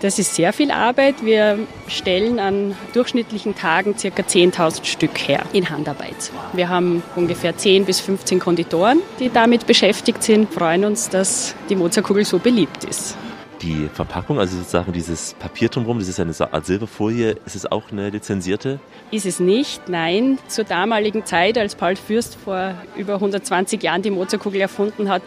Das 0.00 0.20
ist 0.20 0.36
sehr 0.36 0.52
viel 0.52 0.70
Arbeit. 0.70 1.16
Wir 1.24 1.58
stellen 1.88 2.38
an 2.38 2.76
durchschnittlichen 2.92 3.56
Tagen 3.56 3.96
ca. 3.96 4.08
10.000 4.08 4.84
Stück 4.84 5.18
her 5.26 5.42
in 5.52 5.70
Handarbeit. 5.70 6.30
Wir 6.52 6.68
haben 6.68 7.02
ungefähr 7.16 7.56
10 7.56 7.84
bis 7.84 7.98
15 7.98 8.38
Konditoren, 8.38 9.00
die 9.18 9.30
damit 9.30 9.66
beschäftigt 9.66 10.22
sind, 10.22 10.52
Wir 10.52 10.58
freuen 10.60 10.84
uns, 10.84 11.08
dass 11.08 11.56
die 11.68 11.74
Mozartkugel 11.74 12.24
so 12.24 12.38
beliebt 12.38 12.84
ist. 12.84 13.16
Die 13.62 13.88
Verpackung, 13.92 14.38
also 14.38 14.56
sozusagen 14.58 14.92
dieses 14.92 15.34
Papier 15.38 15.70
drumherum, 15.70 15.98
das 15.98 16.08
ist 16.08 16.20
eine 16.20 16.34
Art 16.52 16.66
Silberfolie, 16.66 17.36
ist 17.46 17.56
es 17.56 17.70
auch 17.70 17.90
eine 17.90 18.10
lizenzierte? 18.10 18.80
Ist 19.10 19.24
es 19.24 19.40
nicht, 19.40 19.88
nein. 19.88 20.38
Zur 20.46 20.64
damaligen 20.64 21.24
Zeit, 21.24 21.56
als 21.56 21.74
Paul 21.74 21.96
Fürst 21.96 22.36
vor 22.36 22.74
über 22.96 23.14
120 23.14 23.82
Jahren 23.82 24.02
die 24.02 24.10
Mozartkugel 24.10 24.60
erfunden 24.60 25.08
hat, 25.08 25.22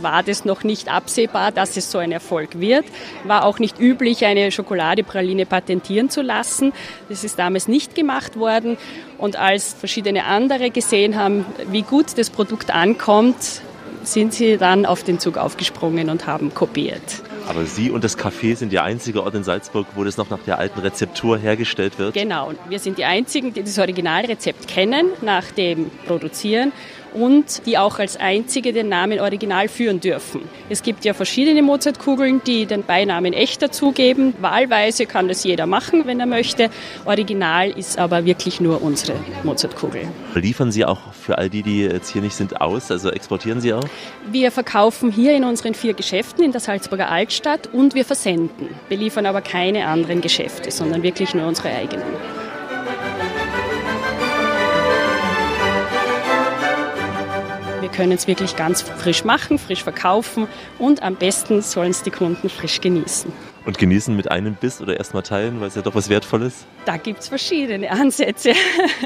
war 0.00 0.22
das 0.22 0.44
noch 0.44 0.62
nicht 0.62 0.92
absehbar, 0.92 1.50
dass 1.50 1.76
es 1.76 1.90
so 1.90 1.98
ein 1.98 2.12
Erfolg 2.12 2.60
wird. 2.60 2.84
War 3.24 3.44
auch 3.44 3.58
nicht 3.58 3.80
üblich, 3.80 4.24
eine 4.24 4.52
Schokoladepraline 4.52 5.44
patentieren 5.44 6.08
zu 6.08 6.22
lassen. 6.22 6.72
Das 7.08 7.24
ist 7.24 7.38
damals 7.38 7.66
nicht 7.66 7.96
gemacht 7.96 8.38
worden. 8.38 8.76
Und 9.18 9.34
als 9.36 9.74
verschiedene 9.74 10.24
andere 10.24 10.70
gesehen 10.70 11.16
haben, 11.16 11.44
wie 11.70 11.82
gut 11.82 12.16
das 12.16 12.30
Produkt 12.30 12.72
ankommt, 12.72 13.60
sind 14.04 14.34
sie 14.34 14.56
dann 14.56 14.86
auf 14.86 15.02
den 15.02 15.18
Zug 15.18 15.36
aufgesprungen 15.36 16.10
und 16.10 16.26
haben 16.26 16.54
kopiert. 16.54 17.22
Aber 17.48 17.64
Sie 17.66 17.90
und 17.90 18.04
das 18.04 18.18
Café 18.18 18.56
sind 18.56 18.72
der 18.72 18.84
einzige 18.84 19.22
Ort 19.22 19.34
in 19.34 19.44
Salzburg, 19.44 19.86
wo 19.94 20.04
das 20.04 20.16
noch 20.16 20.30
nach 20.30 20.40
der 20.40 20.58
alten 20.58 20.80
Rezeptur 20.80 21.38
hergestellt 21.38 21.98
wird? 21.98 22.14
Genau, 22.14 22.52
wir 22.68 22.78
sind 22.78 22.98
die 22.98 23.04
einzigen, 23.04 23.52
die 23.52 23.62
das 23.62 23.78
Originalrezept 23.78 24.68
kennen 24.68 25.08
nach 25.20 25.50
dem 25.50 25.90
Produzieren 26.06 26.72
und 27.14 27.66
die 27.66 27.78
auch 27.78 27.98
als 27.98 28.16
einzige 28.16 28.72
den 28.72 28.88
Namen 28.88 29.20
Original 29.20 29.68
führen 29.68 30.00
dürfen. 30.00 30.42
Es 30.68 30.82
gibt 30.82 31.04
ja 31.04 31.14
verschiedene 31.14 31.62
Mozartkugeln, 31.62 32.42
die 32.46 32.66
den 32.66 32.82
Beinamen 32.82 33.32
echt 33.32 33.62
dazugeben. 33.62 34.34
Wahlweise 34.40 35.06
kann 35.06 35.28
das 35.28 35.44
jeder 35.44 35.66
machen, 35.66 36.06
wenn 36.06 36.20
er 36.20 36.26
möchte. 36.26 36.70
Original 37.04 37.70
ist 37.70 37.98
aber 37.98 38.24
wirklich 38.24 38.60
nur 38.60 38.82
unsere 38.82 39.14
Mozartkugel. 39.42 40.08
Liefern 40.34 40.72
Sie 40.72 40.84
auch 40.84 41.12
für 41.12 41.38
all 41.38 41.50
die, 41.50 41.62
die 41.62 41.82
jetzt 41.82 42.10
hier 42.10 42.22
nicht 42.22 42.34
sind, 42.34 42.60
aus? 42.60 42.90
Also 42.90 43.10
exportieren 43.10 43.60
Sie 43.60 43.72
auch? 43.72 43.84
Wir 44.30 44.50
verkaufen 44.50 45.10
hier 45.10 45.36
in 45.36 45.44
unseren 45.44 45.74
vier 45.74 45.94
Geschäften 45.94 46.44
in 46.44 46.52
der 46.52 46.60
Salzburger 46.60 47.10
Altstadt 47.10 47.68
und 47.72 47.94
wir 47.94 48.04
versenden. 48.04 48.68
Wir 48.88 48.96
liefern 48.96 49.26
aber 49.26 49.40
keine 49.40 49.86
anderen 49.86 50.20
Geschäfte, 50.20 50.70
sondern 50.70 51.02
wirklich 51.02 51.34
nur 51.34 51.46
unsere 51.46 51.68
eigenen. 51.68 52.02
Können 57.92 58.12
es 58.12 58.26
wirklich 58.26 58.56
ganz 58.56 58.82
frisch 58.82 59.24
machen, 59.24 59.58
frisch 59.58 59.82
verkaufen 59.82 60.48
und 60.78 61.02
am 61.02 61.16
besten 61.16 61.62
sollen 61.62 61.90
es 61.90 62.02
die 62.02 62.10
Kunden 62.10 62.48
frisch 62.48 62.80
genießen. 62.80 63.32
Und 63.64 63.78
genießen 63.78 64.16
mit 64.16 64.30
einem 64.30 64.54
Biss 64.54 64.80
oder 64.80 64.96
erstmal 64.96 65.22
teilen, 65.22 65.60
weil 65.60 65.68
es 65.68 65.76
ja 65.76 65.82
doch 65.82 65.94
was 65.94 66.08
Wertvolles? 66.08 66.66
Da 66.84 66.96
gibt 66.96 67.20
es 67.20 67.28
verschiedene 67.28 67.90
Ansätze. 67.90 68.52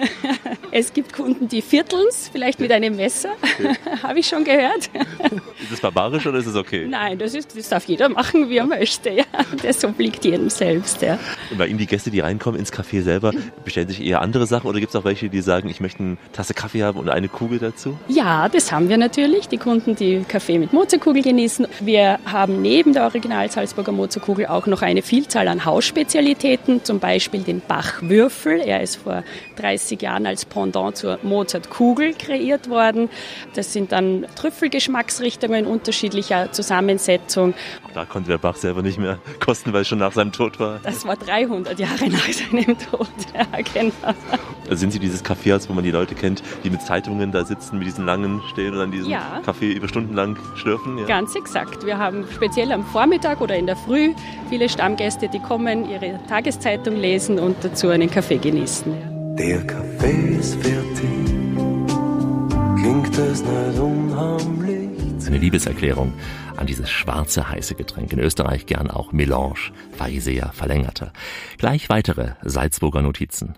es 0.71 0.93
gibt 0.93 1.13
Kunden, 1.13 1.49
die 1.49 1.61
vierteln 1.61 2.07
es, 2.09 2.29
vielleicht 2.29 2.61
mit 2.61 2.73
einem 2.73 2.97
Messer, 2.97 3.31
okay. 3.43 3.75
habe 4.03 4.19
ich 4.19 4.27
schon 4.27 4.45
gehört. 4.45 4.91
Ist 5.63 5.73
das 5.73 5.81
barbarisch 5.81 6.27
oder 6.27 6.39
ist 6.39 6.47
es 6.47 6.55
okay? 6.55 6.87
Nein, 6.89 7.19
das, 7.19 7.35
ist, 7.35 7.57
das 7.57 7.69
darf 7.71 7.87
jeder 7.87 8.09
machen, 8.09 8.49
wie 8.51 8.59
er 8.59 8.67
möchte. 8.67 9.11
Ja. 9.11 9.25
Das 9.63 9.85
obliegt 9.85 10.25
jedem 10.25 10.51
selbst. 10.51 11.03
Ja. 11.03 11.19
Und 11.51 11.59
bei 11.59 11.67
Ihnen 11.67 11.79
die 11.79 11.87
Gäste, 11.87 12.11
die 12.11 12.21
reinkommen 12.21 12.61
ins 12.61 12.73
Café 12.73 13.03
selber, 13.03 13.33
bestellen 13.65 13.89
sich 13.89 14.05
eher 14.05 14.21
andere 14.21 14.47
Sachen 14.47 14.69
oder 14.69 14.79
gibt 14.79 14.91
es 14.91 14.97
auch 14.97 15.05
welche, 15.05 15.29
die 15.29 15.41
sagen, 15.41 15.69
ich 15.69 15.81
möchte 15.81 16.01
eine 16.01 16.17
Tasse 16.33 16.55
Kaffee 16.55 16.85
haben 16.85 16.99
und 16.99 17.09
eine 17.09 17.29
Kugel 17.29 17.59
dazu? 17.59 17.99
Ja, 18.07 18.49
das 18.49 18.71
haben 18.71 18.89
wir 18.89 18.97
natürlich. 18.97 19.49
Die 19.49 19.59
Kunden, 19.59 19.97
die 19.97 20.25
Kaffee 20.29 20.59
mit 20.59 20.73
Mozartkugel 20.73 21.23
genießen. 21.23 21.67
Wir 21.81 22.19
haben 22.27 22.63
neben 22.63 22.93
der 22.93 23.05
Original 23.05 23.51
Salzburger 23.51 23.93
Mozartkugel 23.93 24.47
auch 24.47 24.67
noch 24.67 24.83
eine 24.83 25.03
Vielzahl 25.03 25.49
an 25.49 25.65
Hausspezialitäten, 25.65 26.85
zum 26.85 27.01
Beispiel 27.01 27.41
den 27.41 27.61
Bachwürfel. 27.69 28.61
Er 28.61 28.83
ist 28.83 28.97
vor 28.97 29.23
30 29.57 30.01
Jahren 30.01 30.27
als 30.27 30.45
Pendant 30.45 30.97
zur 30.97 31.19
Mozartkugel 31.23 32.15
kreiert 32.15 32.69
worden. 32.69 33.09
Das 33.55 33.73
sind 33.73 33.93
dann 33.93 34.27
Trüffelgeschmacksrichtungen 34.37 35.67
unterschiedlicher 35.67 36.53
Zusammensetzung. 36.53 37.55
Da 37.97 38.05
konnte 38.05 38.29
der 38.29 38.37
Bach 38.37 38.57
selber 38.57 38.83
nicht 38.83 38.99
mehr 38.99 39.19
kosten, 39.41 39.73
weil 39.73 39.81
es 39.81 39.89
schon 39.89 40.01
nach 40.01 40.13
seinem 40.13 40.31
Tod 40.31 40.61
war. 40.61 40.81
Das 40.83 41.07
war 41.07 41.17
300 41.17 41.79
Jahre 41.79 42.11
nach 42.11 42.31
seinem 42.31 42.77
Tod. 42.79 43.09
Ja, 43.35 43.47
genau. 43.73 43.93
Also 44.65 44.77
sind 44.81 44.93
Sie 44.93 44.99
dieses 44.99 45.23
Kaffeehaus, 45.23 45.69
wo 45.69 45.73
man 45.75 45.85
die 45.85 45.91
Leute 45.91 46.15
kennt, 46.15 46.43
die 46.65 46.71
mit 46.71 46.83
Zeitungen 46.83 47.33
da 47.33 47.45
sitzen, 47.45 47.79
mit 47.79 47.87
diesen 47.87 48.05
langen 48.05 48.43
stehen 48.51 48.75
und 48.75 48.81
an 48.81 48.91
diesem 48.91 49.11
ja. 49.11 49.41
Kaffee 49.45 49.73
über 49.73 49.89
Stunden 49.89 50.15
lang 50.15 50.39
schlürfen? 50.57 50.99
Ja. 50.99 51.07
Ganz 51.07 51.35
exakt. 51.35 51.85
Wir 51.87 51.99
haben 51.99 52.25
speziell 52.35 52.73
am 52.73 52.85
Vormittag 52.85 53.41
oder 53.41 53.57
in 53.57 53.67
der 53.67 53.77
Früh 53.77 54.13
viele 54.49 54.69
Stammgäste, 54.69 55.29
die 55.29 55.41
kommen, 55.41 55.89
ihre 55.89 56.19
Tageszeitung 56.29 56.97
lesen 56.97 57.39
und 57.39 57.57
dazu 57.63 57.89
einen 57.89 58.11
Kaffee 58.11 58.39
genießen. 58.39 58.95
Der 59.39 59.67
Kaffee 59.67 60.37
ist 60.39 60.55
fertig, 60.57 61.27
klingt 62.77 63.19
das 63.19 63.43
nicht 63.43 63.79
unheimlich? 63.79 64.66
Eine 65.27 65.39
Liebeserklärung 65.39 66.15
an 66.57 66.67
dieses 66.67 66.89
schwarze 66.89 67.49
heiße 67.49 67.75
Getränk. 67.75 68.13
In 68.13 68.21
Österreich 68.21 68.67
gern 68.67 68.91
auch 68.91 69.13
Melange, 69.13 69.73
Weiseer, 69.99 70.53
verlängerter. 70.53 71.13
Gleich 71.59 71.89
weitere 71.89 72.35
Salzburger 72.43 73.03
Notizen. 73.03 73.57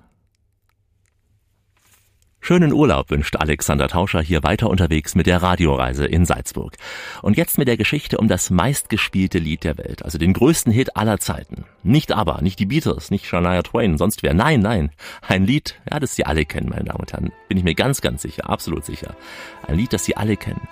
Schönen 2.41 2.73
Urlaub 2.73 3.11
wünscht 3.11 3.37
Alexander 3.37 3.89
Tauscher 3.89 4.23
hier 4.23 4.43
weiter 4.43 4.71
unterwegs 4.71 5.15
mit 5.15 5.27
der 5.27 5.43
Radioreise 5.43 6.07
in 6.07 6.25
Salzburg. 6.25 6.77
Und 7.21 7.37
jetzt 7.37 7.59
mit 7.59 7.69
der 7.69 7.77
Geschichte 7.77 8.17
um 8.17 8.29
das 8.29 8.49
meistgespielte 8.49 9.39
Lied 9.39 9.65
der 9.65 9.77
Welt, 9.77 10.03
also 10.03 10.17
den 10.17 10.33
größten 10.33 10.73
Hit 10.73 10.97
aller 10.97 11.19
Zeiten. 11.21 11.67
Nicht 11.83 12.13
aber, 12.13 12.41
nicht 12.41 12.59
die 12.59 12.67
Beatles, 12.67 13.11
nicht 13.11 13.27
Shania 13.27 13.63
Twain, 13.63 13.99
sonst 13.99 14.23
wer. 14.23 14.33
Nein, 14.33 14.61
nein. 14.61 14.91
Ein 15.21 15.45
Lied, 15.45 15.79
ja, 15.91 16.01
das 16.01 16.15
Sie 16.15 16.25
alle 16.25 16.47
kennen, 16.47 16.71
meine 16.71 16.85
Damen 16.85 17.01
und 17.01 17.13
Herren. 17.13 17.33
Bin 17.49 17.59
ich 17.59 17.65
mir 17.65 17.75
ganz, 17.75 18.01
ganz 18.01 18.23
sicher, 18.23 18.49
absolut 18.49 18.87
sicher. 18.87 19.15
Ein 19.67 19.77
Lied, 19.77 19.93
das 19.93 20.07
Sie 20.07 20.17
alle 20.17 20.39
kennen. 20.39 20.67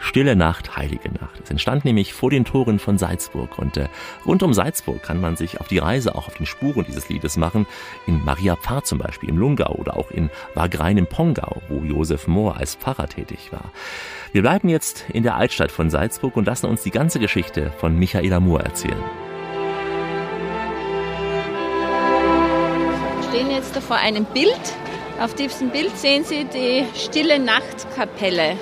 Stille 0.00 0.36
Nacht, 0.36 0.76
Heilige 0.76 1.10
Nacht. 1.10 1.40
Es 1.42 1.50
entstand 1.50 1.84
nämlich 1.84 2.14
vor 2.14 2.30
den 2.30 2.44
Toren 2.44 2.78
von 2.78 2.98
Salzburg 2.98 3.58
und 3.58 3.76
äh, 3.76 3.88
rund 4.24 4.42
um 4.42 4.54
Salzburg 4.54 5.02
kann 5.02 5.20
man 5.20 5.36
sich 5.36 5.60
auf 5.60 5.68
die 5.68 5.78
Reise 5.78 6.14
auch 6.14 6.28
auf 6.28 6.34
den 6.34 6.46
Spuren 6.46 6.84
dieses 6.86 7.08
Liedes 7.08 7.36
machen. 7.36 7.66
In 8.06 8.24
Maria 8.24 8.56
Pfarr 8.56 8.84
zum 8.84 8.98
Beispiel 8.98 9.28
im 9.28 9.36
Lungau 9.36 9.74
oder 9.74 9.96
auch 9.96 10.10
in 10.10 10.30
Wagrein 10.54 10.98
im 10.98 11.06
Pongau, 11.06 11.62
wo 11.68 11.82
Josef 11.84 12.26
Mohr 12.28 12.56
als 12.56 12.76
Pfarrer 12.76 13.08
tätig 13.08 13.50
war. 13.50 13.72
Wir 14.32 14.42
bleiben 14.42 14.68
jetzt 14.68 15.04
in 15.12 15.24
der 15.24 15.36
Altstadt 15.36 15.72
von 15.72 15.90
Salzburg 15.90 16.36
und 16.36 16.46
lassen 16.46 16.66
uns 16.66 16.82
die 16.82 16.90
ganze 16.90 17.18
Geschichte 17.18 17.72
von 17.78 17.98
Michaela 17.98 18.40
Mohr 18.40 18.60
erzählen. 18.60 19.02
Wir 23.16 23.28
stehen 23.28 23.50
jetzt 23.50 23.76
vor 23.78 23.96
einem 23.96 24.24
Bild. 24.26 24.60
Auf 25.20 25.34
diesem 25.34 25.70
Bild 25.70 25.96
sehen 25.98 26.22
Sie 26.22 26.44
die 26.44 26.84
Stille 26.94 27.40
Nachtkapelle 27.40 28.56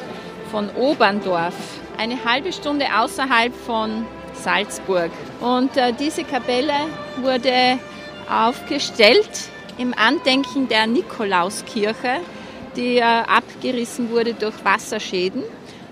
von 0.57 0.71
Oberndorf, 0.71 1.55
eine 1.99 2.25
halbe 2.25 2.51
Stunde 2.51 2.87
außerhalb 2.99 3.55
von 3.55 4.07
Salzburg. 4.33 5.11
Und 5.43 5.77
äh, 5.77 5.93
diese 5.93 6.25
Kapelle 6.25 6.73
wurde 7.21 7.79
aufgestellt 8.27 9.51
im 9.77 9.93
Andenken 9.93 10.67
der 10.67 10.87
Nikolauskirche, 10.87 12.21
die 12.75 12.97
äh, 12.97 13.03
abgerissen 13.03 14.09
wurde 14.09 14.33
durch 14.33 14.55
Wasserschäden. 14.65 15.43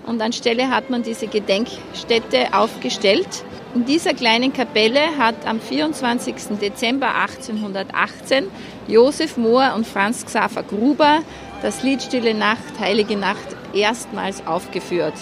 Und 0.07 0.19
anstelle 0.19 0.71
hat 0.71 0.89
man 0.89 1.03
diese 1.03 1.27
Gedenkstätte 1.27 2.51
aufgestellt. 2.51 3.43
In 3.75 3.85
dieser 3.85 4.15
kleinen 4.15 4.51
Kapelle 4.51 5.15
hat 5.19 5.45
am 5.45 5.61
24. 5.61 6.57
Dezember 6.59 7.13
1818 7.13 8.47
Josef 8.87 9.37
Mohr 9.37 9.73
und 9.75 9.85
Franz 9.85 10.25
Xaver 10.25 10.63
Gruber 10.63 11.19
das 11.61 11.83
Lied 11.83 12.01
Stille 12.01 12.33
Nacht, 12.33 12.79
Heilige 12.79 13.15
Nacht 13.15 13.55
erstmals 13.75 14.45
aufgeführt. 14.47 15.13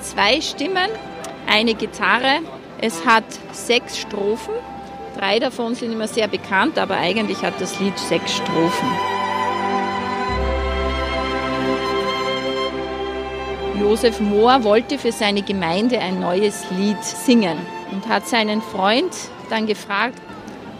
Zwei 0.00 0.40
Stimmen, 0.40 0.88
eine 1.46 1.74
Gitarre. 1.74 2.40
Es 2.78 3.06
hat 3.06 3.24
sechs 3.52 3.98
Strophen. 3.98 4.54
Drei 5.18 5.38
davon 5.38 5.74
sind 5.74 5.92
immer 5.92 6.08
sehr 6.08 6.28
bekannt, 6.28 6.78
aber 6.78 6.98
eigentlich 6.98 7.42
hat 7.42 7.60
das 7.60 7.80
Lied 7.80 7.98
sechs 7.98 8.36
Strophen. 8.36 8.88
Josef 13.80 14.20
Mohr 14.20 14.64
wollte 14.64 14.98
für 14.98 15.12
seine 15.12 15.42
Gemeinde 15.42 16.00
ein 16.00 16.20
neues 16.20 16.64
Lied 16.70 17.02
singen 17.02 17.56
und 17.92 18.08
hat 18.08 18.26
seinen 18.26 18.60
Freund 18.60 19.12
dann 19.48 19.66
gefragt, 19.66 20.20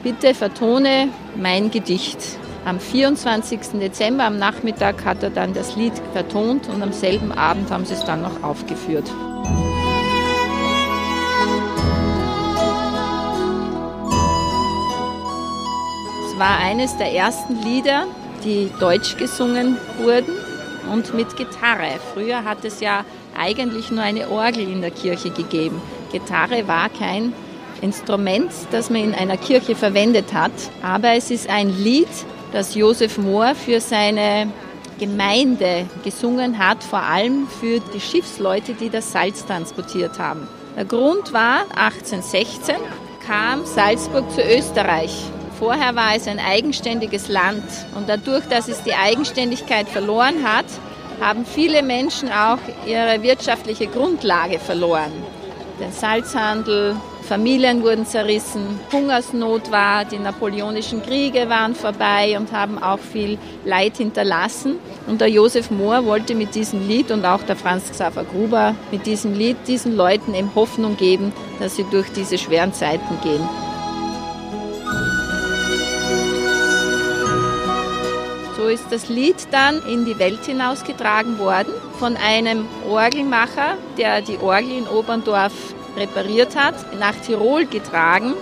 bitte 0.02 0.34
vertone 0.34 1.08
mein 1.36 1.70
Gedicht. 1.70 2.18
Am 2.66 2.80
24. 2.80 3.78
Dezember 3.80 4.24
am 4.24 4.40
Nachmittag 4.40 5.04
hat 5.04 5.22
er 5.22 5.30
dann 5.30 5.54
das 5.54 5.76
Lied 5.76 5.92
vertont 6.12 6.68
und 6.68 6.82
am 6.82 6.92
selben 6.92 7.30
Abend 7.30 7.70
haben 7.70 7.84
sie 7.84 7.94
es 7.94 8.04
dann 8.04 8.22
noch 8.22 8.42
aufgeführt. 8.42 9.04
Es 16.26 16.38
war 16.40 16.58
eines 16.58 16.96
der 16.96 17.12
ersten 17.12 17.62
Lieder, 17.62 18.08
die 18.42 18.68
deutsch 18.80 19.16
gesungen 19.16 19.76
wurden 19.98 20.34
und 20.92 21.14
mit 21.14 21.36
Gitarre. 21.36 22.00
Früher 22.14 22.42
hat 22.42 22.64
es 22.64 22.80
ja 22.80 23.04
eigentlich 23.38 23.92
nur 23.92 24.02
eine 24.02 24.28
Orgel 24.28 24.68
in 24.68 24.80
der 24.80 24.90
Kirche 24.90 25.30
gegeben. 25.30 25.80
Gitarre 26.10 26.66
war 26.66 26.88
kein 26.88 27.32
Instrument, 27.80 28.50
das 28.72 28.90
man 28.90 29.04
in 29.04 29.14
einer 29.14 29.36
Kirche 29.36 29.76
verwendet 29.76 30.32
hat, 30.34 30.50
aber 30.82 31.12
es 31.12 31.30
ist 31.30 31.48
ein 31.48 31.68
Lied, 31.68 32.08
das 32.52 32.74
Josef 32.74 33.18
Mohr 33.18 33.54
für 33.54 33.80
seine 33.80 34.48
Gemeinde 34.98 35.86
gesungen 36.04 36.58
hat, 36.58 36.82
vor 36.82 37.02
allem 37.02 37.46
für 37.48 37.80
die 37.80 38.00
Schiffsleute, 38.00 38.74
die 38.74 38.88
das 38.88 39.12
Salz 39.12 39.44
transportiert 39.44 40.18
haben. 40.18 40.48
Der 40.76 40.84
Grund 40.84 41.32
war, 41.32 41.62
1816 41.74 42.76
kam 43.26 43.64
Salzburg 43.66 44.30
zu 44.32 44.42
Österreich. 44.42 45.12
Vorher 45.58 45.96
war 45.96 46.14
es 46.14 46.28
ein 46.28 46.38
eigenständiges 46.38 47.28
Land 47.28 47.64
und 47.94 48.08
dadurch, 48.08 48.44
dass 48.46 48.68
es 48.68 48.82
die 48.82 48.94
Eigenständigkeit 48.94 49.88
verloren 49.88 50.44
hat, 50.44 50.66
haben 51.20 51.46
viele 51.46 51.82
Menschen 51.82 52.30
auch 52.30 52.58
ihre 52.86 53.22
wirtschaftliche 53.22 53.86
Grundlage 53.86 54.58
verloren. 54.58 55.12
Den 55.80 55.92
Salzhandel, 55.92 56.96
Familien 57.26 57.82
wurden 57.82 58.06
zerrissen, 58.06 58.78
Hungersnot 58.92 59.72
war, 59.72 60.04
die 60.04 60.18
napoleonischen 60.18 61.02
Kriege 61.02 61.48
waren 61.48 61.74
vorbei 61.74 62.36
und 62.38 62.52
haben 62.52 62.80
auch 62.80 63.00
viel 63.00 63.36
Leid 63.64 63.96
hinterlassen. 63.96 64.76
Und 65.08 65.20
der 65.20 65.28
Josef 65.28 65.72
Mohr 65.72 66.06
wollte 66.06 66.36
mit 66.36 66.54
diesem 66.54 66.86
Lied 66.86 67.10
und 67.10 67.24
auch 67.24 67.42
der 67.42 67.56
Franz 67.56 67.90
Xaver 67.90 68.22
Gruber 68.22 68.76
mit 68.92 69.06
diesem 69.06 69.34
Lied 69.34 69.56
diesen 69.66 69.96
Leuten 69.96 70.34
eben 70.34 70.54
Hoffnung 70.54 70.96
geben, 70.96 71.32
dass 71.58 71.74
sie 71.74 71.84
durch 71.90 72.08
diese 72.12 72.38
schweren 72.38 72.72
Zeiten 72.72 73.18
gehen. 73.24 73.46
So 78.56 78.68
ist 78.68 78.86
das 78.90 79.08
Lied 79.08 79.48
dann 79.50 79.82
in 79.86 80.04
die 80.04 80.18
Welt 80.20 80.44
hinausgetragen 80.44 81.40
worden 81.40 81.72
von 81.98 82.16
einem 82.16 82.66
Orgelmacher, 82.88 83.76
der 83.98 84.22
die 84.22 84.38
Orgel 84.38 84.78
in 84.78 84.86
Oberndorf 84.86 85.52
repariert 85.96 86.56
hat, 86.56 86.74
nach 86.98 87.14
Tirol 87.16 87.66
getragen 87.66 88.34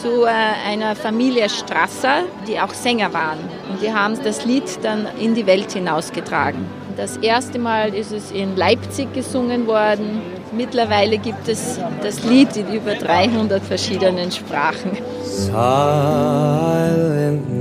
zu 0.00 0.24
äh, 0.24 0.28
einer 0.66 0.94
Familie 0.96 1.48
Strasser, 1.48 2.22
die 2.46 2.60
auch 2.60 2.72
Sänger 2.72 3.12
waren. 3.12 3.38
Und 3.70 3.82
die 3.82 3.92
haben 3.92 4.16
das 4.22 4.44
Lied 4.44 4.64
dann 4.82 5.06
in 5.18 5.34
die 5.34 5.46
Welt 5.46 5.72
hinausgetragen. 5.72 6.64
Das 6.96 7.16
erste 7.18 7.58
Mal 7.58 7.94
ist 7.94 8.12
es 8.12 8.30
in 8.30 8.56
Leipzig 8.56 9.12
gesungen 9.14 9.66
worden. 9.66 10.22
Mittlerweile 10.52 11.18
gibt 11.18 11.48
es 11.48 11.78
das 12.02 12.22
Lied 12.24 12.56
in 12.56 12.72
über 12.72 12.94
300 12.94 13.62
verschiedenen 13.62 14.30
Sprachen. 14.30 14.98
Silent 15.24 15.58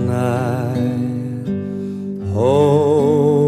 night, 0.08 1.48
night. 2.34 3.39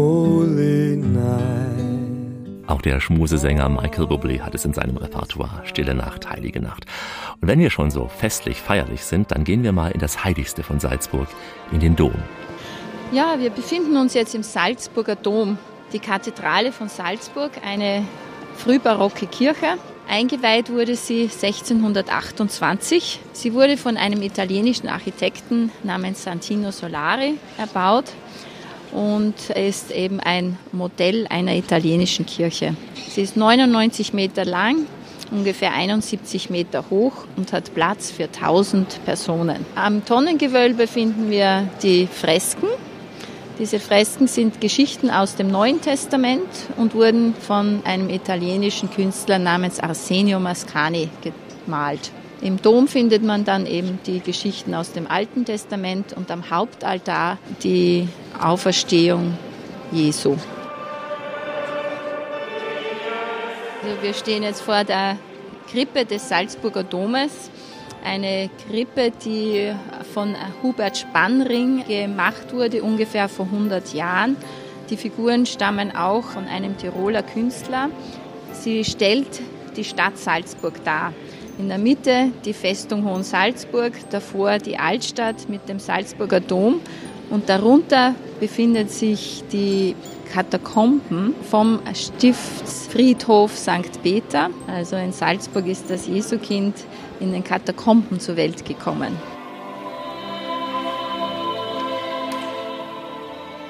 Auch 2.72 2.80
der 2.80 3.00
Schmusesänger 3.00 3.68
Michael 3.68 4.06
Bublé 4.06 4.40
hat 4.40 4.54
es 4.54 4.64
in 4.64 4.72
seinem 4.72 4.96
Repertoire. 4.96 5.60
Stille 5.66 5.94
Nacht, 5.94 6.30
heilige 6.30 6.62
Nacht. 6.62 6.86
Und 7.38 7.46
wenn 7.46 7.58
wir 7.58 7.68
schon 7.68 7.90
so 7.90 8.08
festlich 8.08 8.62
feierlich 8.62 9.04
sind, 9.04 9.30
dann 9.30 9.44
gehen 9.44 9.62
wir 9.62 9.72
mal 9.72 9.90
in 9.90 10.00
das 10.00 10.24
Heiligste 10.24 10.62
von 10.62 10.80
Salzburg, 10.80 11.28
in 11.70 11.80
den 11.80 11.96
Dom. 11.96 12.14
Ja, 13.12 13.38
wir 13.38 13.50
befinden 13.50 13.98
uns 13.98 14.14
jetzt 14.14 14.34
im 14.34 14.42
Salzburger 14.42 15.16
Dom. 15.16 15.58
Die 15.92 15.98
Kathedrale 15.98 16.72
von 16.72 16.88
Salzburg, 16.88 17.50
eine 17.62 18.06
frühbarocke 18.56 19.26
Kirche. 19.26 19.76
Eingeweiht 20.08 20.70
wurde 20.70 20.96
sie 20.96 21.24
1628. 21.24 23.20
Sie 23.34 23.52
wurde 23.52 23.76
von 23.76 23.98
einem 23.98 24.22
italienischen 24.22 24.88
Architekten 24.88 25.70
namens 25.82 26.24
Santino 26.24 26.70
Solari 26.70 27.34
erbaut 27.58 28.06
und 28.92 29.50
ist 29.50 29.90
eben 29.90 30.20
ein 30.20 30.58
Modell 30.70 31.26
einer 31.28 31.54
italienischen 31.54 32.26
Kirche. 32.26 32.76
Sie 33.08 33.22
ist 33.22 33.36
99 33.36 34.12
Meter 34.12 34.44
lang, 34.44 34.86
ungefähr 35.30 35.72
71 35.72 36.50
Meter 36.50 36.84
hoch 36.90 37.24
und 37.36 37.52
hat 37.52 37.74
Platz 37.74 38.10
für 38.10 38.24
1000 38.24 39.04
Personen. 39.04 39.64
Am 39.74 40.04
Tonnengewölbe 40.04 40.86
finden 40.86 41.30
wir 41.30 41.68
die 41.82 42.06
Fresken 42.06 42.68
diese 43.58 43.78
Fresken 43.78 44.26
sind 44.26 44.60
Geschichten 44.60 45.10
aus 45.10 45.36
dem 45.36 45.48
Neuen 45.48 45.80
Testament 45.80 46.48
und 46.78 46.94
wurden 46.94 47.34
von 47.34 47.82
einem 47.84 48.08
italienischen 48.08 48.90
Künstler 48.90 49.38
namens 49.38 49.78
Arsenio 49.78 50.40
Mascani 50.40 51.08
gemalt. 51.22 52.10
Im 52.42 52.60
Dom 52.60 52.88
findet 52.88 53.22
man 53.22 53.44
dann 53.44 53.66
eben 53.66 54.00
die 54.04 54.18
Geschichten 54.18 54.74
aus 54.74 54.90
dem 54.90 55.06
Alten 55.06 55.44
Testament 55.44 56.12
und 56.12 56.28
am 56.32 56.50
Hauptaltar 56.50 57.38
die 57.62 58.08
Auferstehung 58.40 59.38
Jesu. 59.92 60.36
Also 63.82 64.02
wir 64.02 64.12
stehen 64.14 64.42
jetzt 64.42 64.60
vor 64.60 64.82
der 64.82 65.18
Krippe 65.70 66.04
des 66.04 66.28
Salzburger 66.28 66.82
Domes 66.82 67.50
eine 68.04 68.50
Krippe, 68.68 69.12
die 69.24 69.72
von 70.12 70.34
Hubert 70.64 70.98
Spannring 70.98 71.84
gemacht 71.86 72.52
wurde, 72.52 72.82
ungefähr 72.82 73.28
vor 73.28 73.46
100 73.46 73.94
Jahren. 73.94 74.36
Die 74.90 74.96
Figuren 74.96 75.46
stammen 75.46 75.94
auch 75.94 76.24
von 76.24 76.46
einem 76.48 76.76
Tiroler 76.76 77.22
Künstler. 77.22 77.88
Sie 78.52 78.84
stellt 78.84 79.40
die 79.76 79.84
Stadt 79.84 80.18
Salzburg 80.18 80.82
dar. 80.84 81.12
In 81.58 81.68
der 81.68 81.78
Mitte 81.78 82.32
die 82.44 82.54
Festung 82.54 83.04
Hohensalzburg, 83.04 83.92
davor 84.10 84.58
die 84.58 84.78
Altstadt 84.78 85.48
mit 85.48 85.68
dem 85.68 85.78
Salzburger 85.78 86.40
Dom 86.40 86.80
und 87.30 87.48
darunter 87.48 88.14
befindet 88.40 88.90
sich 88.90 89.44
die 89.52 89.94
Katakomben 90.32 91.34
vom 91.50 91.80
Stiftsfriedhof 91.94 93.56
St. 93.56 94.02
Peter. 94.02 94.48
Also 94.66 94.96
in 94.96 95.12
Salzburg 95.12 95.66
ist 95.66 95.90
das 95.90 96.06
Jesukind 96.06 96.74
in 97.20 97.32
den 97.32 97.44
Katakomben 97.44 98.18
zur 98.18 98.36
Welt 98.36 98.64
gekommen. 98.64 99.16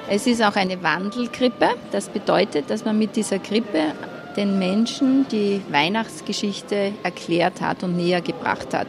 Es 0.09 0.26
ist 0.26 0.43
auch 0.43 0.57
eine 0.57 0.83
Wandelkrippe. 0.83 1.70
Das 1.91 2.09
bedeutet, 2.09 2.70
dass 2.70 2.85
man 2.85 2.99
mit 2.99 3.16
dieser 3.16 3.39
Krippe 3.39 3.93
den 4.37 4.59
Menschen 4.59 5.26
die 5.30 5.61
Weihnachtsgeschichte 5.70 6.93
erklärt 7.03 7.61
hat 7.61 7.83
und 7.83 7.97
näher 7.97 8.20
gebracht 8.20 8.74
hat. 8.74 8.87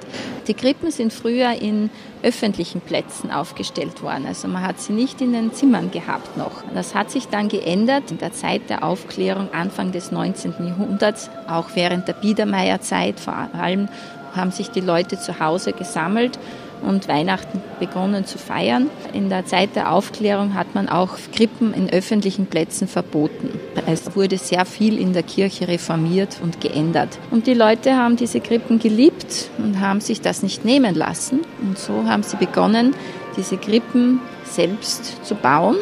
Die 0.48 0.54
Krippen 0.54 0.91
sind 0.91 1.14
früher 1.14 1.52
in 1.52 1.89
öffentlichen 2.22 2.82
Plätzen 2.82 3.32
aufgestellt 3.32 4.02
worden. 4.02 4.26
Also 4.28 4.48
man 4.48 4.62
hat 4.62 4.80
sie 4.80 4.94
nicht 4.94 5.22
in 5.22 5.34
den 5.34 5.54
Zimmern 5.54 5.91
gehabt 5.91 6.38
noch. 6.38 6.64
Das 6.74 6.96
hat 6.96 7.12
sich 7.12 7.28
dann 7.28 7.50
geändert 7.50 8.12
in 8.12 8.18
der 8.18 8.34
Zeit 8.34 8.70
der 8.70 8.84
Aufklärung 8.84 9.50
Anfang 9.54 9.91
des 9.91 10.12
19. 10.12 10.54
Jahrhunderts, 10.66 11.30
auch 11.48 11.70
während 11.76 12.08
der 12.08 12.14
Biedermeierzeit 12.14 13.20
vor 13.20 13.36
allem 13.54 13.89
haben 14.36 14.52
sich 14.52 14.72
die 14.72 14.82
Leute 14.82 15.20
zu 15.20 15.39
Hause 15.39 15.74
gesammelt 15.74 16.39
und 16.84 17.08
Weihnachten 17.08 17.62
begonnen 17.80 18.26
zu 18.26 18.38
feiern. 18.38 18.90
In 19.14 19.30
der 19.30 19.46
Zeit 19.46 19.76
der 19.76 19.92
Aufklärung 19.92 20.54
hat 20.54 20.76
man 20.76 20.90
auch 20.90 21.18
Krippen 21.34 21.74
in 21.74 21.90
öffentlichen 21.90 22.46
Plätzen 22.46 22.88
verboten. 22.88 23.60
Es 23.88 24.16
wurde 24.16 24.38
sehr 24.38 24.66
viel 24.66 25.00
in 25.00 25.14
der 25.14 25.24
Kirche 25.24 25.68
reformiert 25.68 26.38
und 26.42 26.62
geändert. 26.62 27.18
Und 27.32 27.48
die 27.48 27.54
Leute 27.54 27.96
haben 27.96 28.16
diese 28.16 28.40
Krippen 28.40 28.80
geliebt 28.80 29.50
und 29.58 29.80
haben 29.80 30.02
sich 30.02 30.22
das 30.22 30.44
nicht 30.44 30.66
nehmen 30.66 30.96
lassen. 30.96 31.42
Und 31.62 31.78
so 31.78 32.06
haben 32.06 32.24
sie 32.24 32.38
begonnen, 32.38 32.94
diese 33.38 33.58
Krippen 33.58 34.20
selbst 34.44 35.26
zu 35.26 35.36
bauen 35.36 35.78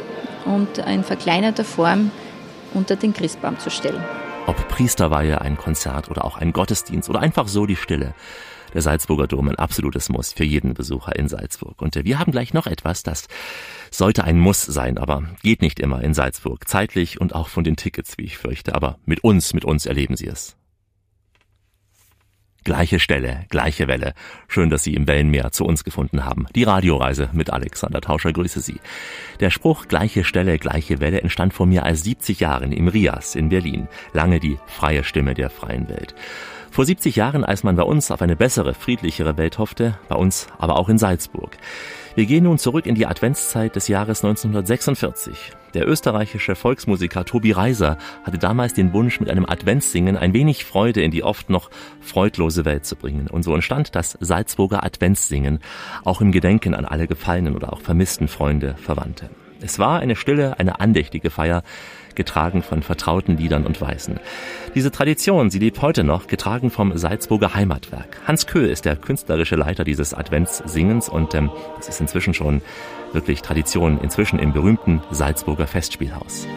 und 0.45 0.77
in 0.77 1.03
verkleinerter 1.03 1.63
Form 1.63 2.11
unter 2.73 2.95
den 2.95 3.13
Christbaum 3.13 3.59
zu 3.59 3.69
stellen. 3.69 4.03
Ob 4.47 4.67
Priesterweihe, 4.67 5.41
ein 5.41 5.57
Konzert 5.57 6.09
oder 6.09 6.25
auch 6.25 6.37
ein 6.37 6.51
Gottesdienst 6.51 7.09
oder 7.09 7.19
einfach 7.19 7.47
so 7.47 7.65
die 7.65 7.75
Stille. 7.75 8.13
Der 8.73 8.81
Salzburger 8.81 9.27
Dom 9.27 9.49
ein 9.49 9.55
absolutes 9.55 10.09
Muss 10.09 10.33
für 10.33 10.43
jeden 10.43 10.73
Besucher 10.73 11.15
in 11.15 11.27
Salzburg. 11.27 11.81
Und 11.81 11.95
wir 11.95 12.19
haben 12.19 12.31
gleich 12.31 12.53
noch 12.53 12.67
etwas, 12.67 13.03
das 13.03 13.27
sollte 13.89 14.23
ein 14.23 14.39
Muss 14.39 14.61
sein, 14.61 14.97
aber 14.97 15.23
geht 15.43 15.61
nicht 15.61 15.79
immer 15.79 16.01
in 16.01 16.13
Salzburg. 16.13 16.67
Zeitlich 16.67 17.19
und 17.19 17.35
auch 17.35 17.49
von 17.49 17.63
den 17.63 17.75
Tickets, 17.75 18.17
wie 18.17 18.23
ich 18.23 18.37
fürchte. 18.37 18.75
Aber 18.75 18.97
mit 19.05 19.23
uns, 19.23 19.53
mit 19.53 19.65
uns 19.65 19.85
erleben 19.85 20.15
Sie 20.15 20.27
es. 20.27 20.55
Gleiche 22.63 22.99
Stelle, 22.99 23.45
gleiche 23.49 23.87
Welle. 23.87 24.13
Schön, 24.47 24.69
dass 24.69 24.83
Sie 24.83 24.93
im 24.93 25.07
Wellenmeer 25.07 25.51
zu 25.51 25.65
uns 25.65 25.83
gefunden 25.83 26.25
haben. 26.25 26.45
Die 26.55 26.63
Radioreise 26.63 27.29
mit 27.33 27.49
Alexander 27.49 28.01
Tauscher 28.01 28.31
grüße 28.31 28.59
Sie. 28.59 28.79
Der 29.39 29.49
Spruch 29.49 29.87
gleiche 29.87 30.23
Stelle, 30.23 30.59
gleiche 30.59 30.99
Welle 30.99 31.21
entstand 31.21 31.55
vor 31.55 31.65
mehr 31.65 31.85
als 31.85 32.03
70 32.03 32.39
Jahren 32.39 32.71
im 32.71 32.87
Rias 32.87 33.33
in 33.33 33.49
Berlin. 33.49 33.87
Lange 34.13 34.39
die 34.39 34.59
freie 34.67 35.03
Stimme 35.03 35.33
der 35.33 35.49
freien 35.49 35.89
Welt. 35.89 36.13
Vor 36.71 36.85
70 36.85 37.17
Jahren, 37.17 37.43
als 37.43 37.65
man 37.65 37.75
bei 37.75 37.83
uns 37.83 38.11
auf 38.11 38.21
eine 38.21 38.37
bessere, 38.37 38.73
friedlichere 38.73 39.35
Welt 39.35 39.57
hoffte, 39.57 39.99
bei 40.07 40.15
uns 40.15 40.47
aber 40.57 40.77
auch 40.77 40.87
in 40.87 40.97
Salzburg. 40.97 41.57
Wir 42.15 42.25
gehen 42.25 42.45
nun 42.45 42.57
zurück 42.57 42.85
in 42.85 42.95
die 42.95 43.05
Adventszeit 43.05 43.75
des 43.75 43.89
Jahres 43.89 44.23
1946. 44.23 45.51
Der 45.73 45.85
österreichische 45.85 46.55
Volksmusiker 46.55 47.25
Tobi 47.25 47.51
Reiser 47.51 47.97
hatte 48.23 48.37
damals 48.37 48.73
den 48.73 48.93
Wunsch, 48.93 49.19
mit 49.19 49.29
einem 49.29 49.45
Adventssingen 49.45 50.15
ein 50.15 50.33
wenig 50.33 50.63
Freude 50.63 51.01
in 51.01 51.11
die 51.11 51.23
oft 51.23 51.49
noch 51.49 51.69
freudlose 51.99 52.63
Welt 52.63 52.85
zu 52.85 52.95
bringen. 52.95 53.27
Und 53.27 53.43
so 53.43 53.53
entstand 53.53 53.93
das 53.93 54.17
Salzburger 54.21 54.85
Adventssingen, 54.85 55.59
auch 56.05 56.21
im 56.21 56.31
Gedenken 56.31 56.73
an 56.73 56.85
alle 56.85 57.05
gefallenen 57.05 57.57
oder 57.57 57.73
auch 57.73 57.81
vermissten 57.81 58.29
Freunde, 58.29 58.75
Verwandte. 58.77 59.29
Es 59.63 59.77
war 59.77 59.99
eine 59.99 60.15
stille, 60.15 60.57
eine 60.57 60.79
andächtige 60.79 61.29
Feier, 61.29 61.63
getragen 62.15 62.61
von 62.61 62.83
vertrauten 62.83 63.37
Liedern 63.37 63.65
und 63.65 63.81
Weisen. 63.81 64.19
Diese 64.75 64.91
Tradition, 64.91 65.49
sie 65.49 65.59
lebt 65.59 65.81
heute 65.81 66.03
noch, 66.03 66.27
getragen 66.27 66.69
vom 66.69 66.97
Salzburger 66.97 67.53
Heimatwerk. 67.53 68.19
Hans 68.27 68.47
Köhl 68.47 68.69
ist 68.69 68.85
der 68.85 68.95
künstlerische 68.95 69.55
Leiter 69.55 69.83
dieses 69.83 70.13
Adventssingens 70.13 71.09
und 71.09 71.33
ähm, 71.35 71.51
das 71.77 71.89
ist 71.89 72.01
inzwischen 72.01 72.33
schon 72.33 72.61
wirklich 73.13 73.41
Tradition, 73.41 73.99
inzwischen 74.01 74.39
im 74.39 74.53
berühmten 74.53 75.01
Salzburger 75.11 75.67
Festspielhaus. 75.67 76.47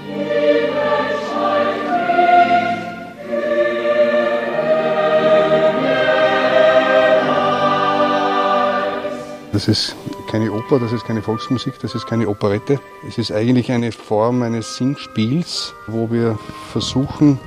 Das 9.55 9.69
ist 9.69 9.95
keine 10.35 10.51
Oper, 10.51 10.81
das 10.81 10.93
ist 10.93 11.07
keine 11.07 11.23
Volksmusik, 11.23 11.75
das 11.81 11.95
ist 11.95 12.09
keine 12.09 12.27
Operette. 12.27 12.81
Es 13.07 13.19
ist 13.19 13.31
eigentlich 13.31 13.71
eine 13.71 13.93
Form 13.93 14.43
eines 14.43 14.77
Singspiels, 14.77 15.75
wo 15.87 16.11
wir 16.11 16.37
versuchen, 16.73 17.39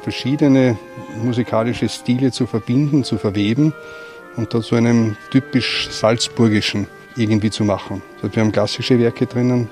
verschiedene 0.00 0.78
musikalische 1.22 1.90
Stile 1.90 2.32
zu 2.32 2.46
verbinden, 2.46 3.04
zu 3.04 3.18
verweben 3.18 3.74
und 4.38 4.54
da 4.54 4.62
zu 4.62 4.76
einem 4.76 5.18
typisch 5.30 5.90
salzburgischen 5.90 6.86
irgendwie 7.18 7.50
zu 7.50 7.64
machen. 7.64 8.00
Wir 8.22 8.42
haben 8.42 8.50
klassische 8.50 8.98
Werke 8.98 9.26
drinnen, 9.26 9.68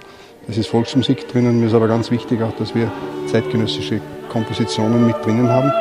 es 0.46 0.58
ist 0.58 0.66
Volksmusik 0.66 1.28
drinnen, 1.28 1.60
mir 1.60 1.68
ist 1.68 1.74
aber 1.74 1.88
ganz 1.88 2.10
wichtig 2.10 2.42
auch, 2.42 2.54
dass 2.56 2.74
wir 2.74 2.92
zeitgenössische 3.26 4.02
Kompositionen 4.28 5.06
mit 5.06 5.16
drinnen 5.24 5.48
haben. 5.48 5.72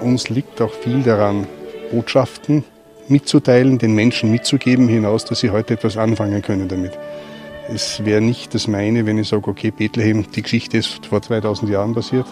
Uns 0.00 0.30
liegt 0.30 0.62
auch 0.62 0.72
viel 0.72 1.02
daran, 1.02 1.46
Botschaften 1.90 2.64
mitzuteilen, 3.08 3.78
den 3.78 3.94
Menschen 3.94 4.30
mitzugeben, 4.30 4.88
hinaus, 4.88 5.24
dass 5.24 5.40
sie 5.40 5.50
heute 5.50 5.74
etwas 5.74 5.96
anfangen 5.96 6.42
können 6.42 6.68
damit. 6.68 6.92
Es 7.68 8.04
wäre 8.04 8.20
nicht 8.20 8.54
das 8.54 8.66
meine, 8.66 9.06
wenn 9.06 9.18
ich 9.18 9.28
sage, 9.28 9.48
okay, 9.48 9.70
Bethlehem, 9.70 10.24
die 10.32 10.42
Geschichte 10.42 10.78
ist 10.78 11.06
vor 11.06 11.20
2000 11.20 11.70
Jahren 11.70 11.94
passiert 11.94 12.26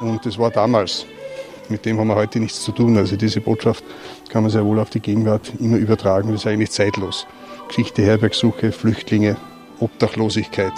und 0.00 0.24
es 0.24 0.38
war 0.38 0.50
damals. 0.50 1.06
Mit 1.68 1.84
dem 1.84 1.98
haben 1.98 2.08
wir 2.08 2.14
heute 2.14 2.40
nichts 2.40 2.62
zu 2.62 2.72
tun. 2.72 2.96
Also 2.96 3.16
diese 3.16 3.42
Botschaft 3.42 3.84
kann 4.30 4.42
man 4.42 4.50
sehr 4.50 4.64
wohl 4.64 4.78
auf 4.78 4.88
die 4.88 5.00
Gegenwart 5.00 5.52
immer 5.60 5.76
übertragen. 5.76 6.32
Das 6.32 6.40
ist 6.40 6.46
eigentlich 6.46 6.70
zeitlos. 6.70 7.26
Geschichte, 7.68 8.02
Herbergsuche, 8.02 8.72
Flüchtlinge, 8.72 9.36
Obdachlosigkeit, 9.78 10.72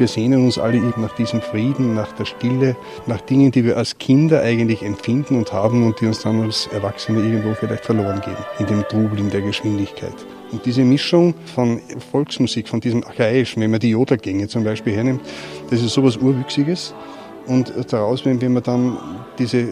Wir 0.00 0.08
sehnen 0.08 0.46
uns 0.46 0.58
alle 0.58 0.80
nach 0.96 1.14
diesem 1.14 1.42
Frieden, 1.42 1.94
nach 1.94 2.10
der 2.12 2.24
Stille, 2.24 2.74
nach 3.06 3.20
Dingen, 3.20 3.52
die 3.52 3.66
wir 3.66 3.76
als 3.76 3.98
Kinder 3.98 4.40
eigentlich 4.40 4.82
empfinden 4.82 5.36
und 5.36 5.52
haben 5.52 5.84
und 5.84 6.00
die 6.00 6.06
uns 6.06 6.22
dann 6.22 6.40
als 6.40 6.68
Erwachsene 6.68 7.20
irgendwo 7.20 7.52
vielleicht 7.52 7.84
verloren 7.84 8.22
gehen, 8.22 8.38
in 8.58 8.66
dem 8.66 8.82
Trubel, 8.88 9.18
in 9.18 9.28
der 9.28 9.42
Geschwindigkeit. 9.42 10.14
Und 10.52 10.64
diese 10.64 10.84
Mischung 10.84 11.34
von 11.54 11.82
Volksmusik, 12.10 12.66
von 12.70 12.80
diesem 12.80 13.04
Archaischen, 13.04 13.62
wenn 13.62 13.72
man 13.72 13.80
die 13.80 13.90
Jodelgänge 13.90 14.48
zum 14.48 14.64
Beispiel 14.64 14.94
hernimmt, 14.94 15.20
das 15.68 15.82
ist 15.82 15.92
sowas 15.92 16.16
Urwüchsiges. 16.16 16.94
Und 17.46 17.70
daraus, 17.92 18.24
wenn, 18.24 18.38
man 18.54 18.62
dann 18.62 18.96
diese 19.38 19.68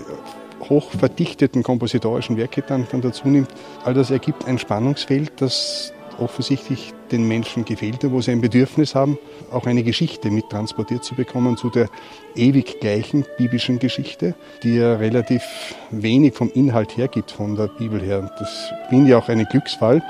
hoch 0.68 0.90
verdichteten 0.90 1.62
kompositorischen 1.62 2.36
Werke 2.36 2.60
dann, 2.60 2.86
dann 2.92 3.00
dazu 3.00 3.28
nimmt, 3.28 3.48
all 3.82 3.94
das 3.94 4.10
ergibt 4.10 4.44
ein 4.46 4.58
Spannungsfeld, 4.58 5.32
das 5.40 5.94
offensichtlich 6.18 6.92
den 7.12 7.26
Menschen 7.26 7.64
gefehlt 7.64 8.04
hat, 8.04 8.10
wo 8.10 8.20
sie 8.20 8.32
ein 8.32 8.40
Bedürfnis 8.40 8.94
haben, 8.94 9.18
auch 9.50 9.66
eine 9.66 9.82
Geschichte 9.82 10.30
mit 10.30 10.48
transportiert 10.50 11.04
zu 11.04 11.14
bekommen 11.14 11.56
zu 11.56 11.70
der 11.70 11.88
ewig 12.34 12.80
gleichen 12.80 13.24
biblischen 13.36 13.78
Geschichte, 13.78 14.34
die 14.62 14.76
ja 14.76 14.96
relativ 14.96 15.42
wenig 15.90 16.34
vom 16.34 16.50
Inhalt 16.52 16.96
hergibt 16.96 17.30
von 17.30 17.56
der 17.56 17.68
Bibel 17.68 18.00
her. 18.00 18.30
Das 18.38 18.72
finde 18.88 19.10
ich 19.10 19.14
auch 19.14 19.28
einen 19.28 19.46
Glücksfall, 19.46 20.02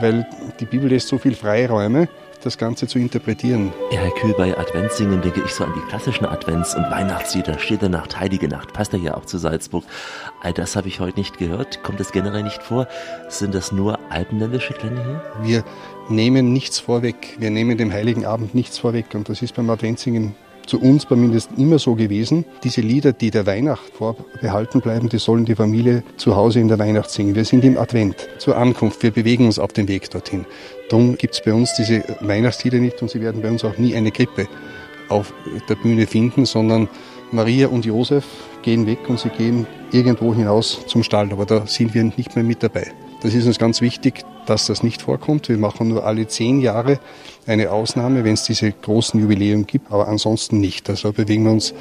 weil 0.00 0.26
die 0.60 0.66
Bibel 0.66 0.88
lässt 0.88 1.08
so 1.08 1.18
viel 1.18 1.34
Freiräume, 1.34 2.08
das 2.42 2.58
Ganze 2.58 2.86
zu 2.86 2.98
interpretieren. 2.98 3.72
Ja, 3.90 4.00
Herr 4.00 4.10
Kühl, 4.12 4.34
bei 4.36 4.56
Adventssingen 4.56 5.20
denke 5.20 5.42
ich 5.44 5.52
so 5.52 5.64
an 5.64 5.72
die 5.74 5.88
klassischen 5.88 6.26
Advents- 6.26 6.74
und 6.74 6.90
Weihnachtslieder, 6.90 7.58
Stille 7.58 7.88
Nacht, 7.88 8.18
Heilige 8.18 8.48
Nacht, 8.48 8.72
passt 8.72 8.92
ja 8.92 8.98
hier 8.98 9.16
auch 9.16 9.24
zu 9.24 9.38
Salzburg. 9.38 9.84
All 10.42 10.52
das 10.52 10.76
habe 10.76 10.88
ich 10.88 11.00
heute 11.00 11.18
nicht 11.18 11.38
gehört, 11.38 11.82
kommt 11.82 12.00
das 12.00 12.12
generell 12.12 12.42
nicht 12.42 12.62
vor. 12.62 12.86
Sind 13.28 13.54
das 13.54 13.72
nur 13.72 13.98
alpenländische 14.10 14.74
Klänge 14.74 15.02
hier? 15.02 15.22
Wir 15.42 15.64
nehmen 16.08 16.52
nichts 16.52 16.78
vorweg, 16.78 17.36
wir 17.38 17.50
nehmen 17.50 17.76
dem 17.76 17.92
Heiligen 17.92 18.24
Abend 18.24 18.54
nichts 18.54 18.78
vorweg 18.78 19.14
und 19.14 19.28
das 19.28 19.42
ist 19.42 19.54
beim 19.54 19.70
Adventssingen 19.70 20.34
zu 20.68 20.80
uns 20.80 21.06
zumindest 21.08 21.50
immer 21.56 21.78
so 21.78 21.94
gewesen. 21.94 22.44
Diese 22.62 22.82
Lieder, 22.82 23.12
die 23.12 23.30
der 23.30 23.46
Weihnacht 23.46 23.90
vorbehalten 23.94 24.80
bleiben, 24.80 25.08
die 25.08 25.18
sollen 25.18 25.46
die 25.46 25.54
Familie 25.54 26.02
zu 26.16 26.36
Hause 26.36 26.60
in 26.60 26.68
der 26.68 26.78
Weihnacht 26.78 27.10
singen. 27.10 27.34
Wir 27.34 27.44
sind 27.44 27.64
im 27.64 27.78
Advent, 27.78 28.28
zur 28.38 28.56
Ankunft. 28.56 29.02
Wir 29.02 29.10
bewegen 29.10 29.46
uns 29.46 29.58
auf 29.58 29.72
dem 29.72 29.88
Weg 29.88 30.10
dorthin. 30.10 30.44
Darum 30.90 31.16
gibt 31.16 31.34
es 31.34 31.42
bei 31.42 31.54
uns 31.54 31.74
diese 31.74 32.04
Weihnachtslieder 32.20 32.78
nicht 32.78 33.00
und 33.00 33.10
sie 33.10 33.20
werden 33.20 33.40
bei 33.42 33.48
uns 33.48 33.64
auch 33.64 33.78
nie 33.78 33.94
eine 33.94 34.10
Krippe 34.10 34.46
auf 35.08 35.32
der 35.68 35.74
Bühne 35.74 36.06
finden, 36.06 36.44
sondern 36.44 36.88
Maria 37.32 37.68
und 37.68 37.84
Josef 37.84 38.24
gehen 38.62 38.86
weg 38.86 39.08
und 39.08 39.18
sie 39.18 39.30
gehen 39.30 39.66
irgendwo 39.92 40.34
hinaus 40.34 40.86
zum 40.86 41.02
Stall, 41.02 41.32
aber 41.32 41.46
da 41.46 41.66
sind 41.66 41.94
wir 41.94 42.04
nicht 42.04 42.34
mehr 42.36 42.44
mit 42.44 42.62
dabei. 42.62 42.92
Das 43.20 43.34
ist 43.34 43.46
uns 43.46 43.58
ganz 43.58 43.80
wichtig, 43.80 44.24
dass 44.46 44.66
das 44.66 44.84
nicht 44.84 45.02
vorkommt. 45.02 45.48
Wir 45.48 45.58
machen 45.58 45.88
nur 45.88 46.06
alle 46.06 46.28
zehn 46.28 46.60
Jahre 46.60 47.00
eine 47.46 47.72
Ausnahme, 47.72 48.22
wenn 48.22 48.34
es 48.34 48.44
diese 48.44 48.70
großen 48.70 49.20
Jubiläen 49.20 49.66
gibt, 49.66 49.90
aber 49.90 50.06
ansonsten 50.06 50.60
nicht. 50.60 50.88
Also 50.88 51.12
bewegen 51.12 51.44
wir 51.44 51.50
uns 51.52 51.74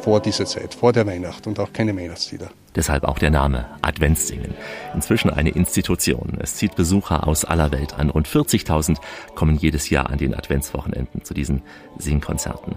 vor 0.00 0.20
dieser 0.20 0.46
Zeit, 0.46 0.74
vor 0.74 0.92
der 0.92 1.06
Weihnacht 1.06 1.46
und 1.46 1.60
auch 1.60 1.72
keine 1.72 1.96
Weihnachtslieder. 1.96 2.50
Deshalb 2.76 3.02
auch 3.02 3.18
der 3.18 3.30
Name 3.30 3.66
Adventssingen. 3.82 4.54
Inzwischen 4.94 5.30
eine 5.30 5.50
Institution. 5.50 6.38
Es 6.40 6.54
zieht 6.54 6.76
Besucher 6.76 7.26
aus 7.26 7.44
aller 7.44 7.72
Welt 7.72 7.94
an. 7.94 8.10
Rund 8.10 8.28
40.000 8.28 8.98
kommen 9.34 9.56
jedes 9.56 9.90
Jahr 9.90 10.08
an 10.08 10.18
den 10.18 10.34
Adventswochenenden 10.34 11.24
zu 11.24 11.34
diesen 11.34 11.62
Singkonzerten. 11.98 12.76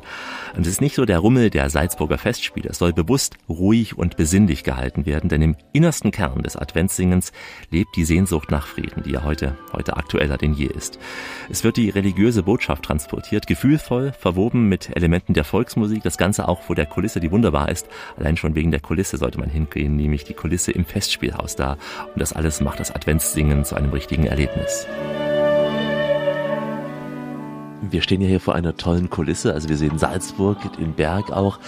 Und 0.56 0.62
es 0.62 0.68
ist 0.68 0.82
nicht 0.82 0.96
so 0.96 1.06
der 1.06 1.20
Rummel 1.20 1.52
der 1.52 1.70
Salzburger 1.70 2.18
Festspiele. 2.18 2.70
Es 2.70 2.80
soll 2.80 2.92
bewusst 2.92 3.36
ruhig 3.48 3.96
und 3.96 4.18
besinnlich 4.18 4.64
gehalten 4.64 5.06
werden, 5.06 5.30
denn 5.30 5.44
im 5.44 5.56
innersten 5.74 6.10
Kern 6.10 6.42
des 6.42 6.56
Adventssingens 6.56 7.32
lebt 7.70 7.96
die 7.96 8.06
Sehnsucht 8.06 8.50
nach 8.50 8.66
Frieden, 8.66 9.04
die 9.04 9.12
ja 9.12 9.24
heute, 9.24 9.58
heute 9.74 9.96
aktueller 9.96 10.38
denn 10.38 10.54
je 10.54 10.66
ist. 10.66 10.98
Es 11.52 11.64
wird 11.64 11.78
die 11.78 11.90
religiöse 11.90 12.42
Botschaft 12.42 12.84
transportiert, 12.84 13.46
gefühlvoll, 13.46 14.12
verwoben 14.14 14.70
mit 14.70 14.96
Elementen 14.96 15.36
der 15.36 15.44
Volksmusik. 15.44 16.02
Das 16.02 16.18
Ganze 16.18 16.48
auch 16.48 16.64
vor 16.64 16.76
der 16.76 16.88
Kulisse, 16.88 17.20
die 17.20 17.32
wunderbar 17.32 17.70
ist. 17.70 17.88
Allein 18.18 18.38
schon 18.38 18.56
wegen 18.56 18.72
der 18.72 18.80
Kulisse 18.80 19.18
sollte 19.18 19.40
man 19.40 19.50
hingehen 19.50 19.83
stehen 19.84 19.98
nämlich 19.98 20.24
die 20.24 20.34
Kulisse 20.34 20.72
im 20.72 20.86
Festspielhaus 20.86 21.58
da. 21.58 21.74
Und 22.14 22.22
das 22.22 22.32
alles 22.32 22.62
macht 22.62 22.80
das 22.80 22.92
Adventssingen 22.96 23.66
zu 23.66 23.76
einem 23.76 23.92
richtigen 23.92 24.26
Erlebnis. 24.26 24.88
Wir 27.82 28.02
stehen 28.02 28.22
ja 28.22 28.30
hier 28.30 28.40
vor 28.40 28.56
einer 28.56 28.78
tollen 28.78 29.10
Kulisse. 29.10 29.54
Also 29.54 29.68
wir 29.68 29.76
sehen 29.76 29.98
Salzburg, 29.98 30.58
den 30.78 30.94
Berg 30.94 31.34
auch, 31.34 31.60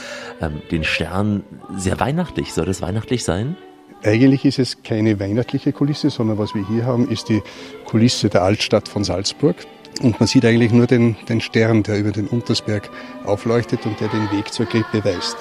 ähm, 0.41 0.61
den 0.71 0.85
Stern. 0.85 1.43
Sehr 1.75 1.99
weihnachtlich. 1.99 2.53
Soll 2.53 2.65
das 2.65 2.81
weihnachtlich 2.81 3.25
sein? 3.25 3.57
Eigentlich 4.01 4.45
ist 4.45 4.59
es 4.59 4.81
keine 4.81 5.19
weihnachtliche 5.19 5.73
Kulisse, 5.73 6.09
sondern 6.09 6.37
was 6.37 6.55
wir 6.55 6.65
hier 6.65 6.85
haben, 6.85 7.09
ist 7.09 7.27
die 7.27 7.41
Kulisse 7.83 8.29
der 8.29 8.43
Altstadt 8.43 8.87
von 8.87 9.03
Salzburg. 9.03 9.57
Und 10.01 10.21
man 10.21 10.27
sieht 10.27 10.45
eigentlich 10.45 10.71
nur 10.71 10.87
den, 10.87 11.17
den 11.27 11.41
Stern, 11.41 11.83
der 11.83 11.99
über 11.99 12.11
den 12.11 12.27
Untersberg 12.27 12.89
aufleuchtet 13.25 13.85
und 13.85 13.99
der 13.99 14.07
den 14.07 14.31
Weg 14.31 14.53
zur 14.53 14.67
Krippe 14.67 15.03
weist. 15.03 15.35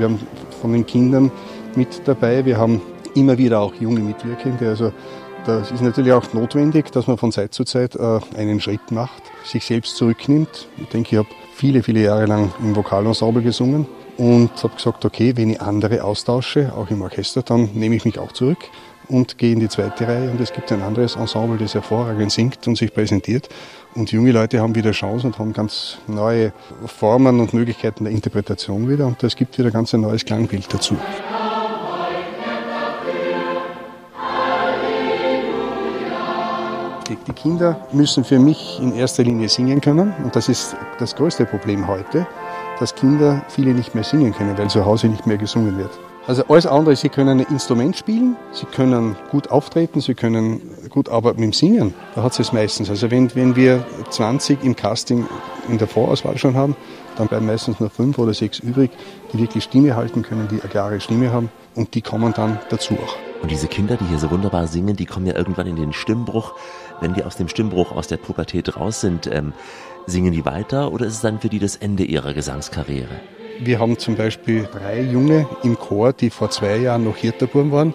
Wir 0.00 0.08
haben 0.08 0.18
von 0.60 0.72
den 0.72 0.86
Kindern 0.86 1.30
mit 1.76 2.02
dabei. 2.06 2.44
Wir 2.44 2.56
haben 2.56 2.80
immer 3.14 3.36
wieder 3.38 3.60
auch 3.60 3.74
junge 3.74 4.00
Mitwirkende. 4.00 4.68
Also 4.68 4.92
das 5.46 5.70
ist 5.70 5.82
natürlich 5.82 6.12
auch 6.12 6.32
notwendig, 6.32 6.90
dass 6.90 7.06
man 7.06 7.18
von 7.18 7.32
Zeit 7.32 7.54
zu 7.54 7.64
Zeit 7.64 7.96
äh, 7.96 8.20
einen 8.36 8.60
Schritt 8.60 8.90
macht, 8.90 9.22
sich 9.44 9.64
selbst 9.64 9.96
zurücknimmt. 9.96 10.68
Ich 10.78 10.88
denke, 10.88 11.10
ich 11.12 11.18
habe 11.18 11.28
viele, 11.54 11.82
viele 11.82 12.00
Jahre 12.00 12.26
lang 12.26 12.52
im 12.60 12.74
Vokalensemble 12.74 13.42
gesungen 13.42 13.86
und 14.16 14.50
habe 14.62 14.74
gesagt, 14.74 15.04
okay, 15.04 15.36
wenn 15.36 15.50
ich 15.50 15.60
andere 15.60 16.04
austausche, 16.04 16.72
auch 16.74 16.90
im 16.90 17.02
Orchester, 17.02 17.42
dann 17.42 17.70
nehme 17.74 17.94
ich 17.94 18.04
mich 18.04 18.18
auch 18.18 18.32
zurück 18.32 18.58
und 19.08 19.38
gehe 19.38 19.52
in 19.52 19.60
die 19.60 19.68
zweite 19.68 20.06
Reihe 20.06 20.30
und 20.30 20.40
es 20.40 20.52
gibt 20.52 20.70
ein 20.72 20.82
anderes 20.82 21.16
Ensemble, 21.16 21.58
das 21.58 21.74
hervorragend 21.74 22.32
singt 22.32 22.66
und 22.66 22.76
sich 22.76 22.92
präsentiert. 22.94 23.48
Und 23.94 24.12
junge 24.12 24.30
Leute 24.30 24.60
haben 24.60 24.74
wieder 24.76 24.92
Chancen 24.92 25.28
und 25.28 25.38
haben 25.38 25.52
ganz 25.52 25.98
neue 26.06 26.52
Formen 26.86 27.40
und 27.40 27.52
Möglichkeiten 27.52 28.04
der 28.04 28.12
Interpretation 28.12 28.88
wieder 28.88 29.06
und 29.06 29.22
es 29.24 29.34
gibt 29.34 29.58
wieder 29.58 29.70
ganz 29.70 29.92
ein 29.94 30.00
neues 30.02 30.24
Klangbild 30.24 30.72
dazu. 30.72 30.96
Die 37.26 37.32
Kinder 37.32 37.88
müssen 37.92 38.22
für 38.22 38.38
mich 38.38 38.78
in 38.80 38.94
erster 38.94 39.24
Linie 39.24 39.48
singen 39.48 39.80
können 39.80 40.14
und 40.22 40.36
das 40.36 40.48
ist 40.48 40.76
das 41.00 41.16
größte 41.16 41.44
Problem 41.44 41.88
heute, 41.88 42.26
dass 42.78 42.94
Kinder 42.94 43.42
viele 43.48 43.74
nicht 43.74 43.96
mehr 43.96 44.04
singen 44.04 44.32
können, 44.32 44.56
weil 44.56 44.70
zu 44.70 44.84
Hause 44.84 45.08
nicht 45.08 45.26
mehr 45.26 45.36
gesungen 45.36 45.76
wird. 45.76 45.90
Also 46.30 46.44
alles 46.46 46.64
andere, 46.64 46.94
sie 46.94 47.08
können 47.08 47.40
ein 47.40 47.46
Instrument 47.50 47.96
spielen, 47.96 48.36
sie 48.52 48.64
können 48.64 49.16
gut 49.32 49.50
auftreten, 49.50 50.00
sie 50.00 50.14
können 50.14 50.60
gut 50.88 51.08
arbeiten 51.08 51.40
mit 51.40 51.48
dem 51.48 51.52
Singen. 51.52 51.92
Da 52.14 52.22
hat 52.22 52.38
es 52.38 52.52
meistens. 52.52 52.88
Also 52.88 53.10
wenn, 53.10 53.34
wenn 53.34 53.56
wir 53.56 53.84
20 54.10 54.62
im 54.62 54.76
Casting 54.76 55.26
in 55.68 55.78
der 55.78 55.88
Vorauswahl 55.88 56.38
schon 56.38 56.54
haben, 56.54 56.76
dann 57.16 57.26
bleiben 57.26 57.46
meistens 57.46 57.80
nur 57.80 57.90
fünf 57.90 58.16
oder 58.16 58.32
sechs 58.32 58.60
übrig, 58.60 58.92
die 59.32 59.40
wirklich 59.40 59.64
Stimme 59.64 59.96
halten 59.96 60.22
können, 60.22 60.46
die 60.46 60.60
eine 60.60 60.70
klare 60.70 61.00
Stimme 61.00 61.32
haben 61.32 61.50
und 61.74 61.96
die 61.96 62.00
kommen 62.00 62.32
dann 62.32 62.60
dazu 62.68 62.94
auch. 62.94 63.16
Und 63.42 63.50
diese 63.50 63.66
Kinder, 63.66 63.96
die 63.96 64.04
hier 64.04 64.20
so 64.20 64.30
wunderbar 64.30 64.68
singen, 64.68 64.94
die 64.94 65.06
kommen 65.06 65.26
ja 65.26 65.34
irgendwann 65.34 65.66
in 65.66 65.74
den 65.74 65.92
Stimmbruch. 65.92 66.54
Wenn 67.00 67.12
die 67.12 67.24
aus 67.24 67.38
dem 67.38 67.48
Stimmbruch, 67.48 67.90
aus 67.90 68.06
der 68.06 68.18
Pubertät 68.18 68.76
raus 68.76 69.00
sind, 69.00 69.26
ähm, 69.26 69.52
singen 70.06 70.30
die 70.30 70.44
weiter 70.44 70.92
oder 70.92 71.06
ist 71.06 71.14
es 71.14 71.20
dann 71.22 71.40
für 71.40 71.48
die 71.48 71.58
das 71.58 71.74
Ende 71.74 72.04
ihrer 72.04 72.34
Gesangskarriere? 72.34 73.18
Wir 73.62 73.78
haben 73.78 73.98
zum 73.98 74.16
Beispiel 74.16 74.66
drei 74.72 75.02
Junge 75.02 75.46
im 75.62 75.78
Chor, 75.78 76.14
die 76.14 76.30
vor 76.30 76.48
zwei 76.48 76.78
Jahren 76.78 77.04
noch 77.04 77.16
Hirterburm 77.18 77.70
waren. 77.70 77.92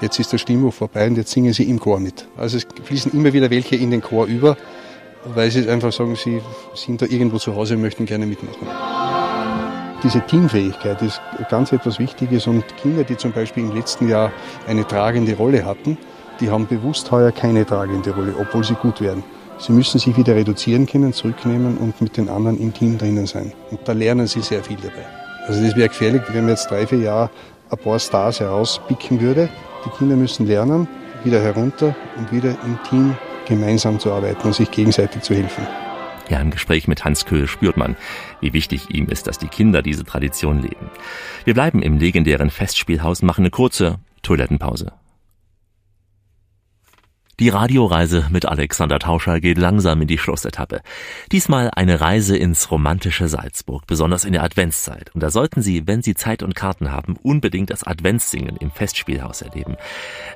Jetzt 0.00 0.20
ist 0.20 0.32
der 0.32 0.38
Stimmbuch 0.38 0.72
vorbei 0.72 1.08
und 1.08 1.16
jetzt 1.16 1.32
singen 1.32 1.52
sie 1.52 1.64
im 1.64 1.80
Chor 1.80 1.98
mit. 1.98 2.28
Also 2.36 2.56
es 2.56 2.68
fließen 2.84 3.12
immer 3.12 3.32
wieder 3.32 3.50
welche 3.50 3.74
in 3.74 3.90
den 3.90 4.00
Chor 4.00 4.26
über, 4.26 4.56
weil 5.24 5.50
sie 5.50 5.68
einfach 5.68 5.90
sagen, 5.90 6.14
sie 6.14 6.40
sind 6.74 7.02
da 7.02 7.06
irgendwo 7.06 7.38
zu 7.38 7.56
Hause 7.56 7.74
und 7.74 7.80
möchten 7.80 8.06
gerne 8.06 8.26
mitmachen. 8.26 8.68
Diese 10.04 10.20
Teamfähigkeit 10.20 11.02
ist 11.02 11.20
ganz 11.50 11.72
etwas 11.72 11.98
Wichtiges 11.98 12.46
und 12.46 12.64
Kinder, 12.76 13.02
die 13.02 13.16
zum 13.16 13.32
Beispiel 13.32 13.64
im 13.64 13.74
letzten 13.74 14.08
Jahr 14.08 14.30
eine 14.68 14.86
tragende 14.86 15.34
Rolle 15.34 15.64
hatten, 15.64 15.98
die 16.40 16.48
haben 16.48 16.68
bewusst 16.68 17.10
heuer 17.10 17.32
keine 17.32 17.66
tragende 17.66 18.14
Rolle, 18.14 18.36
obwohl 18.38 18.62
sie 18.62 18.74
gut 18.74 19.00
werden. 19.00 19.24
Sie 19.58 19.72
müssen 19.72 19.98
sich 19.98 20.16
wieder 20.16 20.36
reduzieren 20.36 20.86
können, 20.86 21.12
zurücknehmen 21.12 21.78
und 21.78 22.00
mit 22.00 22.16
den 22.16 22.28
anderen 22.28 22.58
im 22.58 22.72
Team 22.72 22.96
drinnen 22.96 23.26
sein. 23.26 23.52
Und 23.70 23.80
da 23.84 23.92
lernen 23.92 24.26
sie 24.26 24.40
sehr 24.40 24.62
viel 24.62 24.76
dabei. 24.76 25.04
Also 25.46 25.62
das 25.62 25.74
wäre 25.74 25.88
gefährlich, 25.88 26.22
wenn 26.28 26.42
man 26.42 26.50
jetzt 26.50 26.70
drei, 26.70 26.86
vier 26.86 26.98
Jahre 26.98 27.30
ein 27.70 27.78
paar 27.78 27.98
Stars 27.98 28.40
herauspicken 28.40 29.20
würde. 29.20 29.48
Die 29.84 29.90
Kinder 29.90 30.14
müssen 30.14 30.46
lernen, 30.46 30.86
wieder 31.24 31.40
herunter 31.40 31.96
und 32.16 32.30
wieder 32.30 32.50
im 32.64 32.78
Team 32.88 33.16
gemeinsam 33.46 33.98
zu 33.98 34.12
arbeiten 34.12 34.46
und 34.46 34.54
sich 34.54 34.70
gegenseitig 34.70 35.22
zu 35.22 35.34
helfen. 35.34 35.66
Ja, 36.28 36.40
im 36.40 36.50
Gespräch 36.50 36.86
mit 36.86 37.04
Hans 37.04 37.24
Köhl 37.24 37.46
spürt 37.46 37.76
man, 37.76 37.96
wie 38.40 38.52
wichtig 38.52 38.90
ihm 38.90 39.08
ist, 39.08 39.26
dass 39.26 39.38
die 39.38 39.48
Kinder 39.48 39.82
diese 39.82 40.04
Tradition 40.04 40.60
leben. 40.60 40.90
Wir 41.44 41.54
bleiben 41.54 41.82
im 41.82 41.98
legendären 41.98 42.50
Festspielhaus, 42.50 43.22
machen 43.22 43.42
eine 43.42 43.50
kurze 43.50 43.98
Toilettenpause. 44.22 44.92
Die 47.40 47.50
Radioreise 47.50 48.26
mit 48.30 48.46
Alexander 48.46 48.98
Tauscher 48.98 49.40
geht 49.40 49.58
langsam 49.58 50.02
in 50.02 50.08
die 50.08 50.18
Schlussetappe. 50.18 50.80
Diesmal 51.30 51.70
eine 51.72 52.00
Reise 52.00 52.36
ins 52.36 52.68
romantische 52.72 53.28
Salzburg, 53.28 53.86
besonders 53.86 54.24
in 54.24 54.32
der 54.32 54.42
Adventszeit. 54.42 55.14
Und 55.14 55.22
da 55.22 55.30
sollten 55.30 55.62
Sie, 55.62 55.86
wenn 55.86 56.02
Sie 56.02 56.16
Zeit 56.16 56.42
und 56.42 56.56
Karten 56.56 56.90
haben, 56.90 57.14
unbedingt 57.22 57.70
das 57.70 57.84
Adventssingen 57.84 58.56
im 58.56 58.72
Festspielhaus 58.72 59.42
erleben. 59.42 59.76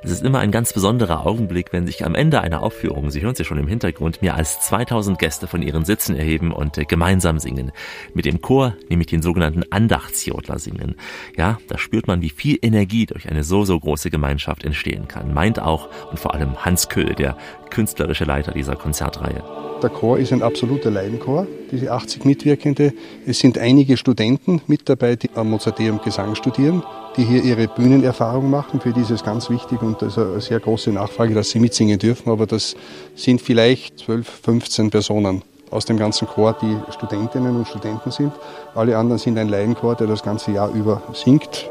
Es 0.01 0.11
ist 0.11 0.23
immer 0.23 0.39
ein 0.39 0.51
ganz 0.51 0.71
besonderer 0.71 1.25
Augenblick, 1.25 1.73
wenn 1.73 1.85
sich 1.85 2.05
am 2.05 2.15
Ende 2.15 2.39
einer 2.39 2.63
Aufführung, 2.63 3.11
Sie 3.11 3.21
hören 3.21 3.35
ja 3.37 3.43
schon 3.43 3.57
im 3.59 3.67
Hintergrund, 3.67 4.21
mehr 4.21 4.35
als 4.35 4.61
2000 4.61 5.19
Gäste 5.19 5.47
von 5.47 5.61
ihren 5.61 5.83
Sitzen 5.83 6.15
erheben 6.15 6.53
und 6.53 6.77
äh, 6.77 6.85
gemeinsam 6.85 7.37
singen. 7.37 7.73
Mit 8.13 8.23
dem 8.23 8.39
Chor, 8.39 8.77
nämlich 8.87 9.07
den 9.07 9.21
sogenannten 9.21 9.63
Andachtsjodler 9.71 10.57
singen. 10.57 10.95
Ja, 11.35 11.57
da 11.67 11.77
spürt 11.77 12.07
man, 12.07 12.21
wie 12.21 12.29
viel 12.29 12.59
Energie 12.61 13.07
durch 13.07 13.27
eine 13.27 13.43
so, 13.43 13.65
so 13.65 13.77
große 13.77 14.09
Gemeinschaft 14.09 14.63
entstehen 14.63 15.09
kann. 15.09 15.33
Meint 15.33 15.59
auch 15.59 15.89
und 16.09 16.17
vor 16.17 16.33
allem 16.33 16.63
Hans 16.63 16.87
Köhl, 16.93 17.15
der 17.15 17.35
künstlerische 17.71 18.23
Leiter 18.23 18.51
dieser 18.51 18.75
Konzertreihe. 18.75 19.43
Der 19.81 19.89
Chor 19.89 20.19
ist 20.19 20.31
ein 20.31 20.43
absoluter 20.43 20.91
Laienchor, 20.91 21.47
diese 21.71 21.91
80 21.91 22.23
Mitwirkende. 22.23 22.93
Es 23.25 23.39
sind 23.39 23.57
einige 23.57 23.97
Studenten 23.97 24.61
mit 24.67 24.87
dabei, 24.87 25.15
die 25.15 25.29
am 25.33 25.49
Mozarteum 25.49 25.99
Gesang 26.01 26.35
studieren, 26.35 26.83
die 27.17 27.23
hier 27.23 27.43
ihre 27.43 27.67
Bühnenerfahrung 27.67 28.49
machen. 28.49 28.79
Für 28.79 28.93
die 28.93 29.01
ist 29.01 29.09
es 29.09 29.23
ganz 29.23 29.49
wichtig 29.49 29.81
und 29.81 30.01
das 30.03 30.13
ist 30.13 30.17
eine 30.19 30.39
sehr 30.39 30.59
große 30.59 30.91
Nachfrage, 30.91 31.33
dass 31.33 31.49
sie 31.49 31.59
mitsingen 31.59 31.97
dürfen. 31.97 32.31
Aber 32.31 32.45
das 32.45 32.75
sind 33.15 33.41
vielleicht 33.41 33.97
12, 33.99 34.29
15 34.29 34.89
Personen 34.91 35.41
aus 35.71 35.85
dem 35.85 35.97
ganzen 35.97 36.27
Chor, 36.27 36.55
die 36.61 36.77
Studentinnen 36.93 37.55
und 37.55 37.67
Studenten 37.67 38.11
sind. 38.11 38.31
Alle 38.75 38.95
anderen 38.97 39.17
sind 39.17 39.39
ein 39.39 39.49
Laienchor, 39.49 39.95
der 39.95 40.05
das 40.05 40.21
ganze 40.21 40.51
Jahr 40.51 40.71
über 40.71 41.01
singt. 41.13 41.69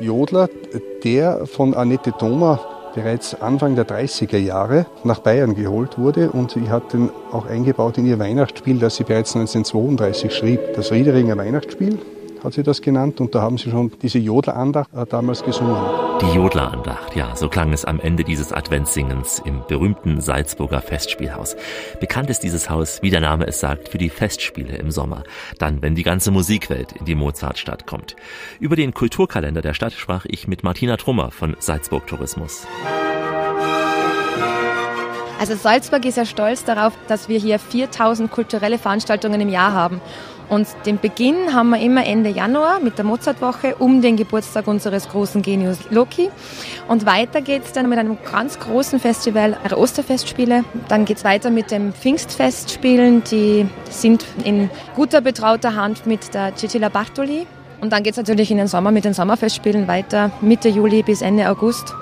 Jodler, 0.00 0.48
der 1.04 1.46
von 1.46 1.74
Annette 1.74 2.12
Thoma 2.12 2.58
bereits 2.94 3.40
Anfang 3.40 3.76
der 3.76 3.86
30er 3.86 4.38
Jahre 4.38 4.86
nach 5.04 5.20
Bayern 5.20 5.54
geholt 5.54 5.98
wurde 5.98 6.30
und 6.30 6.50
sie 6.50 6.70
hat 6.70 6.92
den 6.92 7.10
auch 7.30 7.46
eingebaut 7.46 7.98
in 7.98 8.06
ihr 8.06 8.18
Weihnachtsspiel, 8.18 8.78
das 8.78 8.96
sie 8.96 9.04
bereits 9.04 9.36
1932 9.36 10.34
schrieb. 10.34 10.60
Das 10.74 10.90
Riederinger 10.90 11.36
Weihnachtsspiel 11.36 11.98
hat 12.44 12.52
sie 12.52 12.62
das 12.62 12.82
genannt 12.82 13.20
und 13.20 13.34
da 13.34 13.42
haben 13.42 13.58
sie 13.58 13.70
schon 13.70 13.92
diese 14.02 14.18
Jodlerandacht 14.18 14.92
äh, 14.94 15.06
damals 15.06 15.42
gesungen. 15.42 15.76
Die 16.20 16.36
Jodlerandacht, 16.36 17.16
ja, 17.16 17.34
so 17.34 17.48
klang 17.48 17.72
es 17.72 17.84
am 17.84 18.00
Ende 18.00 18.24
dieses 18.24 18.52
Adventssingens 18.52 19.40
im 19.44 19.62
berühmten 19.66 20.20
Salzburger 20.20 20.80
Festspielhaus. 20.80 21.56
Bekannt 22.00 22.30
ist 22.30 22.40
dieses 22.40 22.68
Haus, 22.68 23.00
wie 23.02 23.10
der 23.10 23.20
Name 23.20 23.46
es 23.46 23.60
sagt, 23.60 23.88
für 23.88 23.98
die 23.98 24.10
Festspiele 24.10 24.76
im 24.76 24.90
Sommer. 24.90 25.24
Dann, 25.58 25.82
wenn 25.82 25.94
die 25.94 26.02
ganze 26.02 26.30
Musikwelt 26.30 26.92
in 26.92 27.04
die 27.04 27.14
Mozartstadt 27.14 27.86
kommt. 27.86 28.16
Über 28.58 28.76
den 28.76 28.94
Kulturkalender 28.94 29.62
der 29.62 29.74
Stadt 29.74 29.92
sprach 29.92 30.26
ich 30.26 30.48
mit 30.48 30.62
Martina 30.62 30.96
Trummer 30.96 31.30
von 31.30 31.56
Salzburg 31.58 32.06
Tourismus. 32.06 32.66
Also 35.40 35.56
Salzburg 35.56 36.04
ist 36.04 36.18
ja 36.18 36.26
stolz 36.26 36.64
darauf, 36.64 36.92
dass 37.08 37.30
wir 37.30 37.38
hier 37.38 37.58
4000 37.58 38.30
kulturelle 38.30 38.76
Veranstaltungen 38.76 39.40
im 39.40 39.48
Jahr 39.48 39.72
haben. 39.72 40.02
Und 40.50 40.66
den 40.84 40.98
Beginn 40.98 41.54
haben 41.54 41.70
wir 41.70 41.80
immer 41.80 42.04
Ende 42.04 42.28
Januar 42.28 42.80
mit 42.80 42.98
der 42.98 43.04
Mozartwoche 43.04 43.76
um 43.76 44.02
den 44.02 44.16
Geburtstag 44.16 44.66
unseres 44.66 45.08
großen 45.08 45.42
Genius 45.42 45.78
Loki. 45.90 46.28
Und 46.88 47.06
weiter 47.06 47.40
geht's 47.40 47.72
dann 47.72 47.88
mit 47.88 48.00
einem 48.00 48.18
ganz 48.30 48.58
großen 48.58 48.98
Festival, 48.98 49.56
der 49.64 49.78
Osterfestspiele. 49.78 50.64
Dann 50.88 51.04
geht's 51.04 51.22
weiter 51.22 51.50
mit 51.50 51.70
dem 51.70 51.92
Pfingstfestspielen. 51.92 53.22
Die 53.30 53.68
sind 53.88 54.24
in 54.44 54.70
guter 54.96 55.20
betrauter 55.20 55.76
Hand 55.76 56.04
mit 56.06 56.34
der 56.34 56.56
Cecilia 56.56 56.88
Bartoli. 56.88 57.46
Und 57.80 57.92
dann 57.92 58.02
geht's 58.02 58.18
natürlich 58.18 58.50
in 58.50 58.58
den 58.58 58.66
Sommer 58.66 58.90
mit 58.90 59.04
den 59.04 59.14
Sommerfestspielen 59.14 59.86
weiter, 59.86 60.32
Mitte 60.40 60.68
Juli 60.68 61.04
bis 61.04 61.22
Ende 61.22 61.48
August. 61.48 61.94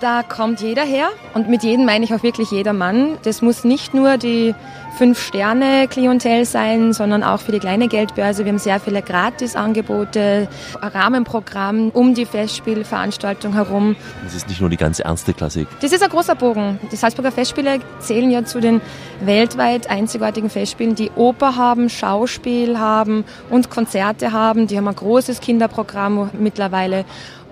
Da 0.00 0.22
kommt 0.22 0.60
jeder 0.60 0.84
her 0.84 1.08
und 1.34 1.48
mit 1.48 1.64
jedem 1.64 1.84
meine 1.84 2.04
ich 2.04 2.14
auch 2.14 2.22
wirklich 2.22 2.52
jeder 2.52 2.72
Mann. 2.72 3.18
Das 3.24 3.42
muss 3.42 3.64
nicht 3.64 3.94
nur 3.94 4.16
die 4.16 4.54
Fünf-Sterne-Klientel 4.96 6.44
sein, 6.44 6.92
sondern 6.92 7.24
auch 7.24 7.40
für 7.40 7.50
die 7.50 7.58
kleine 7.58 7.88
Geldbörse. 7.88 8.44
Wir 8.44 8.52
haben 8.52 8.58
sehr 8.58 8.78
viele 8.78 9.02
Gratisangebote, 9.02 10.48
Rahmenprogramm 10.80 11.90
um 11.90 12.14
die 12.14 12.26
Festspielveranstaltung 12.26 13.54
herum. 13.54 13.96
Das 14.22 14.36
ist 14.36 14.48
nicht 14.48 14.60
nur 14.60 14.70
die 14.70 14.76
ganz 14.76 15.00
ernste 15.00 15.34
Klassik. 15.34 15.66
Das 15.80 15.90
ist 15.90 16.02
ein 16.02 16.10
großer 16.10 16.36
Bogen. 16.36 16.78
Die 16.92 16.96
Salzburger 16.96 17.32
Festspiele 17.32 17.80
zählen 17.98 18.30
ja 18.30 18.44
zu 18.44 18.60
den 18.60 18.80
weltweit 19.20 19.90
einzigartigen 19.90 20.48
Festspielen, 20.50 20.94
die 20.94 21.10
Oper 21.16 21.56
haben, 21.56 21.90
Schauspiel 21.90 22.78
haben 22.78 23.24
und 23.50 23.68
Konzerte 23.68 24.32
haben. 24.32 24.68
Die 24.68 24.76
haben 24.76 24.86
ein 24.86 24.96
großes 24.96 25.40
Kinderprogramm 25.40 26.30
mittlerweile 26.38 27.04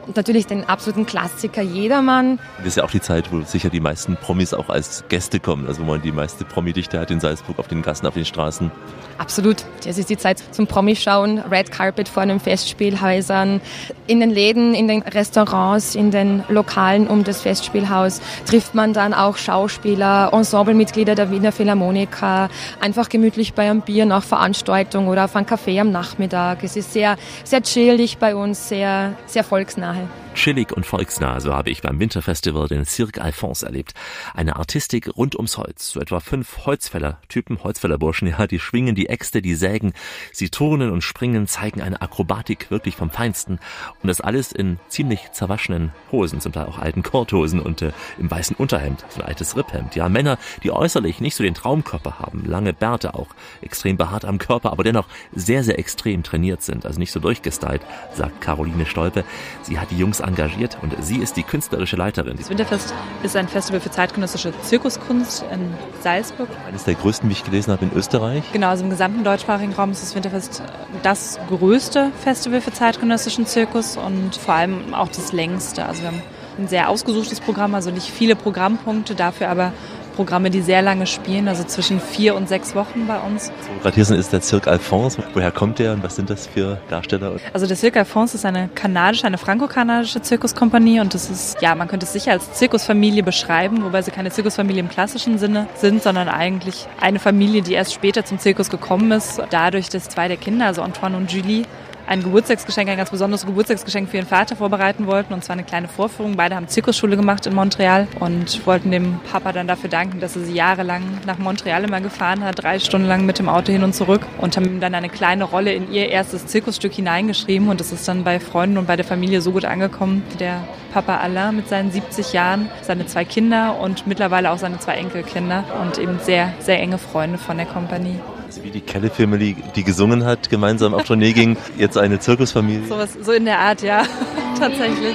und 0.07 0.17
natürlich 0.17 0.47
den 0.47 0.65
absoluten 0.69 1.07
Klassiker 1.07 1.63
Jedermann. 1.63 2.39
Das 2.59 2.69
ist 2.69 2.77
ja 2.77 2.85
auch 2.85 2.91
die 2.91 3.01
Zeit, 3.01 3.33
wo 3.33 3.43
sicher 3.43 3.71
die 3.71 3.81
meisten 3.81 4.17
Promis 4.17 4.55
auch 4.55 4.69
als 4.69 5.05
Gäste 5.09 5.41
kommen, 5.41 5.67
also 5.67 5.83
wo 5.83 5.87
man 5.87 6.03
die 6.03 6.13
meiste 6.13 6.45
Promi-Dichte 6.45 6.99
hat 7.01 7.11
in 7.11 7.21
Salzburg 7.21 7.59
auf 7.59 7.69
den 7.69 7.83
Gassen, 7.83 8.07
auf 8.07 8.15
den 8.15 8.25
Straßen. 8.25 8.71
Absolut. 9.19 9.65
Das 9.85 9.99
ist 9.99 10.11
die 10.11 10.17
Zeit 10.17 10.43
zum 10.51 10.67
Promischauen, 10.67 11.39
Red 11.39 11.73
Carpet 11.73 12.09
vor 12.09 12.27
den 12.27 12.39
Festspielhäusern, 12.39 13.61
in 14.07 14.21
den 14.21 14.31
Läden, 14.31 14.75
in 14.75 14.89
den 14.89 15.03
Restaurants, 15.03 15.95
in 15.95 16.11
den 16.11 16.45
Lokalen 16.49 17.09
um 17.09 17.25
das 17.25 17.41
Festspielhaus 17.41 18.21
trifft 18.47 18.75
man 18.75 18.93
dann 18.93 19.15
auch 19.15 19.37
Schauspieler, 19.37 20.31
Ensemblemitglieder 20.33 21.15
der 21.15 21.31
Wiener 21.31 21.51
Philharmoniker, 21.51 22.49
einfach 22.81 23.09
gemütlich 23.09 23.55
bei 23.55 23.69
einem 23.69 23.81
Bier 23.81 24.07
nach 24.07 24.23
Veranstaltung 24.23 25.09
oder 25.09 25.25
auf 25.25 25.35
einem 25.35 25.47
Café 25.47 25.81
am 25.81 25.91
Nachmittag. 25.91 26.63
Es 26.63 26.77
ist 26.77 26.93
sehr, 26.93 27.17
sehr 27.45 27.63
chillig 27.63 28.19
bei 28.19 28.37
uns, 28.37 28.69
sehr, 28.69 29.15
sehr 29.27 29.45
volksnah. 29.45 29.96
है 29.97 30.26
Chillig 30.37 30.71
und 30.71 30.85
volksnah, 30.85 31.41
so 31.41 31.55
habe 31.55 31.71
ich 31.71 31.81
beim 31.81 31.99
Winterfestival 31.99 32.69
den 32.69 32.85
Cirque 32.85 33.23
Alphonse 33.23 33.65
erlebt. 33.65 33.95
Eine 34.35 34.57
Artistik 34.57 35.17
rund 35.17 35.35
ums 35.35 35.57
Holz. 35.57 35.93
So 35.93 35.99
etwa 35.99 36.21
fünf 36.21 36.67
Holzfäller-Typen, 36.67 37.65
Holzfällerburschen, 37.65 38.29
ja, 38.39 38.47
die 38.47 38.59
schwingen 38.59 38.95
die 38.95 39.09
Äxte, 39.09 39.41
die 39.41 39.55
sägen, 39.55 39.95
sie 40.33 40.51
turnen 40.51 40.91
und 40.91 41.01
springen, 41.01 41.47
zeigen 41.47 41.81
eine 41.81 42.03
Akrobatik 42.03 42.71
wirklich 42.71 42.97
vom 42.97 43.11
Feinsten. 43.11 43.59
Und 44.03 44.09
das 44.09 44.21
alles 44.21 44.53
in 44.53 44.79
ziemlich 44.89 45.33
zerwaschenen 45.33 45.93
Hosen, 46.13 46.41
zum 46.43 46.53
Teil 46.53 46.67
auch 46.67 46.79
alten 46.79 47.03
Korthosen 47.03 47.59
und 47.59 47.81
äh, 47.81 47.93
im 48.19 48.31
weißen 48.31 48.57
Unterhemd, 48.57 49.07
so 49.09 49.23
ein 49.23 49.29
altes 49.29 49.57
Ripphemd. 49.57 49.97
Ja, 49.97 50.11
Männer, 50.11 50.39
die 50.63 50.71
äußerlich 50.71 51.21
nicht 51.23 51.35
so 51.35 51.45
den 51.45 51.55
Traumkörper 51.55 52.19
haben, 52.19 52.45
lange 52.45 52.75
Bärte 52.75 53.15
auch, 53.15 53.29
extrem 53.63 53.97
behaart 53.97 54.27
am 54.27 54.37
Körper, 54.37 54.71
aber 54.71 54.85
dennoch 54.85 55.09
sehr, 55.35 55.65
sehr 55.65 55.79
extrem 55.79 56.23
trainiert 56.23 56.63
sind, 56.63 56.85
also 56.85 56.99
nicht 56.99 57.11
so 57.11 57.21
durchgestylt, 57.21 57.81
sagt 58.13 58.43
Caroline 58.43 58.85
Stolpe. 58.85 59.25
Sie 59.63 59.81
hat 59.81 59.91
die 59.91 59.99
Jungs 59.99 60.21
engagiert 60.27 60.79
und 60.83 60.95
sie 61.03 61.19
ist 61.19 61.37
die 61.37 61.43
künstlerische 61.43 61.97
Leiterin. 61.97 62.37
Das 62.37 62.51
Winterfest 62.51 62.95
ist 63.23 63.37
ein 63.37 63.49
Festival 63.49 63.81
für 63.81 63.91
zeitgenössische 63.91 64.53
Zirkuskunst 64.63 65.45
in 65.53 65.75
Salzburg. 66.03 66.49
Eines 66.67 66.85
der 66.85 66.95
größten, 66.95 67.29
wie 67.29 67.33
ich 67.33 67.45
gelesen 67.45 67.73
habe, 67.73 67.85
in 67.85 67.93
Österreich. 67.93 68.45
Genau, 68.53 68.69
also 68.69 68.85
im 68.85 68.91
gesamten 68.91 69.25
deutschsprachigen 69.25 69.73
Raum 69.73 69.93
ist 69.93 70.03
das 70.03 70.15
Winterfest 70.15 70.63
das 71.03 71.39
größte 71.49 72.11
Festival 72.23 72.61
für 72.61 72.73
zeitgenössischen 72.73 73.47
Zirkus 73.47 73.97
und 73.97 74.37
vor 74.37 74.55
allem 74.55 74.95
auch 74.95 75.09
das 75.09 75.33
längste. 75.33 75.87
Also 75.87 76.03
wir 76.03 76.09
haben 76.09 76.23
ein 76.59 76.69
sehr 76.69 76.89
ausgesuchtes 76.89 77.41
Programm, 77.41 77.75
also 77.75 77.91
nicht 77.91 78.11
viele 78.11 78.35
Programmpunkte, 78.37 79.15
dafür 79.15 79.49
aber 79.49 79.73
Programme, 80.17 80.51
die 80.51 80.63
sehr 80.63 80.83
lange 80.83 81.07
spielen, 81.07 81.47
also 81.47 81.63
zwischen 81.63 82.01
vier 82.01 82.35
und 82.35 82.49
sechs 82.49 82.75
Wochen 82.75 83.07
bei 83.07 83.19
uns. 83.21 83.47
So, 83.47 83.53
gerade 83.83 83.95
hier 83.95 84.19
ist 84.19 84.33
der 84.33 84.41
Cirque 84.41 84.69
Alphonse. 84.69 85.23
Woher 85.35 85.53
kommt 85.53 85.79
der 85.79 85.93
und 85.93 86.03
was 86.03 86.17
sind 86.17 86.31
das 86.31 86.47
für 86.47 86.81
Darsteller? 86.89 87.37
Also 87.53 87.67
der 87.67 87.77
Cirque 87.77 87.99
Alphonse 87.99 88.37
ist 88.37 88.45
eine 88.45 88.69
kanadische, 88.75 89.27
eine 89.27 89.39
franco-kanadische 89.39 90.23
Zirkuskompanie 90.23 91.01
und 91.01 91.15
das 91.15 91.31
ist, 91.31 91.61
ja, 91.61 91.75
man 91.75 91.87
könnte 91.87 92.07
es 92.07 92.13
sicher 92.13 92.33
als 92.33 92.53
Zirkusfamilie 92.55 93.23
beschreiben, 93.23 93.85
wobei 93.85 94.03
sie 94.03 94.11
keine 94.11 94.31
Zirkusfamilie 94.31 94.81
im 94.81 94.89
klassischen 94.89 95.39
Sinne 95.39 95.69
sind, 95.77 96.03
sondern 96.03 96.29
eigentlich 96.29 96.87
eine 97.01 97.19
Familie, 97.19 97.63
die 97.63 97.75
erst 97.75 97.93
später 97.93 98.25
zum 98.25 98.39
Zirkus 98.39 98.71
gekommen 98.71 99.13
ist, 99.13 99.41
dadurch, 99.51 99.91
dass 99.91 100.09
zwei 100.09 100.29
der 100.29 100.39
Kinder, 100.39 100.67
also 100.67 100.83
Antoine 100.83 101.17
und 101.17 101.31
Julie, 101.31 101.65
ein 102.07 102.23
Geburtstagsgeschenk, 102.23 102.89
ein 102.89 102.97
ganz 102.97 103.11
besonderes 103.11 103.45
Geburtstagsgeschenk 103.47 104.09
für 104.09 104.19
ihren 104.19 104.27
Vater 104.27 104.57
vorbereiten 104.57 105.07
wollten. 105.07 105.33
Und 105.33 105.45
zwar 105.45 105.55
eine 105.55 105.65
kleine 105.65 105.89
Vorführung. 105.89 106.37
Beide 106.37 106.55
haben 106.55 106.69
Zirkusschule 106.69 107.17
gemacht 107.17 107.47
in 107.47 107.55
Montreal 107.55 108.07
und 108.21 108.67
wollten 108.67 108.91
dem 108.91 109.19
Papa 109.31 109.53
dann 109.53 109.67
dafür 109.67 109.91
danken, 109.91 110.21
dass 110.21 110.37
er 110.37 110.43
sie 110.43 110.55
jahrelang 110.55 111.03
nach 111.27 111.39
Montreal 111.39 111.85
immer 111.85 112.01
gefahren 112.01 112.45
hat, 112.45 112.63
drei 112.63 112.79
Stunden 112.79 113.09
lang 113.09 113.27
mit 113.27 113.39
dem 113.39 113.49
Auto 113.49 113.73
hin 113.73 113.83
und 113.83 113.95
zurück 113.95 114.23
und 114.39 114.57
haben 114.57 114.67
ihm 114.67 114.81
dann 114.81 114.95
eine 114.95 115.09
kleine 115.09 115.45
Rolle 115.45 115.73
in 115.73 115.93
ihr 115.93 116.09
erstes 116.09 116.47
Zirkusstück 116.47 116.93
hineingeschrieben. 116.93 117.69
Und 117.69 117.81
das 117.81 117.93
ist 117.93 118.07
dann 118.07 118.25
bei 118.25 118.41
Freunden 118.41 118.79
und 118.79 118.87
bei 118.87 118.97
der 118.97 119.05
Familie 119.05 119.41
so 119.41 119.53
gut 119.53 119.65
angekommen. 119.65 120.23
Der 120.39 120.63
Papa 120.93 121.17
Alain 121.19 121.57
mit 121.57 121.69
seinen 121.69 121.91
70 121.91 122.33
Jahren, 122.33 122.71
seine 122.83 123.07
zwei 123.07 123.25
Kinder 123.25 123.79
und 123.81 124.07
mittlerweile 124.07 124.51
auch 124.51 124.59
seine 124.59 124.79
zwei 124.79 124.95
Enkelkinder 124.95 125.65
und 125.83 125.99
eben 125.99 126.19
sehr, 126.21 126.55
sehr 126.61 126.81
enge 126.81 126.99
Freunde 126.99 127.39
von 127.39 127.57
der 127.57 127.67
Kompanie. 127.67 128.19
Also 128.57 128.65
wie 128.65 128.71
die 128.71 128.81
Kelly 128.81 129.11
Family, 129.11 129.55
die 129.75 129.85
gesungen 129.85 130.25
hat, 130.25 130.49
gemeinsam 130.49 130.95
auf 130.95 131.03
Tournee 131.03 131.35
ging, 131.35 131.59
jetzt 131.77 131.99
eine 131.99 132.21
Zirkusfamilie. 132.21 132.89
So, 132.89 132.97
was, 132.97 133.13
so 133.13 133.33
in 133.33 133.45
der 133.45 133.59
Art, 133.59 133.83
ja, 133.83 134.03
tatsächlich. 134.59 135.15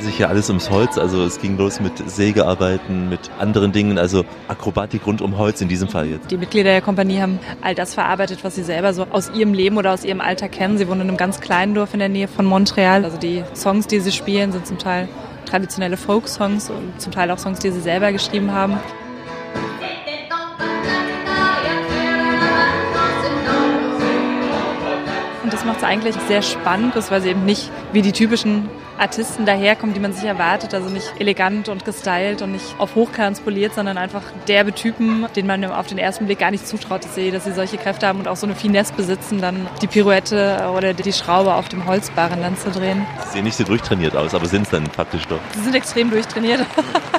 Sich 0.00 0.18
ja 0.18 0.26
alles 0.26 0.48
ums 0.48 0.68
Holz. 0.68 0.98
Also 0.98 1.24
es 1.24 1.40
ging 1.40 1.56
los 1.56 1.78
mit 1.78 1.92
Sägearbeiten, 2.10 3.08
mit 3.08 3.30
anderen 3.38 3.70
Dingen, 3.70 3.98
also 3.98 4.24
Akrobatik 4.48 5.06
rund 5.06 5.22
um 5.22 5.38
Holz 5.38 5.60
in 5.60 5.68
diesem 5.68 5.86
Fall 5.86 6.08
jetzt. 6.08 6.32
Die 6.32 6.36
Mitglieder 6.36 6.70
der 6.70 6.82
Kompanie 6.82 7.20
haben 7.20 7.38
all 7.60 7.76
das 7.76 7.94
verarbeitet, 7.94 8.42
was 8.42 8.56
sie 8.56 8.64
selber 8.64 8.92
so 8.94 9.06
aus 9.08 9.30
ihrem 9.30 9.54
Leben 9.54 9.76
oder 9.76 9.92
aus 9.92 10.04
ihrem 10.04 10.20
Alltag 10.20 10.50
kennen. 10.50 10.76
Sie 10.76 10.88
wohnen 10.88 11.02
in 11.02 11.08
einem 11.10 11.16
ganz 11.16 11.40
kleinen 11.40 11.74
Dorf 11.74 11.94
in 11.94 12.00
der 12.00 12.08
Nähe 12.08 12.26
von 12.26 12.44
Montreal. 12.44 13.04
Also 13.04 13.16
die 13.16 13.44
Songs, 13.54 13.86
die 13.86 14.00
sie 14.00 14.10
spielen, 14.10 14.50
sind 14.50 14.66
zum 14.66 14.78
Teil 14.78 15.08
traditionelle 15.46 15.96
Folk-Songs 15.96 16.70
und 16.70 17.00
zum 17.00 17.12
Teil 17.12 17.30
auch 17.30 17.38
Songs, 17.38 17.58
die 17.58 17.70
sie 17.70 17.80
selber 17.80 18.12
geschrieben 18.12 18.52
haben. 18.52 18.78
das 25.52 25.66
macht 25.66 25.78
es 25.78 25.84
eigentlich 25.84 26.16
sehr 26.28 26.42
spannend, 26.42 26.94
weil 27.10 27.20
sie 27.20 27.28
eben 27.28 27.44
nicht 27.44 27.70
wie 27.92 28.02
die 28.02 28.12
typischen 28.12 28.68
Artisten 28.98 29.46
daherkommen, 29.46 29.94
die 29.94 30.00
man 30.00 30.12
sich 30.12 30.24
erwartet, 30.24 30.74
also 30.74 30.88
nicht 30.88 31.12
elegant 31.18 31.68
und 31.68 31.84
gestylt 31.84 32.42
und 32.42 32.52
nicht 32.52 32.74
auf 32.78 32.94
Hochkants 32.94 33.40
poliert, 33.40 33.74
sondern 33.74 33.98
einfach 33.98 34.22
derbe 34.48 34.72
Typen, 34.72 35.26
denen 35.34 35.48
man 35.48 35.64
auf 35.64 35.86
den 35.86 35.98
ersten 35.98 36.26
Blick 36.26 36.38
gar 36.38 36.50
nicht 36.50 36.66
zutraut, 36.66 37.04
dass 37.04 37.14
sie, 37.14 37.30
dass 37.30 37.44
sie 37.44 37.52
solche 37.52 37.78
Kräfte 37.78 38.06
haben 38.06 38.18
und 38.18 38.28
auch 38.28 38.36
so 38.36 38.46
eine 38.46 38.54
Finesse 38.54 38.94
besitzen, 38.94 39.40
dann 39.40 39.68
die 39.80 39.86
Pirouette 39.86 40.70
oder 40.76 40.94
die 40.94 41.12
Schraube 41.12 41.54
auf 41.54 41.68
dem 41.68 41.86
Holzbarren 41.86 42.40
dann 42.40 42.56
zu 42.56 42.70
drehen. 42.70 43.06
Sie 43.26 43.32
sehen 43.34 43.44
nicht 43.44 43.56
so 43.56 43.64
durchtrainiert 43.64 44.16
aus, 44.16 44.34
aber 44.34 44.46
sind 44.46 44.62
es 44.62 44.70
dann 44.70 44.86
faktisch 44.86 45.26
doch? 45.26 45.40
Sie 45.54 45.60
sind 45.62 45.74
extrem 45.74 46.10
durchtrainiert. 46.10 46.60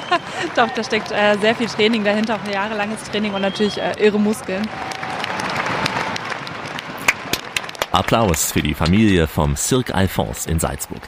doch, 0.56 0.68
da 0.74 0.84
steckt 0.84 1.12
äh, 1.12 1.36
sehr 1.40 1.54
viel 1.54 1.66
Training 1.66 2.04
dahinter, 2.04 2.36
auch 2.36 2.52
jahrelanges 2.52 3.02
Training 3.04 3.34
und 3.34 3.42
natürlich 3.42 3.78
äh, 3.78 3.92
irre 3.98 4.18
Muskeln. 4.18 4.68
Applaus 7.94 8.50
für 8.50 8.60
die 8.60 8.74
Familie 8.74 9.28
vom 9.28 9.54
Cirque 9.54 9.94
Alphonse 9.94 10.50
in 10.50 10.58
Salzburg. 10.58 11.02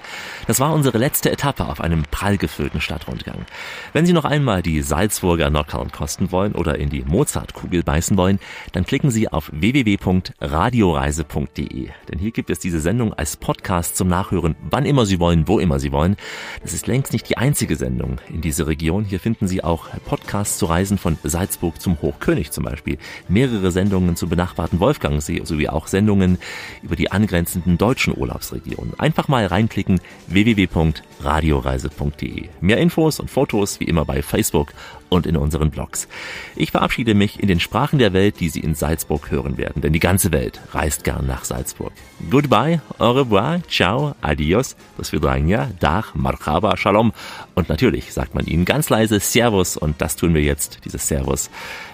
Das 0.47 0.61
war 0.61 0.73
unsere 0.73 0.99
letzte 0.99 1.33
Etappe 1.33 1.67
auf 1.67 1.81
einem 1.81 2.05
prall 2.09 2.39
gefüllten 2.39 2.81
Stadtrundgang. 2.81 3.47
Wenn 3.93 4.07
Sie 4.07 4.13
noch 4.13 4.25
einmal 4.25 4.63
die 4.63 4.81
Salzburger 4.81 5.51
Nockerl 5.51 5.91
kosten 5.91 6.31
wollen 6.31 6.53
oder 6.53 6.79
in 6.79 6.89
die 6.89 7.03
Mozartkugel 7.03 7.83
beißen 7.83 8.17
wollen, 8.17 8.39
dann 8.71 8.87
klicken 8.87 9.11
Sie 9.11 9.29
auf 9.29 9.51
www.radioreise.de. 9.53 11.89
Denn 12.09 12.19
hier 12.21 12.31
gibt 12.31 12.51
es 12.51 12.61
diese 12.61 12.79
Sendung 12.79 13.13
als 13.13 13.37
Podcast 13.37 13.97
zum 13.97 14.07
Nachhören, 14.07 14.55
wann 14.71 14.87
immer 14.87 15.05
Sie 15.05 15.19
wollen, 15.19 15.49
wo 15.49 15.59
immer 15.59 15.81
Sie 15.81 15.91
wollen. 15.91 16.17
Das 16.63 16.73
ist 16.73 16.87
längst 16.87 17.13
nicht 17.13 17.29
die 17.29 17.39
einzige 17.39 17.75
Sendung 17.75 18.21
in 18.29 18.41
dieser 18.41 18.69
Region. 18.69 19.05
Hier 19.05 19.19
finden 19.19 19.49
Sie 19.49 19.65
auch 19.65 19.89
Podcasts 20.05 20.59
zu 20.59 20.67
Reisen 20.67 20.99
von 20.99 21.19
Salzburg 21.25 21.81
zum 21.81 22.01
Hochkönig 22.01 22.53
zum 22.53 22.63
Beispiel. 22.65 22.99
Mehrere 23.29 23.73
Sendungen 23.73 24.15
zum 24.15 24.29
benachbarten 24.29 24.79
Wolfgangsee 24.79 25.41
sowie 25.43 25.69
auch 25.69 25.89
Sendungen 25.89 26.39
über 26.85 26.95
die 26.95 27.11
angrenzenden 27.11 27.79
deutschen 27.79 28.17
Urlaubsregionen. 28.17 28.95
Einfach 28.99 29.27
mal 29.27 29.47
reinklicken 29.47 29.99
www.radioreise.de. 30.37 32.49
Mehr 32.61 32.78
Infos 32.78 33.18
und 33.20 33.30
Fotos 33.30 33.78
wie 33.80 33.84
immer 33.84 34.05
bei 34.05 34.20
Facebook 34.22 34.74
und 35.09 35.24
in 35.26 35.37
unseren 35.37 35.70
Blogs. 35.70 36.09
Ich 36.57 36.72
verabschiede 36.72 37.14
mich 37.14 37.41
in 37.41 37.49
den 37.49 37.59
Sprachen 37.59 37.99
der 37.99 38.12
Welt, 38.12 38.39
die 38.41 38.51
Sie 38.51 38.61
in 38.61 38.74
Salzburg 38.74 39.30
hören 39.30 39.57
werden, 39.57 39.80
denn 39.80 39.95
die 39.95 39.99
ganze 39.99 40.30
Welt 40.32 40.61
reist 40.72 41.05
gern 41.05 41.26
nach 41.26 41.45
Salzburg. 41.45 41.93
Goodbye, 42.30 42.82
au 42.99 43.12
revoir, 43.12 43.62
ciao, 43.68 44.14
adios, 44.20 44.76
das 44.99 45.12
Vidranja, 45.12 45.70
Dach, 45.80 46.14
Marhaba, 46.14 46.76
Shalom 46.76 47.14
und 47.55 47.70
natürlich 47.70 48.12
sagt 48.12 48.34
man 48.34 48.45
Ihnen 48.47 48.66
ganz 48.66 48.91
leise 48.91 49.20
Servus 49.20 49.78
und 49.78 50.03
das 50.03 50.16
tun 50.16 50.34
wir 50.34 50.43
jetzt, 50.43 50.80
dieses 50.84 51.09
Servus, 51.09 51.49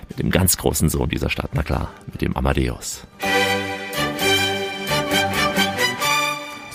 mit 0.09 0.19
dem 0.19 0.31
ganz 0.31 0.57
großen 0.57 0.89
Sohn 0.89 1.09
dieser 1.09 1.31
Stadt, 1.31 1.51
na 1.55 1.63
klar, 1.63 1.93
mit 2.11 2.23
dem 2.23 2.37
Amadeus. 2.37 3.07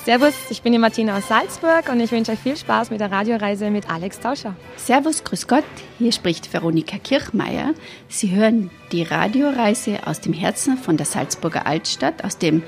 Servus, 0.07 0.35
ich 0.49 0.61
bin 0.61 0.71
die 0.71 0.79
Martina 0.79 1.17
aus 1.17 1.27
Salzburg 1.27 1.89
und 1.89 1.99
ich 1.99 2.13
wünsche 2.13 2.31
euch 2.31 2.39
viel 2.39 2.55
Spaß 2.55 2.91
mit 2.91 3.01
der 3.01 3.11
Radioreise 3.11 3.69
mit 3.69 3.89
Alex 3.89 4.21
Tauscher. 4.21 4.55
Servus, 4.77 5.25
grüß 5.25 5.49
Gott, 5.49 5.65
hier 5.97 6.13
spricht 6.13 6.53
Veronika 6.53 6.97
Kirchmeier. 6.97 7.73
Sie 8.07 8.31
hören 8.33 8.69
die 8.93 9.03
Radioreise 9.03 10.07
aus 10.07 10.21
dem 10.21 10.31
Herzen 10.31 10.77
von 10.77 10.95
der 10.95 11.05
Salzburger 11.05 11.67
Altstadt, 11.67 12.23
aus 12.23 12.37
dem 12.37 12.63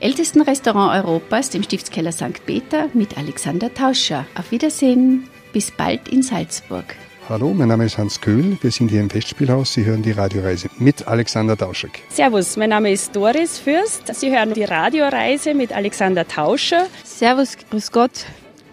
ältesten 0.00 0.42
Restaurant 0.42 1.02
Europas, 1.02 1.48
dem 1.48 1.62
Stiftskeller 1.62 2.12
St. 2.12 2.44
Peter, 2.44 2.90
mit 2.92 3.16
Alexander 3.16 3.72
Tauscher. 3.72 4.26
Auf 4.34 4.50
Wiedersehen, 4.50 5.30
bis 5.54 5.70
bald 5.70 6.08
in 6.08 6.22
Salzburg. 6.22 6.94
Hallo, 7.28 7.52
mein 7.52 7.66
Name 7.66 7.84
ist 7.84 7.98
Hans 7.98 8.20
Köhl. 8.20 8.56
Wir 8.60 8.70
sind 8.70 8.88
hier 8.88 9.00
im 9.00 9.10
Festspielhaus. 9.10 9.72
Sie 9.72 9.84
hören 9.84 10.00
die 10.00 10.12
Radioreise 10.12 10.68
mit 10.78 11.08
Alexander 11.08 11.56
Tauschek. 11.56 12.04
Servus, 12.08 12.56
mein 12.56 12.70
Name 12.70 12.92
ist 12.92 13.16
Doris 13.16 13.58
Fürst. 13.58 14.14
Sie 14.14 14.30
hören 14.30 14.54
die 14.54 14.62
Radioreise 14.62 15.52
mit 15.52 15.72
Alexander 15.72 16.28
Tauscher. 16.28 16.86
Servus, 17.02 17.56
grüß 17.68 17.90
Gott. 17.90 18.26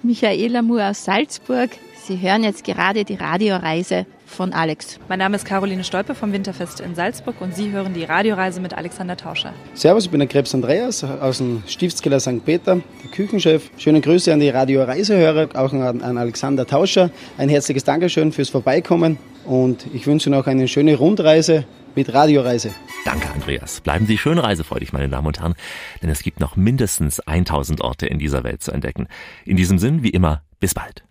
Michaela 0.03 0.61
Moore 0.61 0.91
aus 0.91 1.03
Salzburg. 1.03 1.71
Sie 2.05 2.21
hören 2.21 2.43
jetzt 2.43 2.63
gerade 2.63 3.05
die 3.05 3.15
Radioreise 3.15 4.05
von 4.33 4.51
Alex. 4.51 4.99
Mein 5.07 5.19
Name 5.19 5.35
ist 5.35 5.45
Caroline 5.45 5.83
Stolpe 5.83 6.15
vom 6.15 6.33
Winterfest 6.33 6.79
in 6.79 6.95
Salzburg 6.95 7.39
und 7.39 7.55
Sie 7.55 7.71
hören 7.71 7.93
die 7.93 8.03
Radioreise 8.03 8.59
mit 8.59 8.73
Alexander 8.73 9.15
Tauscher. 9.15 9.53
Servus, 9.73 10.05
ich 10.05 10.11
bin 10.11 10.19
der 10.19 10.27
Krebs 10.27 10.53
Andreas 10.53 11.03
aus 11.03 11.37
dem 11.37 11.63
Stiftskeller 11.67 12.19
St. 12.19 12.43
Peter, 12.43 12.81
der 13.03 13.11
Küchenchef. 13.11 13.69
Schöne 13.77 14.01
Grüße 14.01 14.33
an 14.33 14.39
die 14.39 14.49
Radioreisehörer, 14.49 15.49
auch 15.53 15.71
an, 15.71 16.01
an 16.01 16.17
Alexander 16.17 16.65
Tauscher. 16.65 17.11
Ein 17.37 17.49
herzliches 17.49 17.83
Dankeschön 17.83 18.31
fürs 18.31 18.49
Vorbeikommen 18.49 19.17
und 19.45 19.85
ich 19.93 20.07
wünsche 20.07 20.29
noch 20.29 20.47
eine 20.47 20.67
schöne 20.67 20.95
Rundreise 20.95 21.65
mit 21.95 22.13
Radioreise. 22.13 22.71
Danke, 23.05 23.29
Andreas. 23.31 23.81
Bleiben 23.81 24.07
Sie 24.07 24.17
schön 24.17 24.39
reisefreudig, 24.39 24.93
meine 24.93 25.09
Damen 25.09 25.27
und 25.27 25.39
Herren, 25.39 25.55
denn 26.01 26.09
es 26.09 26.23
gibt 26.23 26.39
noch 26.39 26.55
mindestens 26.55 27.19
1000 27.19 27.81
Orte 27.81 28.07
in 28.07 28.19
dieser 28.19 28.43
Welt 28.43 28.63
zu 28.63 28.71
entdecken. 28.71 29.07
In 29.45 29.57
diesem 29.57 29.77
Sinn, 29.77 30.03
wie 30.03 30.09
immer, 30.09 30.41
bis 30.59 30.73
bald. 30.73 31.03